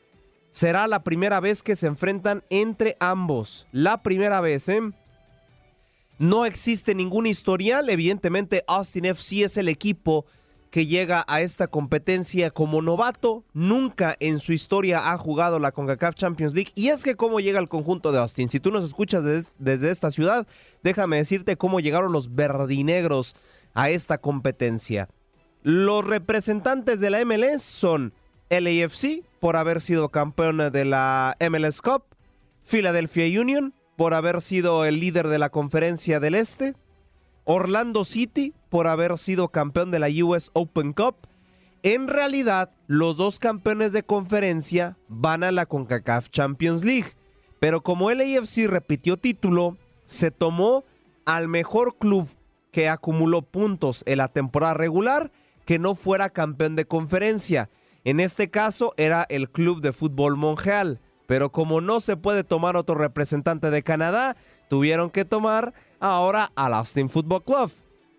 será 0.50 0.86
la 0.86 1.04
primera 1.04 1.40
vez 1.40 1.64
que 1.64 1.76
se 1.76 1.88
enfrentan 1.88 2.44
entre 2.50 2.98
ambos. 3.00 3.68
La 3.72 4.04
primera 4.04 4.42
vez, 4.42 4.68
¿eh? 4.70 4.82
No 6.18 6.46
existe 6.46 6.96
ningún 6.96 7.28
historial. 7.28 7.90
Evidentemente, 7.90 8.64
Austin 8.68 9.06
FC 9.06 9.44
es 9.44 9.58
el 9.58 9.68
equipo 9.68 10.26
que 10.72 10.86
llega 10.86 11.24
a 11.28 11.42
esta 11.42 11.68
competencia 11.68 12.52
como 12.52 12.82
novato. 12.82 13.44
Nunca 13.54 14.16
en 14.20 14.40
su 14.40 14.54
historia 14.54 15.12
ha 15.12 15.18
jugado 15.18 15.60
la 15.60 15.72
CONCACAF 15.72 16.16
Champions 16.16 16.54
League. 16.54 16.72
Y 16.76 16.90
es 16.90 17.04
que 17.04 17.16
cómo 17.16 17.40
llega 17.40 17.60
el 17.60 17.70
conjunto 17.70 18.12
de 18.12 18.20
Austin. 18.20 18.50
Si 18.50 18.60
tú 18.60 18.72
nos 18.72 18.86
escuchas 18.86 19.24
desde, 19.58 19.90
esta 19.90 20.12
ciudad, 20.12 20.48
déjame 20.84 21.18
decirte 21.18 21.58
cómo 21.58 21.80
llegaron 21.80 22.12
los 22.12 22.36
verdinegros 22.36 23.36
a 23.74 23.90
esta 23.90 24.18
competencia. 24.18 25.10
Los 25.64 26.06
representantes 26.06 27.00
de 27.00 27.10
la 27.10 27.24
MLS 27.26 27.62
son 27.62 28.14
LAFC 28.50 29.24
por 29.40 29.56
haber 29.56 29.82
sido 29.82 30.10
campeón 30.10 30.58
de 30.72 30.86
la 30.86 31.36
MLS 31.50 31.82
Cup, 31.82 32.04
Philadelphia 32.64 33.42
Union 33.42 33.74
por 33.96 34.14
haber 34.14 34.42
sido 34.42 34.86
el 34.86 35.00
líder 35.00 35.28
de 35.28 35.40
la 35.40 35.50
conferencia 35.50 36.20
del 36.20 36.36
Este, 36.36 36.76
Orlando 37.44 38.06
City 38.06 38.54
por 38.70 38.88
haber 38.88 39.18
sido 39.18 39.50
campeón 39.50 39.92
de 39.92 40.00
la 40.00 40.08
US 40.26 40.50
Open 40.54 40.94
Cup. 40.94 41.16
En 41.84 42.08
realidad, 42.08 42.72
los 42.88 43.18
dos 43.18 43.40
campeones 43.40 43.94
de 43.94 44.04
conferencia 44.04 44.98
van 45.08 45.44
a 45.44 45.52
la 45.52 45.66
CONCACAF 45.66 46.30
Champions 46.30 46.84
League, 46.84 47.14
pero 47.60 47.82
como 47.82 48.10
el 48.10 48.22
AFC 48.22 48.68
repitió 48.68 49.18
título, 49.18 49.78
se 50.06 50.32
tomó 50.32 50.84
al 51.26 51.48
mejor 51.48 51.98
club 51.98 52.28
que 52.72 52.90
acumuló 52.90 53.42
puntos 53.44 54.04
en 54.06 54.18
la 54.18 54.28
temporada 54.28 54.74
regular 54.74 55.32
que 55.66 55.80
no 55.80 55.96
fuera 55.96 56.30
campeón 56.30 56.76
de 56.76 56.86
conferencia. 56.86 57.70
En 58.04 58.20
este 58.20 58.50
caso 58.50 58.94
era 58.98 59.26
el 59.30 59.50
Club 59.50 59.82
de 59.82 59.92
Fútbol 59.92 60.38
Monreal. 60.38 61.00
Pero 61.28 61.52
como 61.52 61.82
no 61.82 62.00
se 62.00 62.18
puede 62.18 62.44
tomar 62.44 62.78
otro 62.78 62.96
representante 62.96 63.72
de 63.72 63.84
Canadá, 63.84 64.36
tuvieron 64.70 65.10
que 65.10 65.26
tomar 65.26 65.74
ahora 66.00 66.52
al 66.56 66.74
Austin 66.74 67.10
Football 67.10 67.44
Club. 67.44 67.72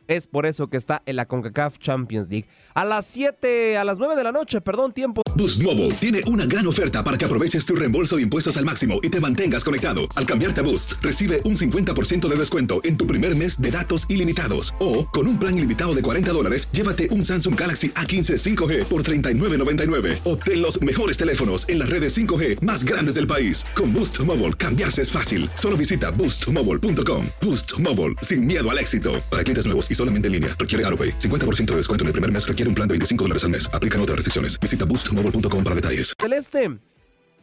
Es 0.08 0.26
por 0.26 0.46
eso 0.46 0.68
que 0.68 0.76
está 0.76 1.02
en 1.06 1.16
la 1.16 1.26
CONCACAF 1.26 1.78
Champions 1.78 2.28
League. 2.28 2.46
A 2.74 2.84
las 2.84 3.06
7, 3.06 3.76
a 3.76 3.84
las 3.84 3.98
9 3.98 4.16
de 4.16 4.24
la 4.24 4.32
noche, 4.32 4.60
perdón, 4.60 4.92
tiempo. 4.92 5.22
Boost 5.36 5.62
Mobile 5.62 5.92
tiene 5.94 6.20
una 6.28 6.46
gran 6.46 6.66
oferta 6.66 7.04
para 7.04 7.18
que 7.18 7.24
aproveches 7.24 7.66
tu 7.66 7.74
reembolso 7.74 8.16
de 8.16 8.22
impuestos 8.22 8.56
al 8.56 8.64
máximo 8.64 9.00
y 9.02 9.10
te 9.10 9.20
mantengas 9.20 9.64
conectado. 9.64 10.02
Al 10.14 10.24
cambiarte 10.24 10.60
a 10.60 10.64
Boost, 10.64 10.94
recibe 11.02 11.42
un 11.44 11.56
50% 11.56 12.26
de 12.26 12.36
descuento 12.36 12.80
en 12.84 12.96
tu 12.96 13.06
primer 13.06 13.36
mes 13.36 13.60
de 13.60 13.70
datos 13.70 14.06
ilimitados. 14.08 14.74
O, 14.80 15.06
con 15.06 15.26
un 15.26 15.38
plan 15.38 15.56
ilimitado 15.58 15.94
de 15.94 16.00
40 16.00 16.32
dólares, 16.32 16.68
llévate 16.72 17.10
un 17.10 17.22
Samsung 17.22 17.58
Galaxy 17.58 17.90
A15 17.90 18.56
5G 18.56 18.84
por 18.84 19.02
39.99. 19.02 20.20
Obtén 20.24 20.62
los 20.62 20.80
mejores 20.80 21.18
teléfonos 21.18 21.68
en 21.68 21.80
las 21.80 21.90
redes 21.90 22.16
5G 22.16 22.62
más 22.62 22.82
grandes 22.82 23.16
del 23.16 23.26
país. 23.26 23.62
Con 23.74 23.92
Boost 23.92 24.20
Mobile, 24.20 24.54
cambiarse 24.54 25.02
es 25.02 25.10
fácil. 25.10 25.50
Solo 25.54 25.76
visita 25.76 26.10
boostmobile.com. 26.12 27.26
Boost 27.42 27.78
Mobile, 27.78 28.14
sin 28.22 28.46
miedo 28.46 28.70
al 28.70 28.78
éxito. 28.78 29.22
Para 29.30 29.44
clientes 29.44 29.66
nuevos 29.66 29.90
y 29.90 29.95
solamente 29.96 30.28
en 30.28 30.32
línea. 30.32 30.56
Requiere 30.58 30.86
AroPay. 30.86 31.18
50% 31.18 31.72
de 31.72 31.76
descuento 31.76 32.04
en 32.04 32.06
el 32.08 32.12
primer 32.12 32.32
mes 32.32 32.48
requiere 32.48 32.68
un 32.68 32.74
plan 32.74 32.88
de 32.88 32.92
25 32.92 33.24
dólares 33.24 33.44
al 33.44 33.50
mes. 33.50 33.68
Aplican 33.74 34.00
otras 34.00 34.16
restricciones. 34.16 34.58
Visita 34.58 34.86
boostmobile.com 34.86 35.64
para 35.64 35.74
detalles. 35.74 36.14
Celeste, 36.18 36.78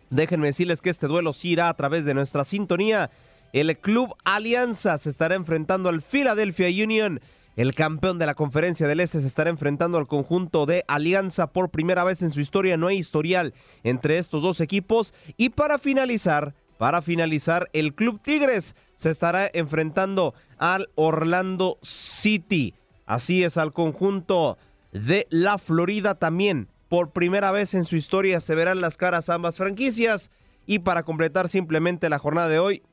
déjenme 0.09 0.47
decirles 0.47 0.81
que 0.81 0.89
este 0.89 1.07
duelo 1.07 1.33
sí 1.33 1.49
irá 1.49 1.69
a 1.69 1.75
través 1.75 2.05
de 2.05 2.13
nuestra 2.13 2.43
sintonía. 2.43 3.11
El 3.53 3.77
Club 3.77 4.15
Alianza 4.23 4.97
se 4.97 5.11
estará 5.11 5.35
enfrentando 5.35 5.89
al 5.89 6.01
Philadelphia 6.01 6.67
Union. 6.83 7.19
El 7.55 7.75
campeón 7.75 8.17
de 8.17 8.25
la 8.25 8.33
conferencia 8.33 8.87
del 8.87 8.99
Este 8.99 9.21
se 9.21 9.27
estará 9.27 9.51
enfrentando 9.51 9.99
al 9.99 10.07
conjunto 10.07 10.65
de 10.65 10.83
Alianza 10.87 11.53
por 11.53 11.69
primera 11.69 12.03
vez 12.03 12.23
en 12.23 12.31
su 12.31 12.39
historia. 12.39 12.77
No 12.77 12.87
hay 12.87 12.97
historial 12.97 13.53
entre 13.83 14.17
estos 14.17 14.41
dos 14.41 14.59
equipos. 14.59 15.13
Y 15.37 15.49
para 15.49 15.77
finalizar, 15.77 16.55
para 16.77 17.01
finalizar, 17.01 17.69
el 17.73 17.93
Club 17.93 18.21
Tigres 18.21 18.75
se 18.95 19.09
estará 19.09 19.49
enfrentando 19.53 20.33
al 20.57 20.89
Orlando 20.95 21.77
City. 21.81 22.73
Así 23.05 23.43
es, 23.43 23.57
al 23.57 23.73
conjunto 23.73 24.57
de 24.91 25.27
la 25.29 25.57
Florida 25.57 26.15
también. 26.15 26.67
Por 26.89 27.11
primera 27.11 27.51
vez 27.51 27.73
en 27.73 27.85
su 27.85 27.95
historia 27.95 28.39
se 28.39 28.55
verán 28.55 28.81
las 28.81 28.97
caras 28.97 29.29
ambas 29.29 29.57
franquicias. 29.57 30.31
Y 30.65 30.79
para 30.79 31.03
completar 31.03 31.49
simplemente 31.49 32.09
la 32.09 32.19
jornada 32.19 32.47
de 32.47 32.59
hoy, 32.59 32.83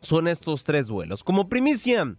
son 0.00 0.28
estos 0.28 0.64
tres 0.64 0.86
duelos. 0.86 1.24
Como 1.24 1.48
primicia, 1.48 2.16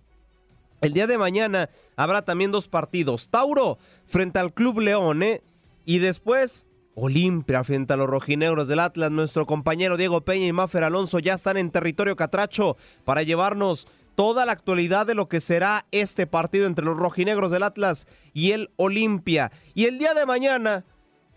el 0.82 0.94
día 0.94 1.06
de 1.06 1.18
mañana 1.18 1.70
habrá 1.96 2.24
también 2.24 2.52
dos 2.52 2.68
partidos. 2.68 3.30
Tauro 3.30 3.78
frente 4.06 4.40
al 4.40 4.54
Club 4.54 4.80
León, 4.80 5.22
¿eh? 5.22 5.42
Y 5.86 6.00
después 6.00 6.66
Olimpia 6.96 7.64
frente 7.64 7.94
a 7.94 7.98
los 7.98 8.10
rojinegros 8.10 8.68
del 8.68 8.80
Atlas. 8.80 9.12
Nuestro 9.12 9.46
compañero 9.46 9.98
Diego 9.98 10.22
Peña 10.22 10.46
y 10.46 10.54
Mafer 10.54 10.84
Alonso 10.84 11.20
ya 11.20 11.34
están 11.34 11.58
en 11.58 11.72
territorio 11.72 12.16
catracho 12.16 12.78
para 13.04 13.24
llevarnos 13.24 13.88
toda 14.16 14.46
la 14.46 14.52
actualidad 14.52 15.08
de 15.08 15.16
lo 15.16 15.28
que 15.28 15.39
será 15.39 15.86
este 15.91 16.28
partido 16.28 16.68
entre 16.68 16.86
los 16.86 16.98
rojinegros 16.98 17.52
del 17.52 17.64
Atlas 17.64 18.08
y 18.34 18.52
el 18.52 18.70
Olimpia. 18.76 19.52
Y 19.74 19.86
el 19.86 19.98
día 19.98 20.14
de 20.14 20.26
mañana 20.26 20.86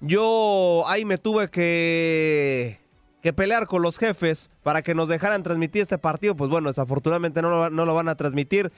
yo 0.00 0.82
ahí 0.86 1.04
me 1.04 1.18
tuve 1.18 1.48
que 1.50 2.84
que 3.22 3.32
pelear 3.32 3.66
con 3.66 3.82
los 3.82 3.98
jefes 3.98 4.50
para 4.62 4.82
que 4.82 4.94
nos 4.94 5.08
dejaran 5.08 5.42
transmitir 5.42 5.82
este 5.82 5.98
partido. 5.98 6.36
Pues 6.36 6.48
bueno, 6.48 6.68
desafortunadamente 6.68 7.42
no 7.42 7.70
no 7.70 7.84
lo 7.84 7.94
van 7.94 8.08
a 8.08 8.14
transmitir. 8.14 8.70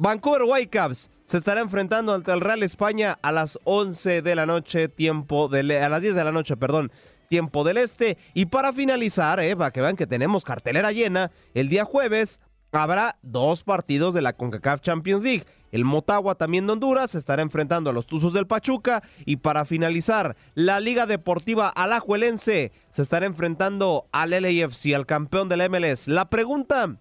Vancouver 0.00 0.44
Whitecaps 0.44 1.10
se 1.24 1.38
estará 1.38 1.60
enfrentando 1.60 2.14
ante 2.14 2.30
el 2.32 2.40
Real 2.40 2.62
España 2.62 3.18
a 3.20 3.32
las 3.32 3.58
11 3.64 4.22
de 4.22 4.36
la 4.36 4.46
noche, 4.46 4.88
tiempo 4.88 5.48
del 5.48 5.72
a 5.72 5.88
las 5.88 6.02
10 6.02 6.14
de 6.14 6.22
la 6.22 6.30
noche, 6.30 6.56
perdón, 6.56 6.92
tiempo 7.28 7.64
del 7.64 7.78
este. 7.78 8.16
Y 8.32 8.46
para 8.46 8.72
finalizar, 8.72 9.40
eh, 9.40 9.56
para 9.56 9.72
que 9.72 9.80
vean 9.80 9.96
que 9.96 10.06
tenemos 10.06 10.44
cartelera 10.44 10.92
llena, 10.92 11.32
el 11.52 11.68
día 11.68 11.84
jueves 11.84 12.40
habrá 12.70 13.18
dos 13.22 13.64
partidos 13.64 14.14
de 14.14 14.22
la 14.22 14.34
CONCACAF 14.34 14.80
Champions 14.82 15.24
League. 15.24 15.44
El 15.72 15.84
Motagua 15.84 16.36
también 16.36 16.68
de 16.68 16.74
Honduras 16.74 17.10
se 17.10 17.18
estará 17.18 17.42
enfrentando 17.42 17.90
a 17.90 17.92
los 17.92 18.06
Tuzos 18.06 18.32
del 18.32 18.46
Pachuca 18.46 19.02
y 19.26 19.38
para 19.38 19.64
finalizar, 19.64 20.36
la 20.54 20.78
Liga 20.78 21.06
Deportiva 21.06 21.70
Alajuelense 21.70 22.70
se 22.88 23.02
estará 23.02 23.26
enfrentando 23.26 24.06
al 24.12 24.30
LAFC, 24.30 24.94
al 24.94 25.06
campeón 25.06 25.48
de 25.48 25.56
la 25.56 25.68
MLS. 25.68 26.06
La 26.06 26.30
pregunta 26.30 26.98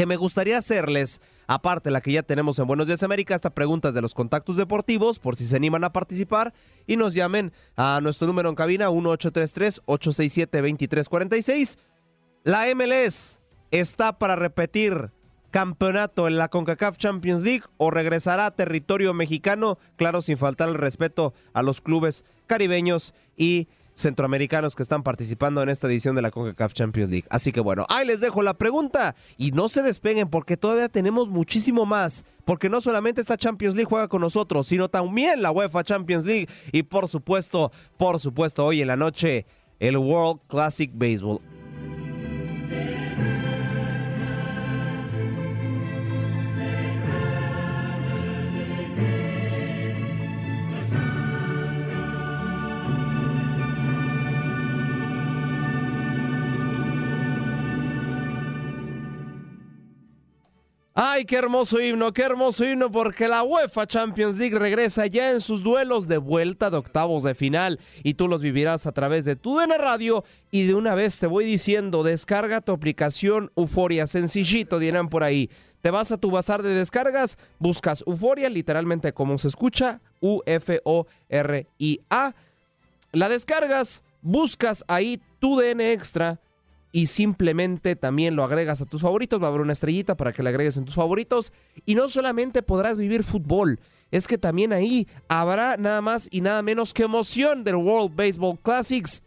que 0.00 0.06
me 0.06 0.16
gustaría 0.16 0.56
hacerles, 0.56 1.20
aparte 1.46 1.90
la 1.90 2.00
que 2.00 2.12
ya 2.12 2.22
tenemos 2.22 2.58
en 2.58 2.66
Buenos 2.66 2.86
Días 2.86 3.02
América, 3.02 3.34
esta 3.34 3.50
pregunta 3.50 3.90
es 3.90 3.94
de 3.94 4.00
los 4.00 4.14
contactos 4.14 4.56
deportivos, 4.56 5.18
por 5.18 5.36
si 5.36 5.44
se 5.44 5.56
animan 5.56 5.84
a 5.84 5.92
participar 5.92 6.54
y 6.86 6.96
nos 6.96 7.12
llamen 7.12 7.52
a 7.76 8.00
nuestro 8.02 8.26
número 8.26 8.48
en 8.48 8.54
cabina 8.54 8.88
1833-867-2346. 8.88 11.76
La 12.44 12.64
MLS 12.74 13.42
está 13.70 14.18
para 14.18 14.36
repetir 14.36 15.12
campeonato 15.50 16.28
en 16.28 16.38
la 16.38 16.48
CONCACAF 16.48 16.96
Champions 16.96 17.42
League 17.42 17.64
o 17.76 17.90
regresará 17.90 18.46
a 18.46 18.56
territorio 18.56 19.12
mexicano, 19.12 19.76
claro, 19.96 20.22
sin 20.22 20.38
faltar 20.38 20.70
el 20.70 20.76
respeto 20.76 21.34
a 21.52 21.62
los 21.62 21.82
clubes 21.82 22.24
caribeños 22.46 23.12
y 23.36 23.68
centroamericanos 24.00 24.74
que 24.74 24.82
están 24.82 25.02
participando 25.02 25.62
en 25.62 25.68
esta 25.68 25.86
edición 25.86 26.14
de 26.14 26.22
la 26.22 26.30
CONCACAF 26.30 26.72
Champions 26.72 27.10
League. 27.10 27.26
Así 27.30 27.52
que 27.52 27.60
bueno, 27.60 27.84
ahí 27.88 28.06
les 28.06 28.20
dejo 28.20 28.42
la 28.42 28.54
pregunta 28.54 29.14
y 29.36 29.52
no 29.52 29.68
se 29.68 29.82
despeguen 29.82 30.28
porque 30.28 30.56
todavía 30.56 30.88
tenemos 30.88 31.28
muchísimo 31.28 31.86
más, 31.86 32.24
porque 32.44 32.68
no 32.68 32.80
solamente 32.80 33.20
esta 33.20 33.36
Champions 33.36 33.74
League 33.74 33.88
juega 33.88 34.08
con 34.08 34.20
nosotros, 34.20 34.66
sino 34.66 34.88
también 34.88 35.42
la 35.42 35.50
UEFA 35.50 35.84
Champions 35.84 36.24
League 36.24 36.48
y 36.72 36.82
por 36.82 37.08
supuesto, 37.08 37.70
por 37.96 38.18
supuesto, 38.18 38.64
hoy 38.64 38.82
en 38.82 38.88
la 38.88 38.96
noche 38.96 39.46
el 39.78 39.96
World 39.96 40.40
Classic 40.48 40.90
Baseball. 40.94 41.40
Ay, 61.02 61.24
qué 61.24 61.36
hermoso 61.36 61.80
himno, 61.80 62.12
qué 62.12 62.20
hermoso 62.20 62.62
himno, 62.62 62.90
porque 62.90 63.26
la 63.26 63.42
UEFA 63.42 63.86
Champions 63.86 64.36
League 64.36 64.58
regresa 64.58 65.06
ya 65.06 65.30
en 65.30 65.40
sus 65.40 65.62
duelos 65.62 66.08
de 66.08 66.18
vuelta 66.18 66.68
de 66.68 66.76
octavos 66.76 67.22
de 67.22 67.34
final 67.34 67.80
y 68.02 68.12
tú 68.12 68.28
los 68.28 68.42
vivirás 68.42 68.86
a 68.86 68.92
través 68.92 69.24
de 69.24 69.34
tu 69.34 69.56
DN 69.56 69.78
Radio 69.78 70.24
y 70.50 70.64
de 70.66 70.74
una 70.74 70.94
vez 70.94 71.18
te 71.18 71.26
voy 71.26 71.46
diciendo, 71.46 72.02
descarga 72.02 72.60
tu 72.60 72.72
aplicación 72.72 73.50
Euforia, 73.56 74.06
sencillito 74.06 74.78
dirán 74.78 75.08
por 75.08 75.24
ahí. 75.24 75.48
Te 75.80 75.90
vas 75.90 76.12
a 76.12 76.18
tu 76.18 76.30
bazar 76.30 76.62
de 76.62 76.74
descargas, 76.74 77.38
buscas 77.58 78.04
Euforia, 78.06 78.50
literalmente 78.50 79.14
como 79.14 79.38
se 79.38 79.48
escucha, 79.48 80.02
U-F-O-R-I-A. 80.20 81.14
La 83.12 83.28
descargas, 83.30 84.04
buscas 84.20 84.84
ahí 84.86 85.18
tu 85.38 85.56
DN 85.56 85.92
Extra 85.92 86.38
y 86.92 87.06
simplemente 87.06 87.96
también 87.96 88.36
lo 88.36 88.44
agregas 88.44 88.82
a 88.82 88.86
tus 88.86 89.02
favoritos. 89.02 89.40
Va 89.40 89.46
a 89.46 89.48
haber 89.48 89.60
una 89.60 89.72
estrellita 89.72 90.16
para 90.16 90.32
que 90.32 90.42
le 90.42 90.48
agregues 90.48 90.76
en 90.76 90.84
tus 90.84 90.94
favoritos. 90.94 91.52
Y 91.84 91.94
no 91.94 92.08
solamente 92.08 92.62
podrás 92.62 92.98
vivir 92.98 93.22
fútbol, 93.22 93.78
es 94.10 94.26
que 94.26 94.38
también 94.38 94.72
ahí 94.72 95.06
habrá 95.28 95.76
nada 95.76 96.00
más 96.00 96.28
y 96.30 96.40
nada 96.40 96.62
menos 96.62 96.92
que 96.92 97.04
emoción 97.04 97.62
del 97.62 97.76
World 97.76 98.14
Baseball 98.16 98.58
Classics. 98.58 99.22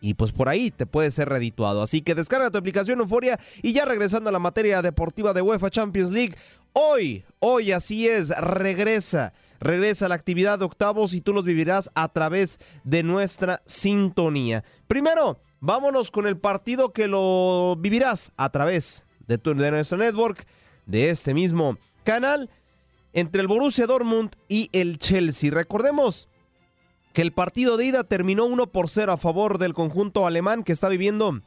Y 0.00 0.14
pues 0.14 0.32
por 0.32 0.48
ahí 0.48 0.70
te 0.70 0.86
puede 0.86 1.10
ser 1.10 1.28
redituado. 1.28 1.82
Así 1.82 2.02
que 2.02 2.14
descarga 2.14 2.50
tu 2.50 2.58
aplicación 2.58 3.00
Euforia 3.00 3.38
y 3.62 3.72
ya 3.72 3.84
regresando 3.84 4.28
a 4.28 4.32
la 4.32 4.38
materia 4.38 4.80
deportiva 4.80 5.32
de 5.32 5.42
UEFA 5.42 5.70
Champions 5.70 6.12
League. 6.12 6.36
Hoy, 6.72 7.24
hoy 7.40 7.72
así 7.72 8.08
es, 8.08 8.28
regresa. 8.38 9.32
Regresa 9.60 10.08
la 10.08 10.14
actividad 10.14 10.60
de 10.60 10.66
octavos 10.66 11.14
y 11.14 11.20
tú 11.20 11.32
los 11.32 11.44
vivirás 11.44 11.90
a 11.96 12.08
través 12.08 12.60
de 12.84 13.02
nuestra 13.02 13.60
sintonía. 13.64 14.62
Primero, 14.86 15.40
vámonos 15.60 16.10
con 16.10 16.26
el 16.26 16.36
partido 16.36 16.92
que 16.92 17.08
lo 17.08 17.76
vivirás 17.78 18.32
a 18.36 18.50
través 18.50 19.06
de, 19.26 19.38
nuestro 19.70 19.98
network, 19.98 20.46
de 20.86 21.10
este 21.10 21.34
mismo 21.34 21.76
canal. 22.04 22.50
entre 23.14 23.40
el 23.40 23.48
Borussia 23.48 23.86
Dortmund 23.86 24.30
y 24.48 24.68
el 24.72 24.98
Chelsea. 24.98 25.50
Recordemos 25.50 26.28
que 27.12 27.22
el 27.22 27.32
partido 27.32 27.76
de 27.76 27.86
ida 27.86 28.04
terminó 28.04 28.44
1 28.44 28.66
por 28.68 28.88
0 28.88 29.12
a 29.12 29.16
favor 29.16 29.58
del 29.58 29.74
conjunto 29.74 30.26
alemán 30.26 30.62
que 30.62 30.72
está 30.72 30.88
viviendo 30.88 31.40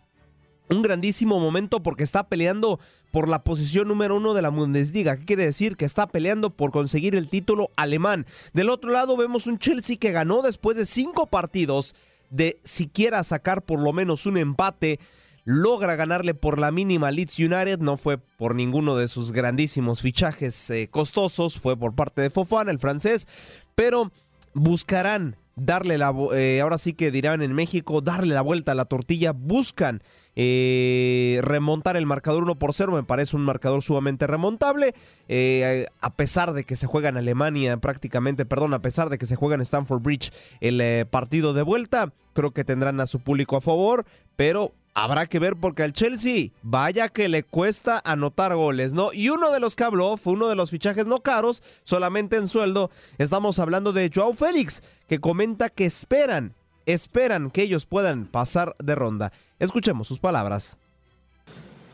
un 0.69 0.81
grandísimo 0.81 1.39
momento 1.39 1.83
porque 1.83 2.03
está 2.03 2.27
peleando 2.27 2.79
por 3.11 3.29
la 3.29 3.43
posición 3.43 3.87
número 3.87 4.17
uno 4.17 4.33
de 4.33 4.41
la 4.41 4.49
Bundesliga. 4.49 5.17
¿Qué 5.17 5.25
quiere 5.25 5.45
decir? 5.45 5.75
Que 5.75 5.85
está 5.85 6.07
peleando 6.07 6.49
por 6.49 6.71
conseguir 6.71 7.15
el 7.15 7.29
título 7.29 7.69
alemán. 7.75 8.25
Del 8.53 8.69
otro 8.69 8.91
lado 8.91 9.17
vemos 9.17 9.47
un 9.47 9.59
Chelsea 9.59 9.97
que 9.97 10.11
ganó 10.11 10.41
después 10.41 10.77
de 10.77 10.85
cinco 10.85 11.27
partidos 11.27 11.95
de 12.31 12.59
siquiera 12.63 13.23
sacar 13.23 13.63
por 13.63 13.79
lo 13.79 13.93
menos 13.93 14.25
un 14.25 14.37
empate. 14.37 14.99
Logra 15.43 15.95
ganarle 15.95 16.33
por 16.33 16.59
la 16.59 16.71
mínima 16.71 17.11
Leeds 17.11 17.39
United, 17.39 17.79
no 17.79 17.97
fue 17.97 18.17
por 18.17 18.55
ninguno 18.55 18.95
de 18.95 19.07
sus 19.07 19.31
grandísimos 19.31 20.01
fichajes 20.01 20.69
eh, 20.69 20.87
costosos, 20.89 21.59
fue 21.59 21.77
por 21.77 21.95
parte 21.95 22.21
de 22.21 22.29
Fofana, 22.29 22.71
el 22.71 22.79
francés, 22.79 23.27
pero 23.73 24.11
buscarán 24.53 25.37
darle 25.65 25.97
la, 25.97 26.13
eh, 26.33 26.59
ahora 26.61 26.77
sí 26.77 26.93
que 26.93 27.11
dirán 27.11 27.41
en 27.41 27.53
México, 27.53 28.01
darle 28.01 28.33
la 28.33 28.41
vuelta 28.41 28.71
a 28.71 28.75
la 28.75 28.85
tortilla, 28.85 29.31
buscan 29.31 30.01
eh, 30.35 31.39
remontar 31.43 31.97
el 31.97 32.05
marcador 32.05 32.43
1 32.43 32.55
por 32.55 32.73
0, 32.73 32.93
me 32.93 33.03
parece 33.03 33.35
un 33.35 33.43
marcador 33.43 33.83
sumamente 33.83 34.27
remontable, 34.27 34.95
eh, 35.27 35.85
a 35.99 36.13
pesar 36.15 36.53
de 36.53 36.63
que 36.63 36.75
se 36.75 36.87
juega 36.87 37.09
en 37.09 37.17
Alemania 37.17 37.77
prácticamente, 37.77 38.45
perdón, 38.45 38.73
a 38.73 38.81
pesar 38.81 39.09
de 39.09 39.17
que 39.17 39.25
se 39.25 39.35
juega 39.35 39.55
en 39.55 39.61
Stamford 39.61 40.01
Bridge 40.01 40.31
el 40.61 41.05
partido 41.07 41.53
de 41.53 41.61
vuelta, 41.61 42.11
creo 42.33 42.51
que 42.51 42.63
tendrán 42.63 42.99
a 42.99 43.05
su 43.05 43.19
público 43.19 43.55
a 43.55 43.61
favor, 43.61 44.05
pero 44.35 44.73
Habrá 44.93 45.25
que 45.25 45.39
ver 45.39 45.55
porque 45.55 45.83
al 45.83 45.93
Chelsea, 45.93 46.49
vaya 46.63 47.07
que 47.07 47.29
le 47.29 47.43
cuesta 47.43 48.01
anotar 48.03 48.53
goles, 48.55 48.93
¿no? 48.93 49.13
Y 49.13 49.29
uno 49.29 49.51
de 49.51 49.61
los 49.61 49.77
que 49.77 49.85
habló 49.85 50.17
fue 50.17 50.33
uno 50.33 50.49
de 50.49 50.55
los 50.55 50.69
fichajes 50.69 51.05
no 51.05 51.21
caros, 51.21 51.63
solamente 51.83 52.35
en 52.35 52.49
sueldo. 52.49 52.91
Estamos 53.17 53.59
hablando 53.59 53.93
de 53.93 54.11
Joao 54.13 54.33
Félix, 54.33 54.83
que 55.07 55.19
comenta 55.19 55.69
que 55.69 55.85
esperan, 55.85 56.53
esperan 56.85 57.51
que 57.51 57.61
ellos 57.63 57.85
puedan 57.85 58.25
pasar 58.25 58.75
de 58.83 58.95
ronda. 58.95 59.31
Escuchemos 59.59 60.07
sus 60.07 60.19
palabras. 60.19 60.77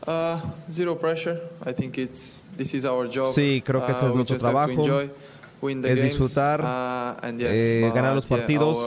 Uh, 0.06 0.40
zero 0.72 0.98
pressure. 0.98 1.40
I 1.64 1.72
think 1.72 1.98
it's 1.98 2.44
this 2.56 2.74
is 2.74 2.84
our 2.84 3.06
job. 3.06 3.32
Sí, 3.32 3.62
creo 3.64 3.84
que 3.84 3.92
este 3.92 4.06
es 4.06 4.12
uh, 4.12 4.16
nuestro 4.16 4.38
trabajo. 4.38 5.02
Es 5.84 6.02
disfrutar, 6.02 6.62
uh, 6.62 7.26
eh, 7.40 7.90
ganar 7.94 8.14
los 8.14 8.26
partidos 8.26 8.78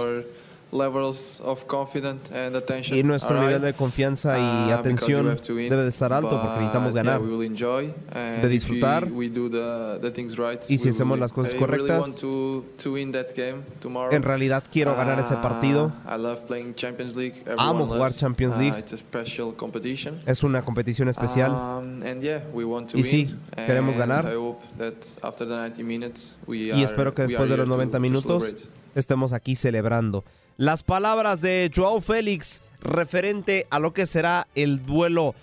y 2.92 3.04
nuestro 3.04 3.42
nivel 3.42 3.62
de 3.62 3.74
confianza 3.74 4.40
y 4.40 4.72
uh, 4.72 4.74
atención 4.74 5.38
debe 5.46 5.84
de 5.84 5.90
estar 5.90 6.14
alto 6.14 6.30
porque 6.30 6.60
necesitamos 6.60 6.96
ganar, 6.96 7.22
de 7.22 8.48
disfrutar 8.48 9.10
y 10.70 10.78
si 10.78 10.90
hacemos 10.90 11.20
las 11.20 11.34
cosas 11.34 11.56
correctas, 11.56 12.24
en 14.12 14.24
realidad 14.24 14.64
quiero 14.72 14.96
ganar 14.96 15.20
ese 15.20 15.36
uh, 15.36 15.42
partido. 15.42 15.92
Amo 17.58 17.86
jugar 17.86 18.14
Champions 18.14 18.56
uh, 18.56 18.60
League. 18.60 18.86
Es 20.26 20.44
una 20.44 20.64
competición 20.64 21.10
especial. 21.10 21.52
Um, 21.52 22.02
y 22.94 23.04
sí, 23.04 23.36
queremos 23.56 23.98
ganar. 23.98 24.32
Y 26.48 26.84
espero 26.84 27.14
que 27.14 27.24
después 27.24 27.50
de 27.50 27.58
los 27.58 27.68
90 27.68 28.00
minutos 28.00 28.56
estemos 28.96 29.34
aquí 29.34 29.56
celebrando. 29.56 30.24
Las 30.58 30.84
palabras 30.84 31.42
de 31.42 31.72
Joao 31.74 32.02
Félix 32.02 32.62
referente 32.82 33.68
a 33.70 33.80
lo 33.80 33.94
que 33.94 34.06
será 34.06 34.48
el 34.56 34.86
duelo 34.86 35.36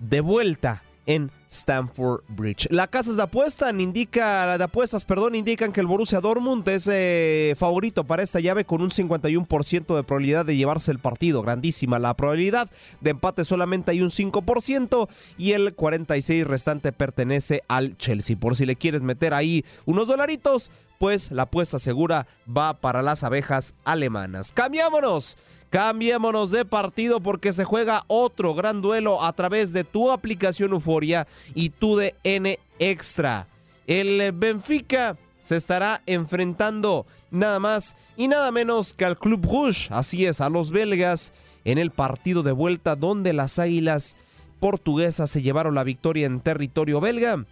de 0.00 0.20
vuelta 0.20 0.82
en 1.06 1.30
Stamford 1.50 2.22
Bridge. 2.28 2.66
Las 2.70 2.88
casas 2.88 3.16
de 3.16 3.22
apuestas 3.22 3.72
indica, 3.78 4.58
de 4.58 4.64
apuestas, 4.64 5.04
perdón, 5.04 5.34
indican 5.34 5.72
que 5.72 5.80
el 5.80 5.86
Borussia 5.86 6.20
Dortmund 6.20 6.68
es 6.68 6.88
eh, 6.90 7.54
favorito 7.56 8.04
para 8.04 8.22
esta 8.22 8.40
llave 8.40 8.64
con 8.64 8.82
un 8.82 8.90
51% 8.90 9.96
de 9.96 10.02
probabilidad 10.02 10.44
de 10.44 10.56
llevarse 10.56 10.90
el 10.90 10.98
partido. 10.98 11.42
Grandísima 11.42 11.98
la 11.98 12.14
probabilidad 12.14 12.70
de 13.00 13.10
empate 13.10 13.44
solamente 13.44 13.90
hay 13.90 14.00
un 14.00 14.10
5% 14.10 15.08
y 15.38 15.52
el 15.52 15.74
46 15.74 16.46
restante 16.46 16.92
pertenece 16.92 17.62
al 17.68 17.96
Chelsea. 17.96 18.36
Por 18.36 18.56
si 18.56 18.66
le 18.66 18.76
quieres 18.76 19.02
meter 19.02 19.34
ahí 19.34 19.64
unos 19.86 20.08
dolaritos, 20.08 20.70
pues 20.98 21.30
la 21.30 21.42
apuesta 21.42 21.78
segura 21.78 22.26
va 22.46 22.80
para 22.80 23.02
las 23.02 23.24
abejas 23.24 23.74
alemanas. 23.84 24.52
Cambiámonos, 24.52 25.36
cambiémonos 25.70 26.50
de 26.50 26.64
partido 26.64 27.20
porque 27.20 27.52
se 27.52 27.64
juega 27.64 28.04
otro 28.06 28.54
gran 28.54 28.80
duelo 28.80 29.22
a 29.22 29.32
través 29.32 29.72
de 29.72 29.84
tu 29.84 30.10
aplicación 30.10 30.72
Euforia 30.72 31.26
y 31.54 31.70
tu 31.70 31.96
DN 31.96 32.58
Extra. 32.78 33.48
El 33.86 34.32
Benfica 34.32 35.16
se 35.40 35.56
estará 35.56 36.02
enfrentando 36.06 37.06
nada 37.30 37.58
más 37.58 37.96
y 38.16 38.28
nada 38.28 38.50
menos 38.50 38.94
que 38.94 39.04
al 39.04 39.18
Club 39.18 39.44
Rouge, 39.44 39.88
así 39.90 40.24
es, 40.24 40.40
a 40.40 40.48
los 40.48 40.70
belgas 40.70 41.34
en 41.64 41.78
el 41.78 41.90
partido 41.90 42.42
de 42.42 42.52
vuelta 42.52 42.96
donde 42.96 43.32
las 43.32 43.58
Águilas 43.58 44.16
portuguesas 44.60 45.30
se 45.30 45.42
llevaron 45.42 45.74
la 45.74 45.84
victoria 45.84 46.26
en 46.26 46.40
territorio 46.40 47.00
belga 47.00 47.44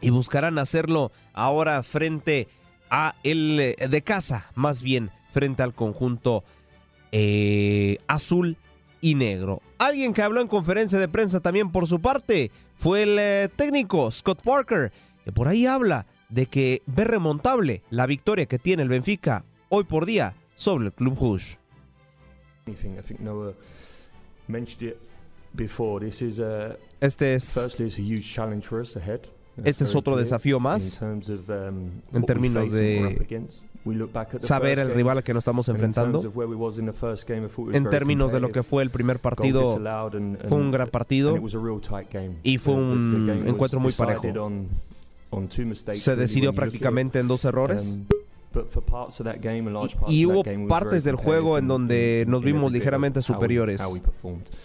y 0.00 0.10
buscarán 0.10 0.58
hacerlo 0.58 1.10
ahora 1.32 1.82
frente 1.82 2.46
a 2.90 3.16
el 3.24 3.58
eh, 3.58 3.88
de 3.88 4.02
casa, 4.02 4.50
más 4.54 4.82
bien 4.82 5.10
frente 5.32 5.62
al 5.62 5.74
conjunto 5.74 6.44
eh, 7.12 7.98
azul 8.06 8.56
y 9.00 9.14
negro. 9.14 9.62
Alguien 9.78 10.14
que 10.14 10.22
habló 10.22 10.40
en 10.40 10.48
conferencia 10.48 10.98
de 10.98 11.08
prensa 11.08 11.40
también 11.40 11.70
por 11.70 11.86
su 11.86 12.00
parte 12.00 12.50
fue 12.78 13.02
el 13.02 13.18
eh, 13.18 13.48
técnico 13.54 14.10
Scott 14.10 14.42
Parker, 14.42 14.92
que 15.24 15.32
por 15.32 15.48
ahí 15.48 15.66
habla 15.66 16.06
de 16.28 16.46
que 16.46 16.82
ve 16.86 17.04
remontable 17.04 17.82
la 17.90 18.06
victoria 18.06 18.46
que 18.46 18.58
tiene 18.58 18.84
el 18.84 18.88
Benfica 18.88 19.44
hoy 19.68 19.84
por 19.84 20.06
día 20.06 20.34
sobre 20.54 20.86
el 20.86 20.92
Club 20.92 21.18
Rouge. 21.20 21.58
Este 27.00 27.34
es 27.34 27.56
este 29.64 29.84
es 29.84 29.96
otro 29.96 30.16
desafío 30.16 30.60
más 30.60 31.02
um, 31.02 31.20
en 32.12 32.22
términos 32.24 32.70
de 32.70 33.26
saber 34.38 34.78
el 34.78 34.90
rival 34.90 35.18
al 35.18 35.24
que 35.24 35.34
nos 35.34 35.42
estamos 35.42 35.68
enfrentando. 35.68 36.22
En 37.72 37.90
términos 37.90 38.32
de 38.32 38.40
lo 38.40 38.50
que 38.52 38.62
fue 38.62 38.82
el 38.82 38.90
primer 38.90 39.18
partido, 39.18 39.80
fue 40.48 40.58
un 40.58 40.70
gran 40.70 40.88
partido 40.88 41.36
y 42.42 42.58
fue 42.58 42.74
un 42.74 43.44
encuentro 43.46 43.80
muy 43.80 43.92
parejo. 43.92 44.22
Se 45.92 46.16
decidió 46.16 46.52
prácticamente 46.52 47.18
en 47.18 47.28
dos 47.28 47.44
errores. 47.44 48.00
Um, 48.00 48.06
y, 50.08 50.24
hubo 50.24 50.42
partes 50.68 51.04
del 51.04 51.16
juego 51.16 51.58
en 51.58 51.68
donde 51.68 52.24
nos 52.26 52.42
vimos 52.42 52.72
ligeramente 52.72 53.22
superiores. 53.22 53.82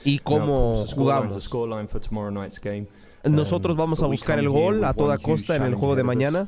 Y 0.04 0.20
cómo 0.20 0.86
jugamos. 0.88 1.50
Nosotros 3.30 3.78
vamos 3.78 4.04
a 4.04 4.08
buscar 4.08 4.40
el 4.40 4.50
gol 4.50 4.84
a 4.84 4.94
toda 4.94 5.18
costa 5.18 5.56
en 5.56 5.64
el 5.64 5.76
juego 5.76 5.96
de 5.96 6.04
mañana. 6.04 6.48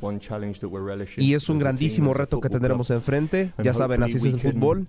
Y 1.16 1.34
es 1.34 1.48
un 1.48 1.58
grandísimo 1.58 2.14
reto 2.14 2.40
que 2.40 2.48
tendremos 2.50 2.90
enfrente. 2.90 3.52
Ya 3.62 3.72
saben, 3.74 4.02
así 4.02 4.18
es 4.18 4.24
el 4.26 4.38
fútbol. 4.40 4.86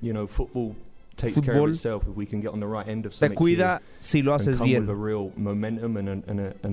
Fútbol 1.34 1.76
te 3.20 3.34
cuida 3.34 3.82
si 4.00 4.22
lo 4.22 4.34
haces 4.36 4.62
bien. 4.62 4.88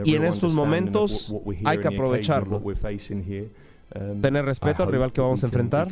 Y 0.05 0.15
en 0.17 0.25
estos 0.25 0.53
momentos 0.55 1.35
hay 1.65 1.79
que 1.79 1.89
aprovecharlo. 1.89 2.63
Um, 3.95 4.21
tener 4.21 4.45
respeto 4.45 4.83
al 4.83 4.91
rival 4.91 5.13
que 5.13 5.21
vamos 5.21 5.43
a 5.45 5.47
enfrentar. 5.47 5.89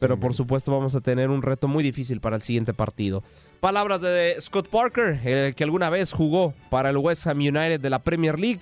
Pero 0.00 0.20
por 0.20 0.34
supuesto 0.34 0.72
vamos 0.72 0.94
a 0.94 1.00
tener 1.00 1.30
un 1.30 1.42
reto 1.42 1.68
muy 1.68 1.84
difícil 1.84 2.20
para 2.20 2.36
el 2.36 2.42
siguiente 2.42 2.74
partido. 2.74 3.22
Palabras 3.60 4.00
de 4.00 4.34
Scott 4.40 4.68
Parker, 4.68 5.20
el 5.24 5.54
que 5.54 5.64
alguna 5.64 5.90
vez 5.90 6.12
jugó 6.12 6.54
para 6.70 6.90
el 6.90 6.96
West 6.96 7.26
Ham 7.26 7.38
United 7.38 7.80
de 7.80 7.90
la 7.90 8.00
Premier 8.00 8.40
League, 8.40 8.60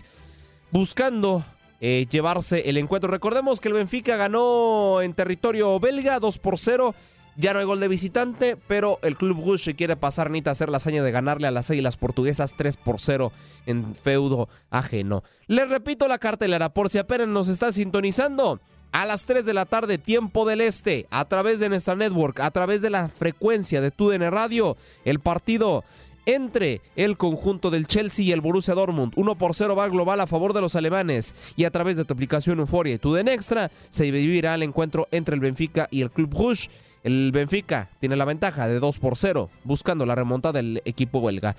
buscando 0.71 1.45
eh, 1.81 2.07
llevarse 2.11 2.69
el 2.69 2.77
encuentro. 2.77 3.11
Recordemos 3.11 3.61
que 3.61 3.69
el 3.69 3.75
Benfica 3.75 4.17
ganó 4.17 5.01
en 5.01 5.15
territorio 5.15 5.79
belga 5.79 6.19
2 6.19 6.39
por 6.39 6.59
0 6.59 6.95
ya 7.39 7.53
no 7.53 7.61
hay 7.61 7.65
gol 7.65 7.79
de 7.79 7.87
visitante, 7.87 8.57
pero 8.67 8.99
el 9.03 9.17
Club 9.17 9.39
Rouge 9.47 9.77
quiere 9.77 9.95
pasar 9.95 10.29
ni 10.29 10.43
hacer 10.45 10.69
la 10.69 10.79
hazaña 10.79 11.05
de 11.05 11.13
ganarle 11.13 11.47
a 11.47 11.53
las 11.53 11.71
Águilas 11.71 11.97
Portuguesas 11.97 12.55
3 12.57 12.77
por 12.77 12.99
0 12.99 13.31
en 13.67 13.95
feudo 13.95 14.49
ajeno. 14.71 15.23
Les 15.47 15.69
repito 15.71 16.09
la 16.09 16.19
cartelera 16.19 16.75
por 16.75 16.91
si 16.91 16.99
apenas 16.99 17.29
nos 17.29 17.47
está 17.49 17.71
sintonizando. 17.73 18.61
A 18.91 19.05
las 19.05 19.27
3 19.27 19.45
de 19.45 19.55
la 19.55 19.67
tarde, 19.67 19.99
tiempo 19.99 20.47
del 20.47 20.63
este, 20.63 21.07
a 21.11 21.27
través 21.27 21.61
de 21.61 21.69
nuestra 21.69 21.95
network, 21.95 22.41
a 22.41 22.51
través 22.51 22.81
de 22.83 22.91
la 22.91 23.09
frecuencia 23.09 23.83
de 23.83 23.91
TUDN 23.91 24.31
Radio, 24.31 24.77
el 25.05 25.21
partido 25.21 25.85
entre 26.29 26.83
el 26.95 27.17
conjunto 27.17 27.71
del 27.71 27.87
Chelsea 27.87 28.27
y 28.27 28.33
el 28.33 28.43
Borussia 28.43 28.75
Dortmund. 28.75 29.15
1 29.17 29.39
por 29.39 29.55
0 29.55 29.75
va 29.75 29.89
global 29.89 30.21
a 30.21 30.27
favor 30.27 30.53
de 30.53 30.61
los 30.61 30.77
alemanes 30.77 31.55
y 31.57 31.65
a 31.65 31.71
través 31.71 31.97
de 31.97 32.05
tu 32.05 32.13
aplicación 32.13 32.59
Euforia 32.59 32.95
y 32.95 32.99
TUDN 32.99 33.29
Extra 33.29 33.71
se 33.89 34.11
vivirá 34.11 34.55
el 34.55 34.63
encuentro 34.63 35.09
entre 35.11 35.35
el 35.35 35.41
Benfica 35.41 35.89
y 35.91 36.03
el 36.03 36.11
Club 36.11 36.35
Rouge. 36.35 36.69
El 37.03 37.33
Benfica 37.33 37.91
tiene 37.99 38.15
la 38.15 38.27
ventaja 38.27 38.69
de 38.69 38.79
2 38.79 38.99
por 38.99 39.17
0, 39.17 39.49
buscando 39.65 40.05
la 40.05 40.15
remontada 40.15 40.59
del 40.59 40.83
equipo 40.85 41.23
belga. 41.23 41.57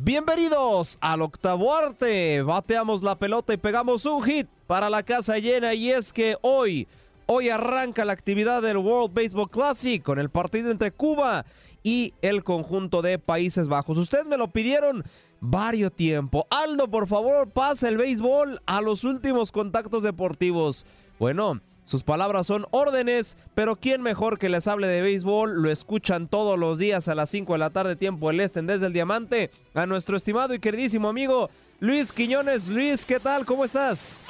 Bienvenidos 0.00 0.98
al 1.00 1.22
octavo 1.22 1.74
arte. 1.74 2.42
Bateamos 2.42 3.02
la 3.02 3.18
pelota 3.18 3.54
y 3.54 3.56
pegamos 3.56 4.04
un 4.04 4.22
hit 4.24 4.46
para 4.66 4.90
la 4.90 5.02
casa 5.02 5.38
llena 5.38 5.72
y 5.72 5.88
es 5.90 6.12
que 6.12 6.36
hoy 6.42 6.86
Hoy 7.26 7.48
arranca 7.50 8.04
la 8.04 8.12
actividad 8.12 8.62
del 8.62 8.78
World 8.78 9.14
Baseball 9.14 9.48
Classic 9.48 10.02
con 10.02 10.18
el 10.18 10.28
partido 10.28 10.70
entre 10.70 10.90
Cuba 10.90 11.46
y 11.82 12.14
el 12.22 12.44
conjunto 12.44 13.02
de 13.02 13.18
Países 13.18 13.68
Bajos. 13.68 13.98
Ustedes 13.98 14.26
me 14.26 14.36
lo 14.36 14.52
pidieron 14.52 15.04
varios 15.40 15.92
tiempo. 15.92 16.46
Aldo, 16.50 16.88
por 16.88 17.08
favor, 17.08 17.50
pasa 17.50 17.88
el 17.88 17.96
béisbol 17.96 18.60
a 18.66 18.80
los 18.80 19.04
últimos 19.04 19.52
contactos 19.52 20.02
deportivos. 20.02 20.86
Bueno, 21.18 21.60
sus 21.84 22.04
palabras 22.04 22.46
son 22.46 22.66
órdenes, 22.70 23.36
pero 23.56 23.74
¿quién 23.74 24.02
mejor 24.02 24.38
que 24.38 24.48
les 24.48 24.68
hable 24.68 24.86
de 24.86 25.02
béisbol? 25.02 25.62
Lo 25.62 25.70
escuchan 25.70 26.28
todos 26.28 26.56
los 26.56 26.78
días 26.78 27.08
a 27.08 27.16
las 27.16 27.28
5 27.30 27.54
de 27.54 27.58
la 27.58 27.70
tarde, 27.70 27.96
tiempo 27.96 28.28
del 28.28 28.38
este, 28.38 28.62
desde 28.62 28.86
el 28.86 28.92
Diamante, 28.92 29.50
a 29.74 29.86
nuestro 29.86 30.16
estimado 30.16 30.54
y 30.54 30.60
queridísimo 30.60 31.08
amigo 31.08 31.50
Luis 31.80 32.12
Quiñones. 32.12 32.68
Luis, 32.68 33.04
¿qué 33.04 33.18
tal? 33.18 33.44
¿Cómo 33.44 33.64
estás? 33.64 34.22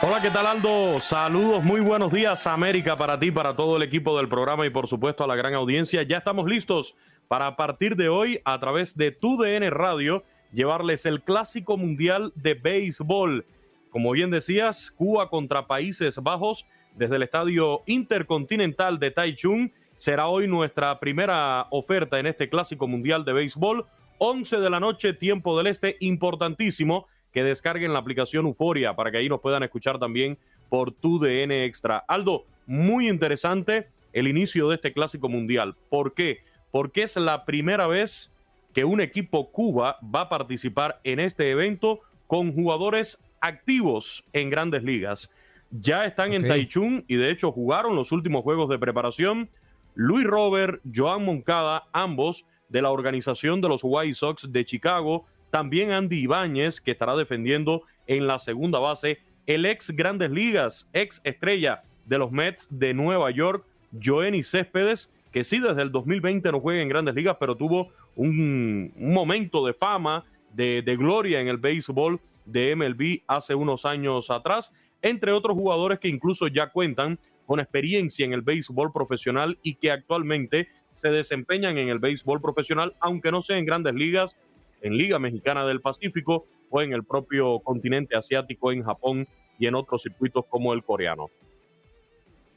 Hola, 0.00 0.22
¿qué 0.22 0.30
tal 0.30 0.46
Aldo? 0.46 0.98
Saludos, 1.00 1.62
muy 1.62 1.82
buenos 1.82 2.10
días 2.10 2.46
América 2.46 2.96
para 2.96 3.18
ti, 3.18 3.30
para 3.30 3.54
todo 3.54 3.76
el 3.76 3.82
equipo 3.82 4.16
del 4.16 4.30
programa 4.30 4.64
y 4.64 4.70
por 4.70 4.88
supuesto 4.88 5.22
a 5.22 5.26
la 5.26 5.36
gran 5.36 5.52
audiencia. 5.52 6.02
Ya 6.02 6.16
estamos 6.16 6.48
listos 6.48 6.96
para 7.28 7.46
a 7.46 7.56
partir 7.56 7.96
de 7.96 8.08
hoy 8.08 8.40
a 8.46 8.58
través 8.58 8.96
de 8.96 9.10
TUDN 9.10 9.70
Radio 9.70 10.24
llevarles 10.52 11.04
el 11.04 11.22
clásico 11.22 11.76
mundial 11.76 12.32
de 12.36 12.54
béisbol. 12.54 13.44
Como 13.90 14.12
bien 14.12 14.30
decías, 14.30 14.92
Cuba 14.92 15.28
contra 15.28 15.66
Países 15.66 16.18
Bajos 16.18 16.64
desde 16.94 17.16
el 17.16 17.24
estadio 17.24 17.82
intercontinental 17.86 19.00
de 19.00 19.10
Taichung 19.10 19.70
será 19.96 20.28
hoy 20.28 20.46
nuestra 20.46 21.00
primera 21.00 21.66
oferta 21.70 22.20
en 22.20 22.26
este 22.26 22.48
clásico 22.48 22.86
mundial 22.86 23.24
de 23.24 23.32
béisbol. 23.32 23.86
11 24.18 24.58
de 24.58 24.70
la 24.70 24.80
noche, 24.80 25.12
tiempo 25.12 25.56
del 25.58 25.66
este, 25.66 25.96
importantísimo 26.00 27.06
que 27.32 27.42
descarguen 27.42 27.92
la 27.92 27.98
aplicación 27.98 28.46
Euforia 28.46 28.94
para 28.94 29.10
que 29.10 29.18
ahí 29.18 29.28
nos 29.28 29.40
puedan 29.40 29.62
escuchar 29.62 29.98
también 29.98 30.38
por 30.68 30.92
tu 30.92 31.18
DN 31.18 31.64
Extra. 31.64 32.04
Aldo, 32.06 32.46
muy 32.66 33.08
interesante 33.08 33.88
el 34.12 34.28
inicio 34.28 34.68
de 34.68 34.76
este 34.76 34.92
clásico 34.92 35.28
mundial. 35.28 35.76
¿Por 35.88 36.14
qué? 36.14 36.44
Porque 36.70 37.02
es 37.02 37.16
la 37.16 37.44
primera 37.44 37.88
vez 37.88 38.32
que 38.72 38.84
un 38.84 39.00
equipo 39.00 39.50
Cuba 39.50 39.98
va 40.02 40.22
a 40.22 40.28
participar 40.28 41.00
en 41.02 41.18
este 41.18 41.50
evento 41.50 42.00
con 42.28 42.52
jugadores 42.52 43.18
activos 43.40 44.24
en 44.32 44.50
grandes 44.50 44.82
ligas. 44.82 45.30
Ya 45.70 46.04
están 46.04 46.32
en 46.32 46.46
Taichung 46.46 47.04
y 47.06 47.16
de 47.16 47.30
hecho 47.30 47.52
jugaron 47.52 47.94
los 47.94 48.12
últimos 48.12 48.42
juegos 48.42 48.68
de 48.68 48.78
preparación. 48.78 49.48
Luis 49.94 50.26
Robert, 50.26 50.80
Joan 50.92 51.24
Moncada, 51.24 51.84
ambos 51.92 52.44
de 52.68 52.82
la 52.82 52.90
organización 52.90 53.60
de 53.60 53.68
los 53.68 53.80
White 53.82 54.14
Sox 54.14 54.50
de 54.50 54.64
Chicago, 54.64 55.26
también 55.50 55.92
Andy 55.92 56.20
Ibáñez, 56.20 56.80
que 56.80 56.92
estará 56.92 57.16
defendiendo 57.16 57.82
en 58.06 58.26
la 58.26 58.38
segunda 58.38 58.78
base. 58.78 59.18
El 59.46 59.66
ex 59.66 59.90
Grandes 59.90 60.30
Ligas, 60.30 60.88
ex 60.92 61.20
estrella 61.24 61.82
de 62.04 62.18
los 62.18 62.32
Mets 62.32 62.68
de 62.70 62.94
Nueva 62.94 63.30
York, 63.30 63.64
Joenny 63.92 64.42
Céspedes, 64.42 65.10
que 65.32 65.44
sí 65.44 65.60
desde 65.60 65.82
el 65.82 65.92
2020 65.92 66.50
no 66.50 66.60
juega 66.60 66.82
en 66.82 66.88
Grandes 66.88 67.14
Ligas, 67.14 67.36
pero 67.38 67.56
tuvo 67.56 67.92
un, 68.16 68.92
momento 68.96 69.64
de 69.64 69.74
fama, 69.74 70.24
de, 70.52 70.82
de 70.82 70.96
gloria 70.96 71.40
en 71.40 71.46
el 71.46 71.58
béisbol 71.58 72.20
de 72.50 72.74
MLB 72.76 73.22
hace 73.26 73.54
unos 73.54 73.84
años 73.84 74.30
atrás, 74.30 74.72
entre 75.02 75.32
otros 75.32 75.56
jugadores 75.56 75.98
que 75.98 76.08
incluso 76.08 76.48
ya 76.48 76.70
cuentan 76.70 77.18
con 77.46 77.60
experiencia 77.60 78.24
en 78.24 78.32
el 78.32 78.42
béisbol 78.42 78.92
profesional 78.92 79.58
y 79.62 79.74
que 79.74 79.90
actualmente 79.90 80.68
se 80.92 81.08
desempeñan 81.08 81.78
en 81.78 81.88
el 81.88 81.98
béisbol 81.98 82.40
profesional, 82.40 82.94
aunque 83.00 83.32
no 83.32 83.42
sea 83.42 83.58
en 83.58 83.64
grandes 83.64 83.94
ligas, 83.94 84.36
en 84.82 84.96
Liga 84.96 85.18
Mexicana 85.18 85.64
del 85.64 85.80
Pacífico 85.80 86.46
o 86.70 86.80
en 86.80 86.92
el 86.92 87.04
propio 87.04 87.60
continente 87.60 88.16
asiático, 88.16 88.72
en 88.72 88.82
Japón 88.82 89.26
y 89.58 89.66
en 89.66 89.74
otros 89.74 90.02
circuitos 90.02 90.44
como 90.48 90.72
el 90.72 90.84
coreano. 90.84 91.28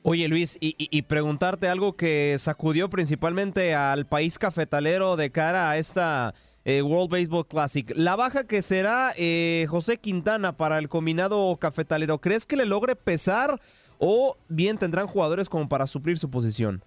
Oye 0.05 0.27
Luis, 0.27 0.57
y, 0.59 1.01
preguntarte 1.03 1.69
algo 1.69 1.95
que 1.95 2.35
sacudió 2.37 2.89
principalmente 2.89 3.73
al 3.73 4.05
país 4.05 4.37
cafetalero 4.37 5.15
de 5.15 5.31
cara 5.31 5.69
a 5.69 5.77
esta 5.77 6.33
eh, 6.65 6.81
World 6.81 7.09
Baseball 7.09 7.47
Classic. 7.47 7.91
La 7.95 8.15
baja 8.15 8.47
que 8.47 8.61
será 8.61 9.11
eh, 9.17 9.65
José 9.69 9.97
Quintana 9.97 10.55
para 10.57 10.77
el 10.77 10.89
combinado 10.89 11.57
cafetalero, 11.57 12.19
¿crees 12.19 12.45
que 12.45 12.55
le 12.55 12.65
logre 12.65 12.95
pesar 12.95 13.59
o 13.97 14.37
bien 14.47 14.77
tendrán 14.77 15.07
jugadores 15.07 15.49
como 15.49 15.67
para 15.67 15.87
suplir 15.87 16.17
su 16.17 16.29
posición? 16.29 16.83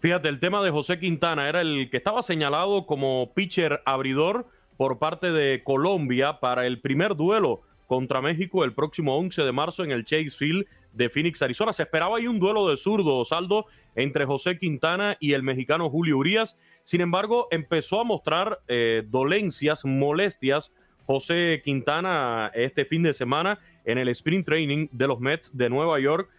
Fíjate, 0.00 0.28
el 0.28 0.40
tema 0.40 0.62
de 0.62 0.70
José 0.70 0.98
Quintana 0.98 1.48
era 1.48 1.60
el 1.60 1.88
que 1.90 1.96
estaba 1.96 2.22
señalado 2.22 2.86
como 2.86 3.32
pitcher 3.34 3.82
abridor 3.84 4.46
por 4.76 4.98
parte 4.98 5.30
de 5.30 5.62
Colombia 5.62 6.40
para 6.40 6.66
el 6.66 6.80
primer 6.80 7.14
duelo 7.14 7.62
contra 7.86 8.20
México 8.20 8.64
el 8.64 8.72
próximo 8.72 9.16
11 9.16 9.42
de 9.42 9.52
marzo 9.52 9.84
en 9.84 9.92
el 9.92 10.04
Chase 10.04 10.30
Field 10.30 10.66
de 10.92 11.08
Phoenix, 11.08 11.42
Arizona. 11.42 11.72
Se 11.72 11.82
esperaba 11.82 12.18
ahí 12.18 12.26
un 12.26 12.38
duelo 12.38 12.68
de 12.68 12.76
zurdo, 12.76 13.24
saldo 13.24 13.66
entre 13.94 14.24
José 14.24 14.58
Quintana 14.58 15.16
y 15.20 15.32
el 15.32 15.42
mexicano 15.42 15.90
Julio 15.90 16.18
Urias. 16.18 16.56
Sin 16.84 17.00
embargo, 17.00 17.48
empezó 17.50 18.00
a 18.00 18.04
mostrar 18.04 18.60
eh, 18.68 19.02
dolencias, 19.06 19.84
molestias 19.84 20.72
José 21.06 21.60
Quintana 21.64 22.50
este 22.54 22.84
fin 22.84 23.02
de 23.02 23.14
semana 23.14 23.58
en 23.84 23.98
el 23.98 24.08
sprint 24.08 24.46
training 24.46 24.88
de 24.92 25.06
los 25.06 25.20
Mets 25.20 25.56
de 25.56 25.68
Nueva 25.68 25.98
York. 26.00 26.30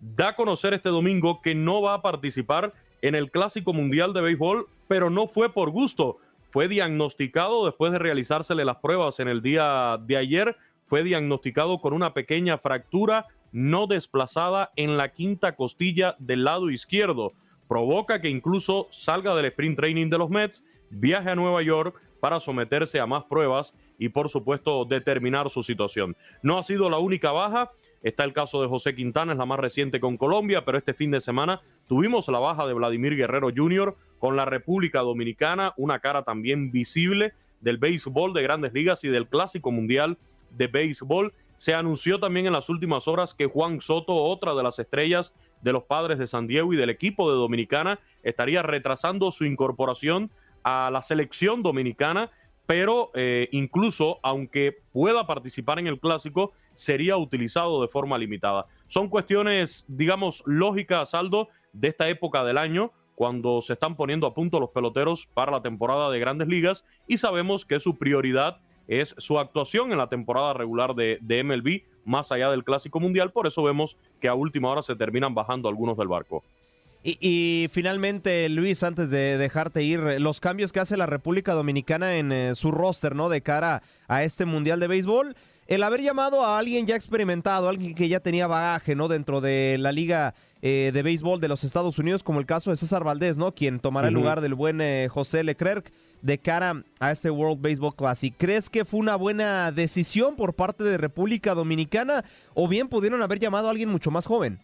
Da 0.00 0.28
a 0.28 0.36
conocer 0.36 0.74
este 0.74 0.88
domingo 0.88 1.40
que 1.42 1.54
no 1.54 1.82
va 1.82 1.94
a 1.94 2.02
participar 2.02 2.72
en 3.02 3.14
el 3.14 3.30
Clásico 3.30 3.72
Mundial 3.72 4.12
de 4.12 4.20
Béisbol, 4.20 4.68
pero 4.86 5.10
no 5.10 5.26
fue 5.26 5.52
por 5.52 5.70
gusto. 5.70 6.18
Fue 6.50 6.68
diagnosticado 6.68 7.66
después 7.66 7.92
de 7.92 7.98
realizársele 7.98 8.64
las 8.64 8.76
pruebas 8.76 9.20
en 9.20 9.28
el 9.28 9.42
día 9.42 9.98
de 10.04 10.16
ayer. 10.16 10.56
Fue 10.86 11.02
diagnosticado 11.02 11.80
con 11.80 11.92
una 11.92 12.14
pequeña 12.14 12.58
fractura 12.58 13.26
no 13.52 13.86
desplazada 13.86 14.70
en 14.76 14.96
la 14.96 15.10
quinta 15.10 15.56
costilla 15.56 16.16
del 16.18 16.44
lado 16.44 16.70
izquierdo. 16.70 17.32
Provoca 17.68 18.20
que 18.20 18.28
incluso 18.28 18.88
salga 18.90 19.34
del 19.34 19.46
sprint 19.46 19.78
training 19.78 20.10
de 20.10 20.18
los 20.18 20.30
Mets, 20.30 20.64
viaje 20.90 21.30
a 21.30 21.34
Nueva 21.34 21.62
York 21.62 22.00
para 22.20 22.40
someterse 22.40 23.00
a 23.00 23.06
más 23.06 23.24
pruebas 23.24 23.74
y 23.98 24.08
por 24.08 24.28
supuesto 24.28 24.84
determinar 24.84 25.50
su 25.50 25.62
situación. 25.62 26.16
No 26.42 26.58
ha 26.58 26.62
sido 26.62 26.90
la 26.90 26.98
única 26.98 27.32
baja. 27.32 27.70
Está 28.02 28.24
el 28.24 28.32
caso 28.32 28.62
de 28.62 28.68
José 28.68 28.94
Quintana, 28.94 29.32
es 29.32 29.38
la 29.38 29.46
más 29.46 29.58
reciente 29.58 29.98
con 29.98 30.16
Colombia, 30.16 30.64
pero 30.64 30.78
este 30.78 30.94
fin 30.94 31.10
de 31.10 31.20
semana 31.20 31.60
tuvimos 31.88 32.28
la 32.28 32.38
baja 32.38 32.66
de 32.66 32.72
Vladimir 32.72 33.16
Guerrero 33.16 33.50
Jr. 33.54 33.96
con 34.20 34.36
la 34.36 34.44
República 34.44 35.00
Dominicana, 35.00 35.74
una 35.76 35.98
cara 35.98 36.22
también 36.22 36.70
visible 36.70 37.34
del 37.60 37.78
béisbol 37.78 38.34
de 38.34 38.42
grandes 38.42 38.72
ligas 38.72 39.02
y 39.02 39.08
del 39.08 39.26
Clásico 39.26 39.72
Mundial 39.72 40.16
de 40.50 40.68
Béisbol. 40.68 41.32
Se 41.58 41.74
anunció 41.74 42.20
también 42.20 42.46
en 42.46 42.52
las 42.52 42.68
últimas 42.68 43.08
horas 43.08 43.34
que 43.34 43.46
Juan 43.46 43.80
Soto, 43.80 44.14
otra 44.14 44.54
de 44.54 44.62
las 44.62 44.78
estrellas 44.78 45.34
de 45.60 45.72
los 45.72 45.82
padres 45.82 46.18
de 46.18 46.28
San 46.28 46.46
Diego 46.46 46.72
y 46.72 46.76
del 46.76 46.88
equipo 46.88 47.30
de 47.30 47.36
Dominicana, 47.36 47.98
estaría 48.22 48.62
retrasando 48.62 49.32
su 49.32 49.44
incorporación 49.44 50.30
a 50.62 50.88
la 50.92 51.02
selección 51.02 51.64
dominicana, 51.64 52.30
pero 52.66 53.10
eh, 53.14 53.48
incluso 53.50 54.20
aunque 54.22 54.82
pueda 54.92 55.26
participar 55.26 55.80
en 55.80 55.88
el 55.88 55.98
clásico, 55.98 56.52
sería 56.74 57.16
utilizado 57.16 57.82
de 57.82 57.88
forma 57.88 58.16
limitada. 58.18 58.66
Son 58.86 59.08
cuestiones, 59.08 59.84
digamos, 59.88 60.44
lógicas, 60.46 61.12
Aldo, 61.12 61.48
de 61.72 61.88
esta 61.88 62.08
época 62.08 62.44
del 62.44 62.56
año, 62.56 62.92
cuando 63.16 63.62
se 63.62 63.72
están 63.72 63.96
poniendo 63.96 64.28
a 64.28 64.34
punto 64.34 64.60
los 64.60 64.70
peloteros 64.70 65.26
para 65.34 65.50
la 65.50 65.60
temporada 65.60 66.08
de 66.08 66.20
grandes 66.20 66.46
ligas 66.46 66.84
y 67.08 67.16
sabemos 67.16 67.64
que 67.64 67.80
su 67.80 67.98
prioridad 67.98 68.60
es 68.88 69.14
su 69.18 69.38
actuación 69.38 69.92
en 69.92 69.98
la 69.98 70.08
temporada 70.08 70.54
regular 70.54 70.94
de, 70.94 71.18
de, 71.20 71.44
MLB, 71.44 71.82
más 72.04 72.32
allá 72.32 72.50
del 72.50 72.64
Clásico 72.64 72.98
Mundial. 72.98 73.30
Por 73.30 73.46
eso 73.46 73.62
vemos 73.62 73.96
que 74.20 74.28
a 74.28 74.34
última 74.34 74.70
hora 74.70 74.82
se 74.82 74.96
terminan 74.96 75.34
bajando 75.34 75.68
algunos 75.68 75.96
del 75.96 76.08
barco. 76.08 76.42
Y, 77.04 77.68
finalmente, 77.70 78.48
Luis, 78.48 78.82
antes 78.82 79.10
de 79.10 79.38
dejarte 79.38 79.82
ir, 79.82 80.00
los 80.20 80.40
cambios 80.40 80.72
que 80.72 80.80
hace 80.80 80.96
la 80.96 81.06
República 81.06 81.54
Dominicana 81.54 82.16
en 82.16 82.32
eh, 82.32 82.54
su 82.54 82.72
roster, 82.72 83.14
¿no? 83.14 83.28
De 83.28 83.40
cara 83.40 83.82
a 84.08 84.24
este 84.24 84.44
Mundial 84.44 84.80
de 84.80 84.88
Béisbol. 84.88 85.36
El 85.68 85.82
haber 85.82 86.00
llamado 86.00 86.42
a 86.42 86.58
alguien 86.58 86.86
ya 86.86 86.96
experimentado, 86.96 87.68
alguien 87.68 87.94
que 87.94 88.08
ya 88.08 88.20
tenía 88.20 88.46
bagaje, 88.46 88.94
¿no? 88.94 89.06
Dentro 89.06 89.42
de 89.42 89.76
la 89.78 89.92
Liga 89.92 90.34
eh, 90.62 90.92
de 90.94 91.02
Béisbol 91.02 91.42
de 91.42 91.48
los 91.48 91.62
Estados 91.62 91.98
Unidos, 91.98 92.22
como 92.22 92.40
el 92.40 92.46
caso 92.46 92.70
de 92.70 92.76
César 92.78 93.04
Valdés, 93.04 93.36
¿no? 93.36 93.54
Quien 93.54 93.78
tomará 93.78 94.08
el 94.08 94.14
lugar 94.14 94.40
del 94.40 94.54
buen 94.54 94.80
eh, 94.80 95.08
José 95.10 95.44
Leclerc 95.44 95.92
de 96.22 96.38
cara 96.38 96.82
a 97.00 97.10
este 97.10 97.28
World 97.28 97.60
Baseball 97.60 97.94
Classic. 97.94 98.34
¿Crees 98.38 98.70
que 98.70 98.86
fue 98.86 98.98
una 98.98 99.16
buena 99.16 99.70
decisión 99.70 100.36
por 100.36 100.54
parte 100.54 100.84
de 100.84 100.96
República 100.96 101.54
Dominicana 101.54 102.24
o 102.54 102.66
bien 102.66 102.88
pudieron 102.88 103.20
haber 103.20 103.38
llamado 103.38 103.68
a 103.68 103.70
alguien 103.70 103.90
mucho 103.90 104.10
más 104.10 104.24
joven? 104.24 104.60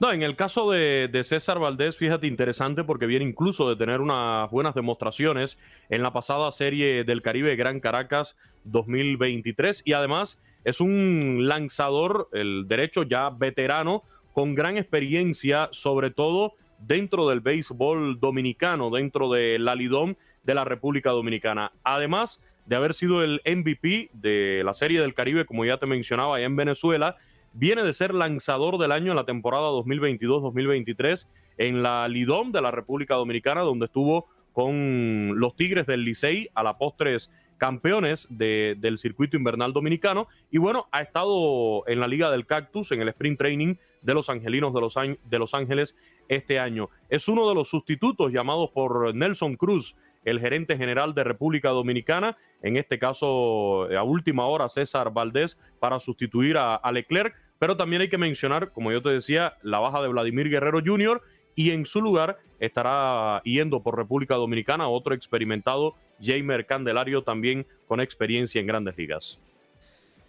No, 0.00 0.10
en 0.10 0.22
el 0.22 0.34
caso 0.34 0.70
de, 0.70 1.10
César 1.24 1.58
Valdés, 1.58 1.98
fíjate, 1.98 2.26
interesante 2.26 2.84
porque 2.84 3.04
viene 3.04 3.26
incluso 3.26 3.68
de 3.68 3.76
tener 3.76 4.00
unas 4.00 4.50
buenas 4.50 4.74
demostraciones 4.74 5.58
en 5.90 6.02
la 6.02 6.10
pasada 6.10 6.50
serie 6.52 7.04
del 7.04 7.20
Caribe 7.20 7.54
Gran 7.54 7.80
Caracas 7.80 8.34
2023 8.64 9.82
y 9.84 9.92
además 9.92 10.40
es 10.64 10.80
un 10.80 11.40
lanzador, 11.42 12.30
el 12.32 12.66
derecho 12.66 13.02
ya 13.02 13.28
veterano, 13.28 14.02
con 14.32 14.54
gran 14.54 14.78
experiencia, 14.78 15.68
sobre 15.70 16.10
todo 16.10 16.54
dentro 16.78 17.28
del 17.28 17.40
béisbol 17.40 18.18
dominicano, 18.20 18.88
dentro 18.88 19.30
de 19.30 19.58
la 19.58 19.76
de 19.76 20.54
la 20.54 20.64
República 20.64 21.10
Dominicana. 21.10 21.72
Además 21.84 22.40
de 22.64 22.76
haber 22.76 22.94
sido 22.94 23.22
el 23.22 23.42
MVP 23.44 24.08
de 24.14 24.62
la 24.64 24.72
Serie 24.72 25.02
del 25.02 25.12
Caribe, 25.12 25.44
como 25.44 25.66
ya 25.66 25.76
te 25.76 25.84
mencionaba, 25.84 26.36
allá 26.36 26.46
en 26.46 26.56
Venezuela. 26.56 27.18
Viene 27.52 27.82
de 27.82 27.94
ser 27.94 28.14
lanzador 28.14 28.78
del 28.78 28.92
año 28.92 29.12
en 29.12 29.16
la 29.16 29.24
temporada 29.24 29.70
2022-2023 29.70 31.26
en 31.58 31.82
la 31.82 32.06
Lidom 32.08 32.52
de 32.52 32.62
la 32.62 32.70
República 32.70 33.14
Dominicana, 33.16 33.62
donde 33.62 33.86
estuvo 33.86 34.28
con 34.52 35.38
los 35.38 35.56
Tigres 35.56 35.86
del 35.86 36.04
Licey 36.04 36.48
a 36.54 36.62
la 36.62 36.78
postres 36.78 37.30
campeones 37.58 38.26
del 38.30 38.98
circuito 38.98 39.36
invernal 39.36 39.72
dominicano. 39.72 40.28
Y 40.50 40.58
bueno, 40.58 40.86
ha 40.92 41.02
estado 41.02 41.86
en 41.86 42.00
la 42.00 42.08
Liga 42.08 42.30
del 42.30 42.46
Cactus, 42.46 42.92
en 42.92 43.02
el 43.02 43.08
sprint 43.08 43.38
training 43.38 43.74
de 44.00 44.14
los 44.14 44.30
Angelinos 44.30 44.72
de 44.72 44.80
Los, 44.80 44.94
de 44.94 45.38
los 45.38 45.52
Ángeles 45.52 45.96
este 46.28 46.58
año. 46.58 46.88
Es 47.08 47.28
uno 47.28 47.48
de 47.48 47.54
los 47.54 47.68
sustitutos 47.68 48.32
llamados 48.32 48.70
por 48.70 49.14
Nelson 49.14 49.56
Cruz, 49.56 49.96
el 50.24 50.40
gerente 50.40 50.76
general 50.76 51.14
de 51.14 51.24
República 51.24 51.70
Dominicana, 51.70 52.36
en 52.62 52.76
este 52.76 52.98
caso 52.98 53.84
a 53.84 54.02
última 54.02 54.46
hora 54.46 54.68
César 54.68 55.12
Valdés 55.12 55.58
para 55.78 56.00
sustituir 56.00 56.56
a, 56.56 56.74
a 56.74 56.92
Leclerc, 56.92 57.34
pero 57.58 57.76
también 57.76 58.02
hay 58.02 58.08
que 58.08 58.18
mencionar, 58.18 58.72
como 58.72 58.92
yo 58.92 59.02
te 59.02 59.10
decía, 59.10 59.56
la 59.62 59.78
baja 59.78 60.00
de 60.02 60.08
Vladimir 60.08 60.48
Guerrero 60.48 60.80
Jr. 60.84 61.22
y 61.54 61.70
en 61.70 61.84
su 61.86 62.00
lugar 62.00 62.38
estará 62.58 63.42
yendo 63.44 63.82
por 63.82 63.96
República 63.96 64.34
Dominicana 64.36 64.88
otro 64.88 65.14
experimentado 65.14 65.94
Jamer 66.22 66.66
Candelario 66.66 67.22
también 67.22 67.66
con 67.86 68.00
experiencia 68.00 68.60
en 68.60 68.66
grandes 68.66 68.96
ligas. 68.96 69.40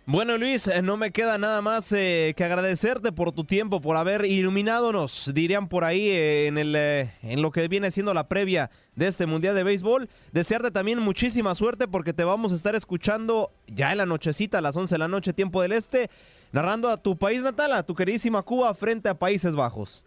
Bueno 0.07 0.35
Luis, 0.39 0.67
eh, 0.67 0.81
no 0.81 0.97
me 0.97 1.11
queda 1.11 1.37
nada 1.37 1.61
más 1.61 1.93
eh, 1.93 2.33
que 2.35 2.43
agradecerte 2.43 3.11
por 3.11 3.31
tu 3.33 3.43
tiempo, 3.43 3.81
por 3.81 3.97
haber 3.97 4.25
iluminado 4.25 4.91
dirían 5.31 5.67
por 5.67 5.83
ahí, 5.83 6.09
eh, 6.09 6.47
en, 6.47 6.57
el, 6.57 6.75
en 6.75 7.41
lo 7.43 7.51
que 7.51 7.67
viene 7.67 7.91
siendo 7.91 8.11
la 8.15 8.27
previa 8.27 8.71
de 8.95 9.07
este 9.07 9.27
Mundial 9.27 9.53
de 9.53 9.63
Béisbol. 9.63 10.09
Desearte 10.31 10.71
también 10.71 10.97
muchísima 10.99 11.53
suerte 11.53 11.87
porque 11.87 12.13
te 12.13 12.23
vamos 12.23 12.51
a 12.51 12.55
estar 12.55 12.73
escuchando 12.73 13.51
ya 13.67 13.91
en 13.91 13.99
la 13.99 14.07
nochecita, 14.07 14.57
a 14.57 14.61
las 14.61 14.75
11 14.75 14.95
de 14.95 14.99
la 14.99 15.07
noche, 15.07 15.33
tiempo 15.33 15.61
del 15.61 15.73
Este, 15.73 16.09
narrando 16.51 16.89
a 16.89 16.97
tu 16.97 17.15
país 17.15 17.43
natal, 17.43 17.71
a 17.71 17.83
tu 17.83 17.93
queridísima 17.93 18.41
Cuba, 18.41 18.73
frente 18.73 19.07
a 19.07 19.13
Países 19.13 19.55
Bajos. 19.55 20.03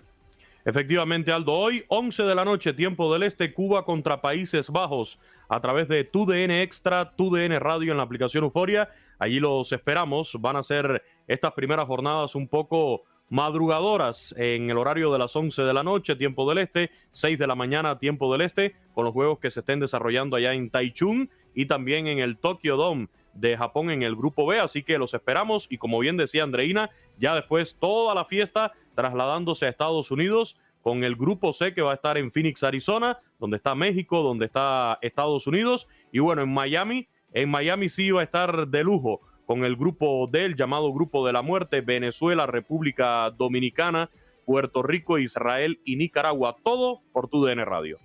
Efectivamente, 0.64 1.30
Aldo, 1.30 1.52
hoy 1.52 1.84
11 1.86 2.24
de 2.24 2.34
la 2.34 2.44
noche, 2.44 2.72
tiempo 2.72 3.12
del 3.12 3.22
Este, 3.22 3.54
Cuba 3.54 3.84
contra 3.84 4.20
Países 4.20 4.70
Bajos, 4.70 5.20
a 5.48 5.60
través 5.60 5.86
de 5.86 6.02
TUDN 6.02 6.50
Extra, 6.50 7.12
TUDN 7.14 7.60
Radio 7.60 7.92
en 7.92 7.98
la 7.98 8.02
aplicación 8.02 8.42
Euforia. 8.42 8.90
Allí 9.18 9.40
los 9.40 9.72
esperamos. 9.72 10.36
Van 10.40 10.56
a 10.56 10.62
ser 10.62 11.02
estas 11.26 11.52
primeras 11.52 11.86
jornadas 11.86 12.34
un 12.34 12.48
poco 12.48 13.02
madrugadoras 13.30 14.34
en 14.38 14.70
el 14.70 14.78
horario 14.78 15.12
de 15.12 15.18
las 15.18 15.34
11 15.34 15.62
de 15.62 15.72
la 15.72 15.82
noche, 15.82 16.16
tiempo 16.16 16.48
del 16.48 16.58
Este, 16.58 16.90
6 17.10 17.38
de 17.38 17.46
la 17.46 17.54
mañana, 17.54 17.98
tiempo 17.98 18.30
del 18.32 18.42
Este, 18.42 18.76
con 18.94 19.04
los 19.04 19.12
juegos 19.12 19.38
que 19.38 19.50
se 19.50 19.60
estén 19.60 19.80
desarrollando 19.80 20.36
allá 20.36 20.52
en 20.52 20.70
Taichung 20.70 21.28
y 21.54 21.66
también 21.66 22.06
en 22.06 22.18
el 22.18 22.36
Tokyo 22.36 22.76
Dome 22.76 23.08
de 23.34 23.56
Japón 23.56 23.90
en 23.90 24.02
el 24.02 24.14
grupo 24.14 24.46
B, 24.46 24.60
así 24.60 24.82
que 24.82 24.98
los 24.98 25.12
esperamos 25.14 25.66
y 25.68 25.78
como 25.78 25.98
bien 25.98 26.16
decía 26.16 26.44
Andreina, 26.44 26.90
ya 27.18 27.34
después 27.34 27.76
toda 27.80 28.14
la 28.14 28.24
fiesta 28.24 28.72
trasladándose 28.94 29.66
a 29.66 29.70
Estados 29.70 30.10
Unidos 30.10 30.56
con 30.82 31.02
el 31.02 31.16
grupo 31.16 31.52
C 31.52 31.74
que 31.74 31.82
va 31.82 31.92
a 31.92 31.94
estar 31.94 32.16
en 32.18 32.30
Phoenix, 32.30 32.62
Arizona, 32.62 33.18
donde 33.40 33.56
está 33.56 33.74
México, 33.74 34.22
donde 34.22 34.46
está 34.46 34.98
Estados 35.02 35.46
Unidos 35.46 35.88
y 36.12 36.20
bueno, 36.20 36.42
en 36.42 36.52
Miami, 36.52 37.08
en 37.34 37.50
Miami 37.50 37.88
sí 37.88 38.10
va 38.10 38.22
a 38.22 38.24
estar 38.24 38.68
de 38.68 38.84
lujo 38.84 39.20
con 39.44 39.64
el 39.64 39.76
grupo 39.76 40.26
D, 40.30 40.46
el 40.46 40.56
llamado 40.56 40.92
Grupo 40.92 41.26
de 41.26 41.32
la 41.32 41.42
Muerte, 41.42 41.80
Venezuela, 41.82 42.46
República 42.46 43.30
Dominicana, 43.30 44.08
Puerto 44.46 44.82
Rico, 44.82 45.18
Israel 45.18 45.80
y 45.84 45.96
Nicaragua, 45.96 46.56
todo 46.64 47.02
por 47.12 47.28
tu 47.28 47.44
DN 47.44 47.64
Radio. 47.64 47.98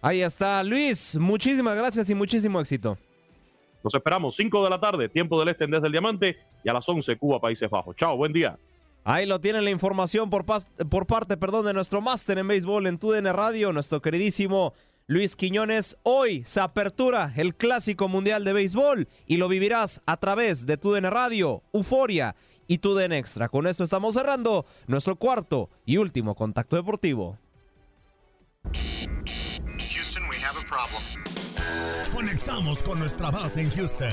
Ahí 0.00 0.22
está, 0.22 0.62
Luis, 0.62 1.18
muchísimas 1.18 1.76
gracias 1.76 2.08
y 2.08 2.14
muchísimo 2.14 2.60
éxito. 2.60 2.96
Nos 3.82 3.94
esperamos 3.94 4.36
5 4.36 4.64
de 4.64 4.70
la 4.70 4.80
tarde, 4.80 5.08
tiempo 5.08 5.38
del 5.38 5.48
este 5.48 5.64
en 5.64 5.72
Desde 5.72 5.86
el 5.86 5.92
Diamante 5.92 6.36
y 6.64 6.68
a 6.68 6.72
las 6.72 6.88
11 6.88 7.16
Cuba, 7.16 7.40
Países 7.40 7.68
Bajos. 7.68 7.96
Chao, 7.96 8.16
buen 8.16 8.32
día. 8.32 8.58
Ahí 9.04 9.26
lo 9.26 9.40
tienen 9.40 9.64
la 9.64 9.70
información 9.70 10.30
por, 10.30 10.44
por 10.44 11.06
parte 11.06 11.36
perdón, 11.36 11.66
de 11.66 11.72
nuestro 11.72 12.00
máster 12.00 12.38
en 12.38 12.48
béisbol 12.48 12.86
en 12.86 12.98
TUDN 12.98 13.32
Radio, 13.32 13.72
nuestro 13.72 14.00
queridísimo 14.02 14.72
Luis 15.08 15.36
Quiñones. 15.36 15.96
Hoy 16.02 16.44
se 16.46 16.60
apertura 16.60 17.32
el 17.34 17.54
Clásico 17.54 18.08
Mundial 18.08 18.44
de 18.44 18.52
Béisbol 18.52 19.08
y 19.26 19.38
lo 19.38 19.48
vivirás 19.48 20.02
a 20.04 20.18
través 20.18 20.66
de 20.66 20.76
TUDN 20.76 21.10
Radio, 21.10 21.62
Euforia 21.72 22.36
y 22.66 22.78
TUDN 22.78 23.14
Extra. 23.14 23.48
Con 23.48 23.66
esto 23.66 23.84
estamos 23.84 24.14
cerrando 24.14 24.66
nuestro 24.86 25.16
cuarto 25.16 25.70
y 25.86 25.96
último 25.96 26.34
contacto 26.34 26.76
deportivo. 26.76 27.38
Houston, 28.74 30.28
we 30.28 30.36
have 30.36 30.58
a 30.58 30.66
problem. 30.68 31.02
Conectamos 32.12 32.82
con 32.82 32.98
nuestra 32.98 33.30
base 33.30 33.62
en 33.62 33.70
Houston. 33.70 34.12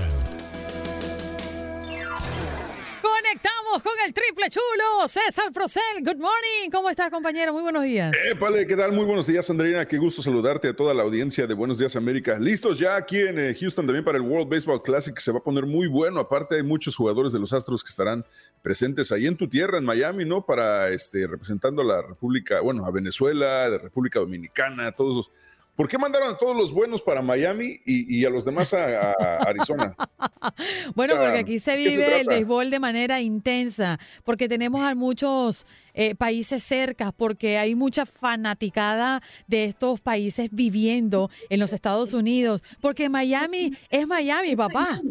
Con 3.72 3.94
el 4.06 4.14
triple 4.14 4.50
chulo, 4.50 5.08
César 5.08 5.52
Procel. 5.52 5.82
Good 6.00 6.18
morning. 6.18 6.70
¿Cómo 6.72 6.90
estás, 6.90 7.10
compañero? 7.10 7.52
Muy 7.52 7.64
buenos 7.64 7.84
días. 7.84 8.16
Épale, 8.32 8.66
¿qué 8.66 8.76
tal? 8.76 8.94
Muy 8.94 9.06
buenos 9.06 9.28
días, 9.28 9.50
Andreina. 9.50 9.86
Qué 9.86 9.98
gusto 9.98 10.22
saludarte 10.22 10.70
a 10.70 10.76
toda 10.76 10.94
la 10.94 11.04
audiencia 11.04 11.46
de 11.46 11.54
Buenos 11.54 11.78
Días 11.78 11.96
América. 11.98 12.38
Listos 12.40 12.80
ya 12.80 12.96
aquí 12.96 13.20
en 13.20 13.38
eh, 13.38 13.56
Houston 13.60 13.86
también 13.86 14.06
para 14.06 14.18
el 14.18 14.24
World 14.24 14.50
Baseball 14.50 14.82
Classic. 14.82 15.18
Se 15.18 15.32
va 15.32 15.40
a 15.40 15.44
poner 15.44 15.66
muy 15.66 15.88
bueno. 15.88 16.22
Aparte, 16.22 16.56
hay 16.56 16.64
muchos 16.64 16.96
jugadores 16.96 17.34
de 17.34 17.40
los 17.40 17.52
Astros 17.52 17.84
que 17.84 17.90
estarán 17.90 18.24
presentes 18.62 19.12
ahí 19.12 19.26
en 19.28 19.36
tu 19.36 19.50
tierra, 19.50 19.78
en 19.78 19.84
Miami, 19.84 20.24
¿no? 20.26 20.46
Para 20.46 20.90
este, 20.90 21.28
representando 21.28 21.82
a 21.82 21.86
la 21.86 22.02
República, 22.02 22.62
bueno, 22.62 22.86
a 22.86 22.92
Venezuela, 22.92 23.70
de 23.70 23.80
República 23.80 24.20
Dominicana, 24.20 24.92
todos 24.94 25.16
los 25.18 25.32
¿Por 25.76 25.90
qué 25.90 25.98
mandaron 25.98 26.34
a 26.34 26.38
todos 26.38 26.56
los 26.56 26.74
buenos 26.74 27.02
para 27.02 27.22
Miami 27.22 27.80
y, 27.86 28.24
a 28.24 28.30
los 28.30 28.46
demás 28.46 28.74
a, 28.74 29.12
Arizona? 29.42 29.94
bueno, 30.96 31.16
porque 31.18 31.40
aquí 31.40 31.60
se 31.60 31.76
vive 31.76 32.22
el 32.22 32.28
béisbol 32.28 32.70
de 32.70 32.80
manera 32.80 33.20
intensa, 33.22 34.00
porque 34.24 34.48
tenemos 34.48 34.84
a 34.86 34.96
muchos 34.96 35.66
eh, 35.94 36.16
países 36.16 36.64
cerca, 36.64 37.12
porque 37.12 37.58
hay 37.58 37.76
mucha 37.76 38.06
fanaticada 38.06 39.22
de 39.48 39.66
estos 39.66 40.00
países 40.00 40.50
viviendo 40.54 41.30
en 41.50 41.60
los 41.60 41.74
Estados 41.74 42.14
Unidos, 42.14 42.64
porque 42.80 43.10
Miami 43.10 43.78
es 43.90 44.08
Miami, 44.08 44.56
papá. 44.56 45.02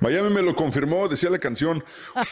Miami 0.00 0.30
me 0.30 0.42
lo 0.42 0.54
confirmó, 0.54 1.08
decía 1.08 1.30
la 1.30 1.38
canción. 1.38 1.82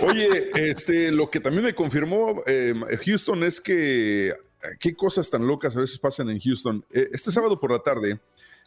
Oye, 0.00 0.50
este, 0.54 1.10
lo 1.12 1.30
que 1.30 1.40
también 1.40 1.64
me 1.64 1.74
confirmó 1.74 2.42
eh, 2.46 2.74
Houston 3.06 3.42
es 3.44 3.60
que 3.60 4.34
qué 4.78 4.94
cosas 4.94 5.30
tan 5.30 5.46
locas 5.46 5.76
a 5.76 5.80
veces 5.80 5.98
pasan 5.98 6.30
en 6.30 6.40
Houston. 6.40 6.84
Eh, 6.90 7.08
este 7.12 7.30
sábado 7.30 7.58
por 7.58 7.72
la 7.72 7.78
tarde 7.80 8.20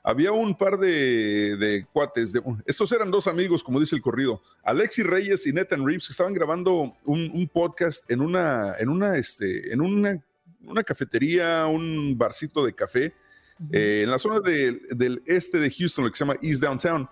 había 0.03 0.31
un 0.31 0.57
par 0.57 0.77
de, 0.77 1.85
cuates, 1.93 2.33
de, 2.33 2.41
estos 2.65 2.91
eran 2.91 3.11
dos 3.11 3.27
amigos, 3.27 3.63
como 3.63 3.79
dice 3.79 3.95
el 3.95 4.01
corrido, 4.01 4.41
Alexis 4.63 5.05
Reyes 5.05 5.45
y 5.45 5.53
Nathan 5.53 5.85
Reeves, 5.85 6.07
que 6.07 6.13
estaban 6.13 6.33
grabando 6.33 6.95
un, 7.05 7.49
podcast 7.53 8.09
en 8.09 8.21
una, 8.21 8.75
en 8.79 8.89
una, 8.89 9.15
este, 9.17 9.71
en 9.71 9.81
una, 9.81 10.19
una 10.63 10.83
cafetería, 10.83 11.67
un 11.67 12.17
barcito 12.17 12.65
de 12.65 12.73
café, 12.73 13.13
eh, 13.71 14.01
en 14.03 14.09
la 14.09 14.17
zona 14.17 14.39
del 14.39 15.21
este 15.27 15.59
de 15.59 15.69
Houston, 15.69 16.05
lo 16.05 16.11
que 16.11 16.17
se 16.17 16.25
llama 16.25 16.39
East 16.41 16.63
Downtown. 16.63 17.07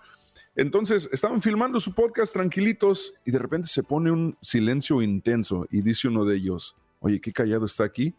Entonces 0.56 1.08
estaban 1.12 1.40
filmando 1.40 1.78
su 1.78 1.94
podcast 1.94 2.32
tranquilitos 2.32 3.14
y 3.24 3.30
de 3.30 3.38
repente 3.38 3.68
se 3.68 3.84
pone 3.84 4.10
un 4.10 4.36
silencio 4.42 5.00
intenso 5.00 5.66
y 5.70 5.80
dice 5.80 6.08
uno 6.08 6.24
de 6.24 6.36
ellos, 6.36 6.76
oye, 6.98 7.20
qué 7.20 7.32
callado 7.32 7.66
está 7.66 7.84
aquí. 7.84 8.14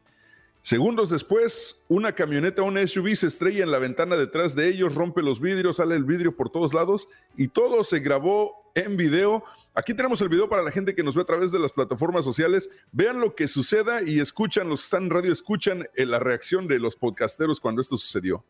Segundos 0.62 1.10
después, 1.10 1.82
una 1.88 2.14
camioneta, 2.14 2.62
un 2.62 2.78
SUV 2.78 3.16
se 3.16 3.28
estrella 3.28 3.64
en 3.64 3.72
la 3.72 3.80
ventana 3.80 4.16
detrás 4.16 4.56
de 4.56 4.68
ellos, 4.68 4.94
rompe 4.94 5.24
los 5.24 5.40
vidrios, 5.42 5.78
sale 5.78 5.96
el 5.96 6.04
vidrio 6.04 6.36
por 6.36 6.52
todos 6.52 6.76
lados 6.76 7.08
y 7.36 7.48
todo 7.48 7.84
se 7.84 8.00
grabó 8.00 8.72
en 8.76 8.96
video. 8.96 9.44
Aquí 9.74 9.96
tenemos 9.96 10.22
el 10.22 10.30
video 10.30 10.48
para 10.48 10.62
la 10.62 10.70
gente 10.70 10.94
que 10.94 11.04
nos 11.04 11.16
ve 11.16 11.24
a 11.24 11.26
través 11.26 11.52
de 11.52 11.58
las 11.58 11.72
plataformas 11.72 12.24
sociales. 12.24 12.70
Vean 12.92 13.20
lo 13.20 13.36
que 13.36 13.48
suceda 13.48 14.04
y 14.04 14.20
escuchan, 14.20 14.70
los 14.70 14.82
que 14.82 14.86
están 14.86 15.04
en 15.06 15.10
radio, 15.10 15.34
escuchan 15.34 15.88
eh, 15.96 16.06
la 16.06 16.20
reacción 16.20 16.68
de 16.68 16.80
los 16.80 16.96
podcasteros 16.96 17.60
cuando 17.60 17.82
esto 17.82 17.98
sucedió. 17.98 18.44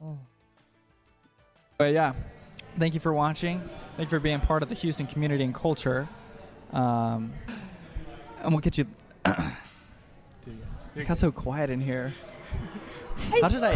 Oh. 0.00 0.16
yeah, 1.84 2.14
thank 2.78 2.94
you 2.94 3.00
for 3.00 3.12
watching. 3.12 3.60
Thank 3.98 4.10
you 4.10 4.18
for 4.18 4.20
being 4.20 4.40
part 4.40 4.62
of 4.62 4.70
the 4.70 4.74
Houston 4.76 5.06
community 5.06 5.44
and 5.44 5.54
culture. 5.54 6.08
Um, 6.72 7.32
and 8.42 8.50
we'll 8.50 8.60
get 8.60 8.78
you. 8.78 8.86
It 11.00 11.08
got 11.08 11.16
so 11.16 11.32
quiet 11.32 11.70
in 11.70 11.80
here. 11.80 12.12
How 13.40 13.48
did 13.48 13.64
I? 13.64 13.70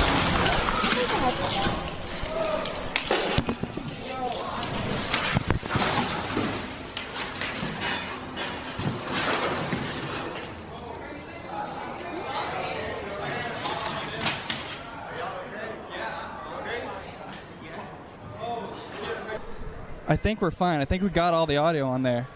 I 20.06 20.16
think 20.16 20.42
we're 20.42 20.50
fine. 20.50 20.80
I 20.80 20.84
think 20.84 21.02
we 21.02 21.08
got 21.08 21.32
all 21.32 21.46
the 21.46 21.56
audio 21.56 21.88
on 21.88 22.02
there. 22.02 22.28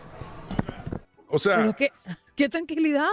O 1.31 1.37
sea, 1.37 1.75
¡Qué 2.39 2.49
tranquilidad! 2.49 3.09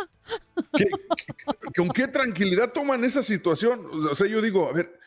¿Con 1.76 1.89
qué 1.89 2.07
tranquilidad 2.07 2.71
toman 2.71 3.03
esa 3.03 3.23
situación? 3.23 3.82
O 3.91 4.13
sea, 4.13 4.28
yo 4.28 4.39
digo, 4.39 4.69
a 4.69 4.71
ver, 4.71 4.99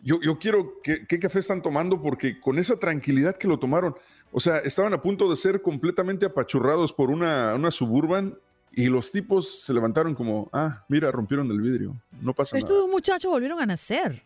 yo, 0.00 0.18
yo 0.22 0.38
quiero 0.38 0.80
que, 0.82 1.06
qué 1.06 1.18
café 1.18 1.40
están 1.40 1.60
tomando 1.60 2.00
porque 2.00 2.40
con 2.40 2.58
esa 2.58 2.78
tranquilidad 2.78 3.36
que 3.36 3.46
lo 3.46 3.58
tomaron, 3.58 3.94
o 4.32 4.40
sea, 4.40 4.60
estaban 4.60 4.94
a 4.94 5.02
punto 5.02 5.28
de 5.28 5.36
ser 5.36 5.60
completamente 5.60 6.24
apachurrados 6.24 6.94
por 6.94 7.10
una, 7.10 7.54
una 7.54 7.70
suburban 7.70 8.38
y 8.72 8.86
los 8.86 9.12
tipos 9.12 9.60
se 9.62 9.74
levantaron 9.74 10.14
como, 10.14 10.48
ah, 10.54 10.86
mira, 10.88 11.10
rompieron 11.10 11.50
el 11.50 11.60
vidrio, 11.60 12.00
no 12.22 12.32
pasa 12.32 12.56
nada. 12.56 12.66
Estos 12.66 12.88
muchachos 12.88 13.30
volvieron 13.30 13.60
a 13.60 13.66
nacer. 13.66 14.24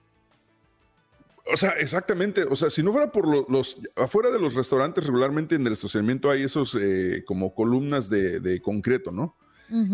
O 1.53 1.57
sea, 1.57 1.71
exactamente. 1.73 2.45
O 2.45 2.57
sea, 2.57 2.71
si 2.71 2.83
no 2.83 2.91
fuera 2.93 3.13
por 3.13 3.29
lo- 3.29 3.47
los, 3.49 3.79
afuera 3.97 4.31
de 4.31 4.39
los 4.41 4.55
restaurantes, 4.55 5.07
regularmente 5.07 5.55
en 5.57 5.67
el 5.67 5.75
estacionamiento 5.75 6.31
hay 6.31 6.43
esos 6.45 6.77
eh, 6.81 7.23
como 7.27 7.55
columnas 7.55 8.09
de, 8.09 8.41
de 8.41 8.61
concreto, 8.63 9.11
¿no? 9.13 9.37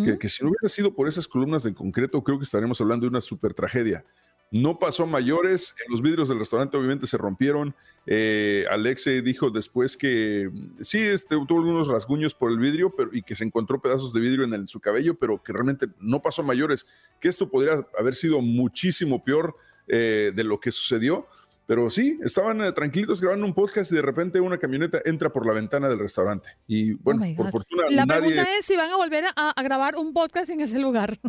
Que, 0.05 0.19
que 0.19 0.29
si 0.29 0.43
no 0.45 0.51
hubiera 0.51 0.69
sido 0.69 0.95
por 0.95 1.09
esas 1.09 1.27
columnas 1.29 1.63
de 1.63 1.73
concreto, 1.73 2.23
creo 2.23 2.39
que 2.39 2.45
estaríamos 2.45 2.81
hablando 2.81 3.05
de 3.07 3.11
una 3.11 3.21
super 3.21 3.55
tragedia. 3.55 4.05
No 4.53 4.79
pasó 4.81 5.07
mayores, 5.07 5.75
los 5.89 6.03
vidrios 6.03 6.29
del 6.29 6.41
restaurante 6.41 6.77
obviamente 6.77 7.07
se 7.07 7.17
rompieron. 7.17 7.75
Eh, 8.05 8.65
Alexe 8.69 9.23
dijo 9.23 9.49
después 9.51 9.97
que 9.97 10.51
sí, 10.81 10.99
este, 10.99 11.37
tuvo 11.47 11.59
algunos 11.61 11.87
rasguños 11.87 12.35
por 12.35 12.51
el 12.51 12.59
vidrio 12.59 12.93
pero, 12.97 13.11
y 13.13 13.23
que 13.23 13.37
se 13.37 13.45
encontró 13.45 13.81
pedazos 13.81 14.13
de 14.13 14.19
vidrio 14.21 14.45
en, 14.45 14.55
el- 14.55 14.67
su 14.69 14.81
cabello, 14.81 15.15
pero 15.19 15.41
que 15.41 15.53
realmente 15.53 15.87
no 16.01 16.21
pasó 16.21 16.43
mayores, 16.43 16.85
que 17.21 17.29
esto 17.29 17.49
podría 17.49 17.87
haber 17.99 18.15
sido 18.17 18.41
muchísimo 18.41 19.23
peor 19.25 19.55
eh, 19.87 20.33
de 20.35 20.45
lo 20.45 20.59
que 20.59 20.73
sucedió. 20.73 21.27
Pero 21.71 21.89
sí, 21.89 22.19
estaban 22.25 22.61
eh, 22.63 22.73
tranquilitos 22.73 23.21
grabando 23.21 23.47
un 23.47 23.55
podcast 23.55 23.93
y 23.93 23.95
de 23.95 24.03
repente 24.03 24.41
una 24.41 24.59
camioneta 24.59 25.01
entra 25.05 25.31
por 25.31 25.47
la 25.47 25.53
ventana 25.53 25.89
del 25.89 26.01
restaurante. 26.01 26.49
Y 26.67 26.95
bueno, 26.95 27.21
Oh 27.23 27.25
my 27.25 27.37
por 27.37 27.49
fortuna 27.53 27.85
La 27.91 28.07
nadie... 28.07 28.23
pregunta 28.23 28.57
es 28.59 28.67
si 28.67 28.77
van 28.77 28.91
a 28.91 28.97
volver 28.97 29.27
a, 29.37 29.51
a 29.51 29.63
grabar 29.63 29.95
un 29.95 30.13
podcast 30.13 30.51
en 30.51 30.63
ese 30.63 30.81
lugar. 30.81 31.21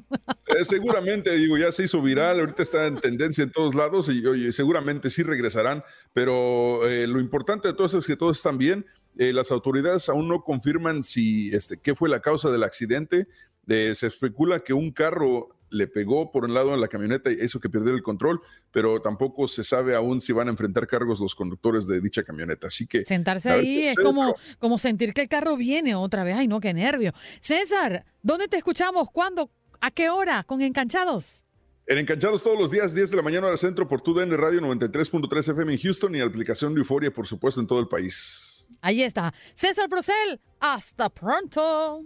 Eh, 0.47 0.65
seguramente, 0.65 1.29
digo, 1.37 1.59
ya 1.59 1.71
se 1.71 1.83
hizo 1.83 2.01
viral, 2.01 2.39
ahorita 2.39 2.63
está 2.63 2.87
en 2.87 2.95
tendencia 2.95 3.43
en 3.43 3.51
todos 3.51 3.75
lados 3.75 4.09
y 4.09 4.25
oye, 4.25 4.51
seguramente 4.51 5.11
sí 5.11 5.21
regresarán, 5.21 5.83
pero 6.11 6.89
eh, 6.89 7.05
lo 7.05 7.19
importante 7.19 7.67
de 7.67 7.75
todo 7.75 7.85
eso 7.85 7.99
es 7.99 8.07
que 8.07 8.17
todos 8.17 8.37
están 8.37 8.57
bien. 8.57 8.83
Las 9.13 9.51
autoridades 9.51 10.09
aún 10.09 10.27
no 10.27 10.41
confirman 10.43 11.03
si 11.03 11.53
este, 11.53 11.77
qué 11.77 11.93
fue 11.93 12.09
la 12.09 12.19
causa 12.19 12.49
del 12.49 12.63
accidente. 12.63 13.27
Se 13.67 14.07
especula 14.07 14.61
que 14.61 14.73
un 14.73 14.91
carro 14.91 15.49
le 15.71 15.87
pegó 15.87 16.31
por 16.31 16.45
un 16.45 16.53
lado 16.53 16.73
a 16.73 16.77
la 16.77 16.87
camioneta 16.87 17.31
y 17.31 17.37
hizo 17.43 17.59
que 17.59 17.69
perdiera 17.69 17.95
el 17.95 18.03
control, 18.03 18.41
pero 18.71 19.01
tampoco 19.01 19.47
se 19.47 19.63
sabe 19.63 19.95
aún 19.95 20.21
si 20.21 20.33
van 20.33 20.47
a 20.47 20.51
enfrentar 20.51 20.85
cargos 20.85 21.19
los 21.19 21.33
conductores 21.33 21.87
de 21.87 22.01
dicha 22.01 22.23
camioneta. 22.23 22.67
Así 22.67 22.85
que 22.87 23.03
Sentarse 23.03 23.49
ahí 23.49 23.79
es 23.79 23.95
como, 23.97 24.35
como 24.59 24.77
sentir 24.77 25.13
que 25.13 25.21
el 25.21 25.27
carro 25.27 25.57
viene 25.57 25.95
otra 25.95 26.23
vez. 26.23 26.35
Ay, 26.35 26.47
no, 26.47 26.59
qué 26.59 26.73
nervio. 26.73 27.13
César, 27.39 28.05
¿dónde 28.21 28.47
te 28.47 28.57
escuchamos? 28.57 29.09
¿Cuándo? 29.11 29.49
¿A 29.79 29.89
qué 29.91 30.09
hora? 30.09 30.43
¿Con 30.43 30.61
Enganchados? 30.61 31.43
En 31.87 31.97
Enganchados 31.97 32.43
todos 32.43 32.59
los 32.59 32.71
días, 32.71 32.93
10 32.93 33.09
de 33.09 33.17
la 33.17 33.23
mañana 33.23 33.47
hora 33.47 33.57
centro 33.57 33.87
por 33.87 34.01
tu 34.01 34.13
DN 34.13 34.37
Radio 34.37 34.61
93.3 34.61 35.51
FM 35.51 35.73
en 35.73 35.79
Houston 35.79 36.15
y 36.15 36.19
la 36.19 36.25
aplicación 36.25 36.73
de 36.73 36.79
Euforia, 36.79 37.11
por 37.11 37.25
supuesto, 37.25 37.59
en 37.59 37.67
todo 37.67 37.79
el 37.79 37.87
país. 37.87 38.67
Ahí 38.81 39.03
está. 39.03 39.33
César 39.53 39.89
Procel, 39.89 40.39
hasta 40.59 41.09
pronto. 41.09 42.05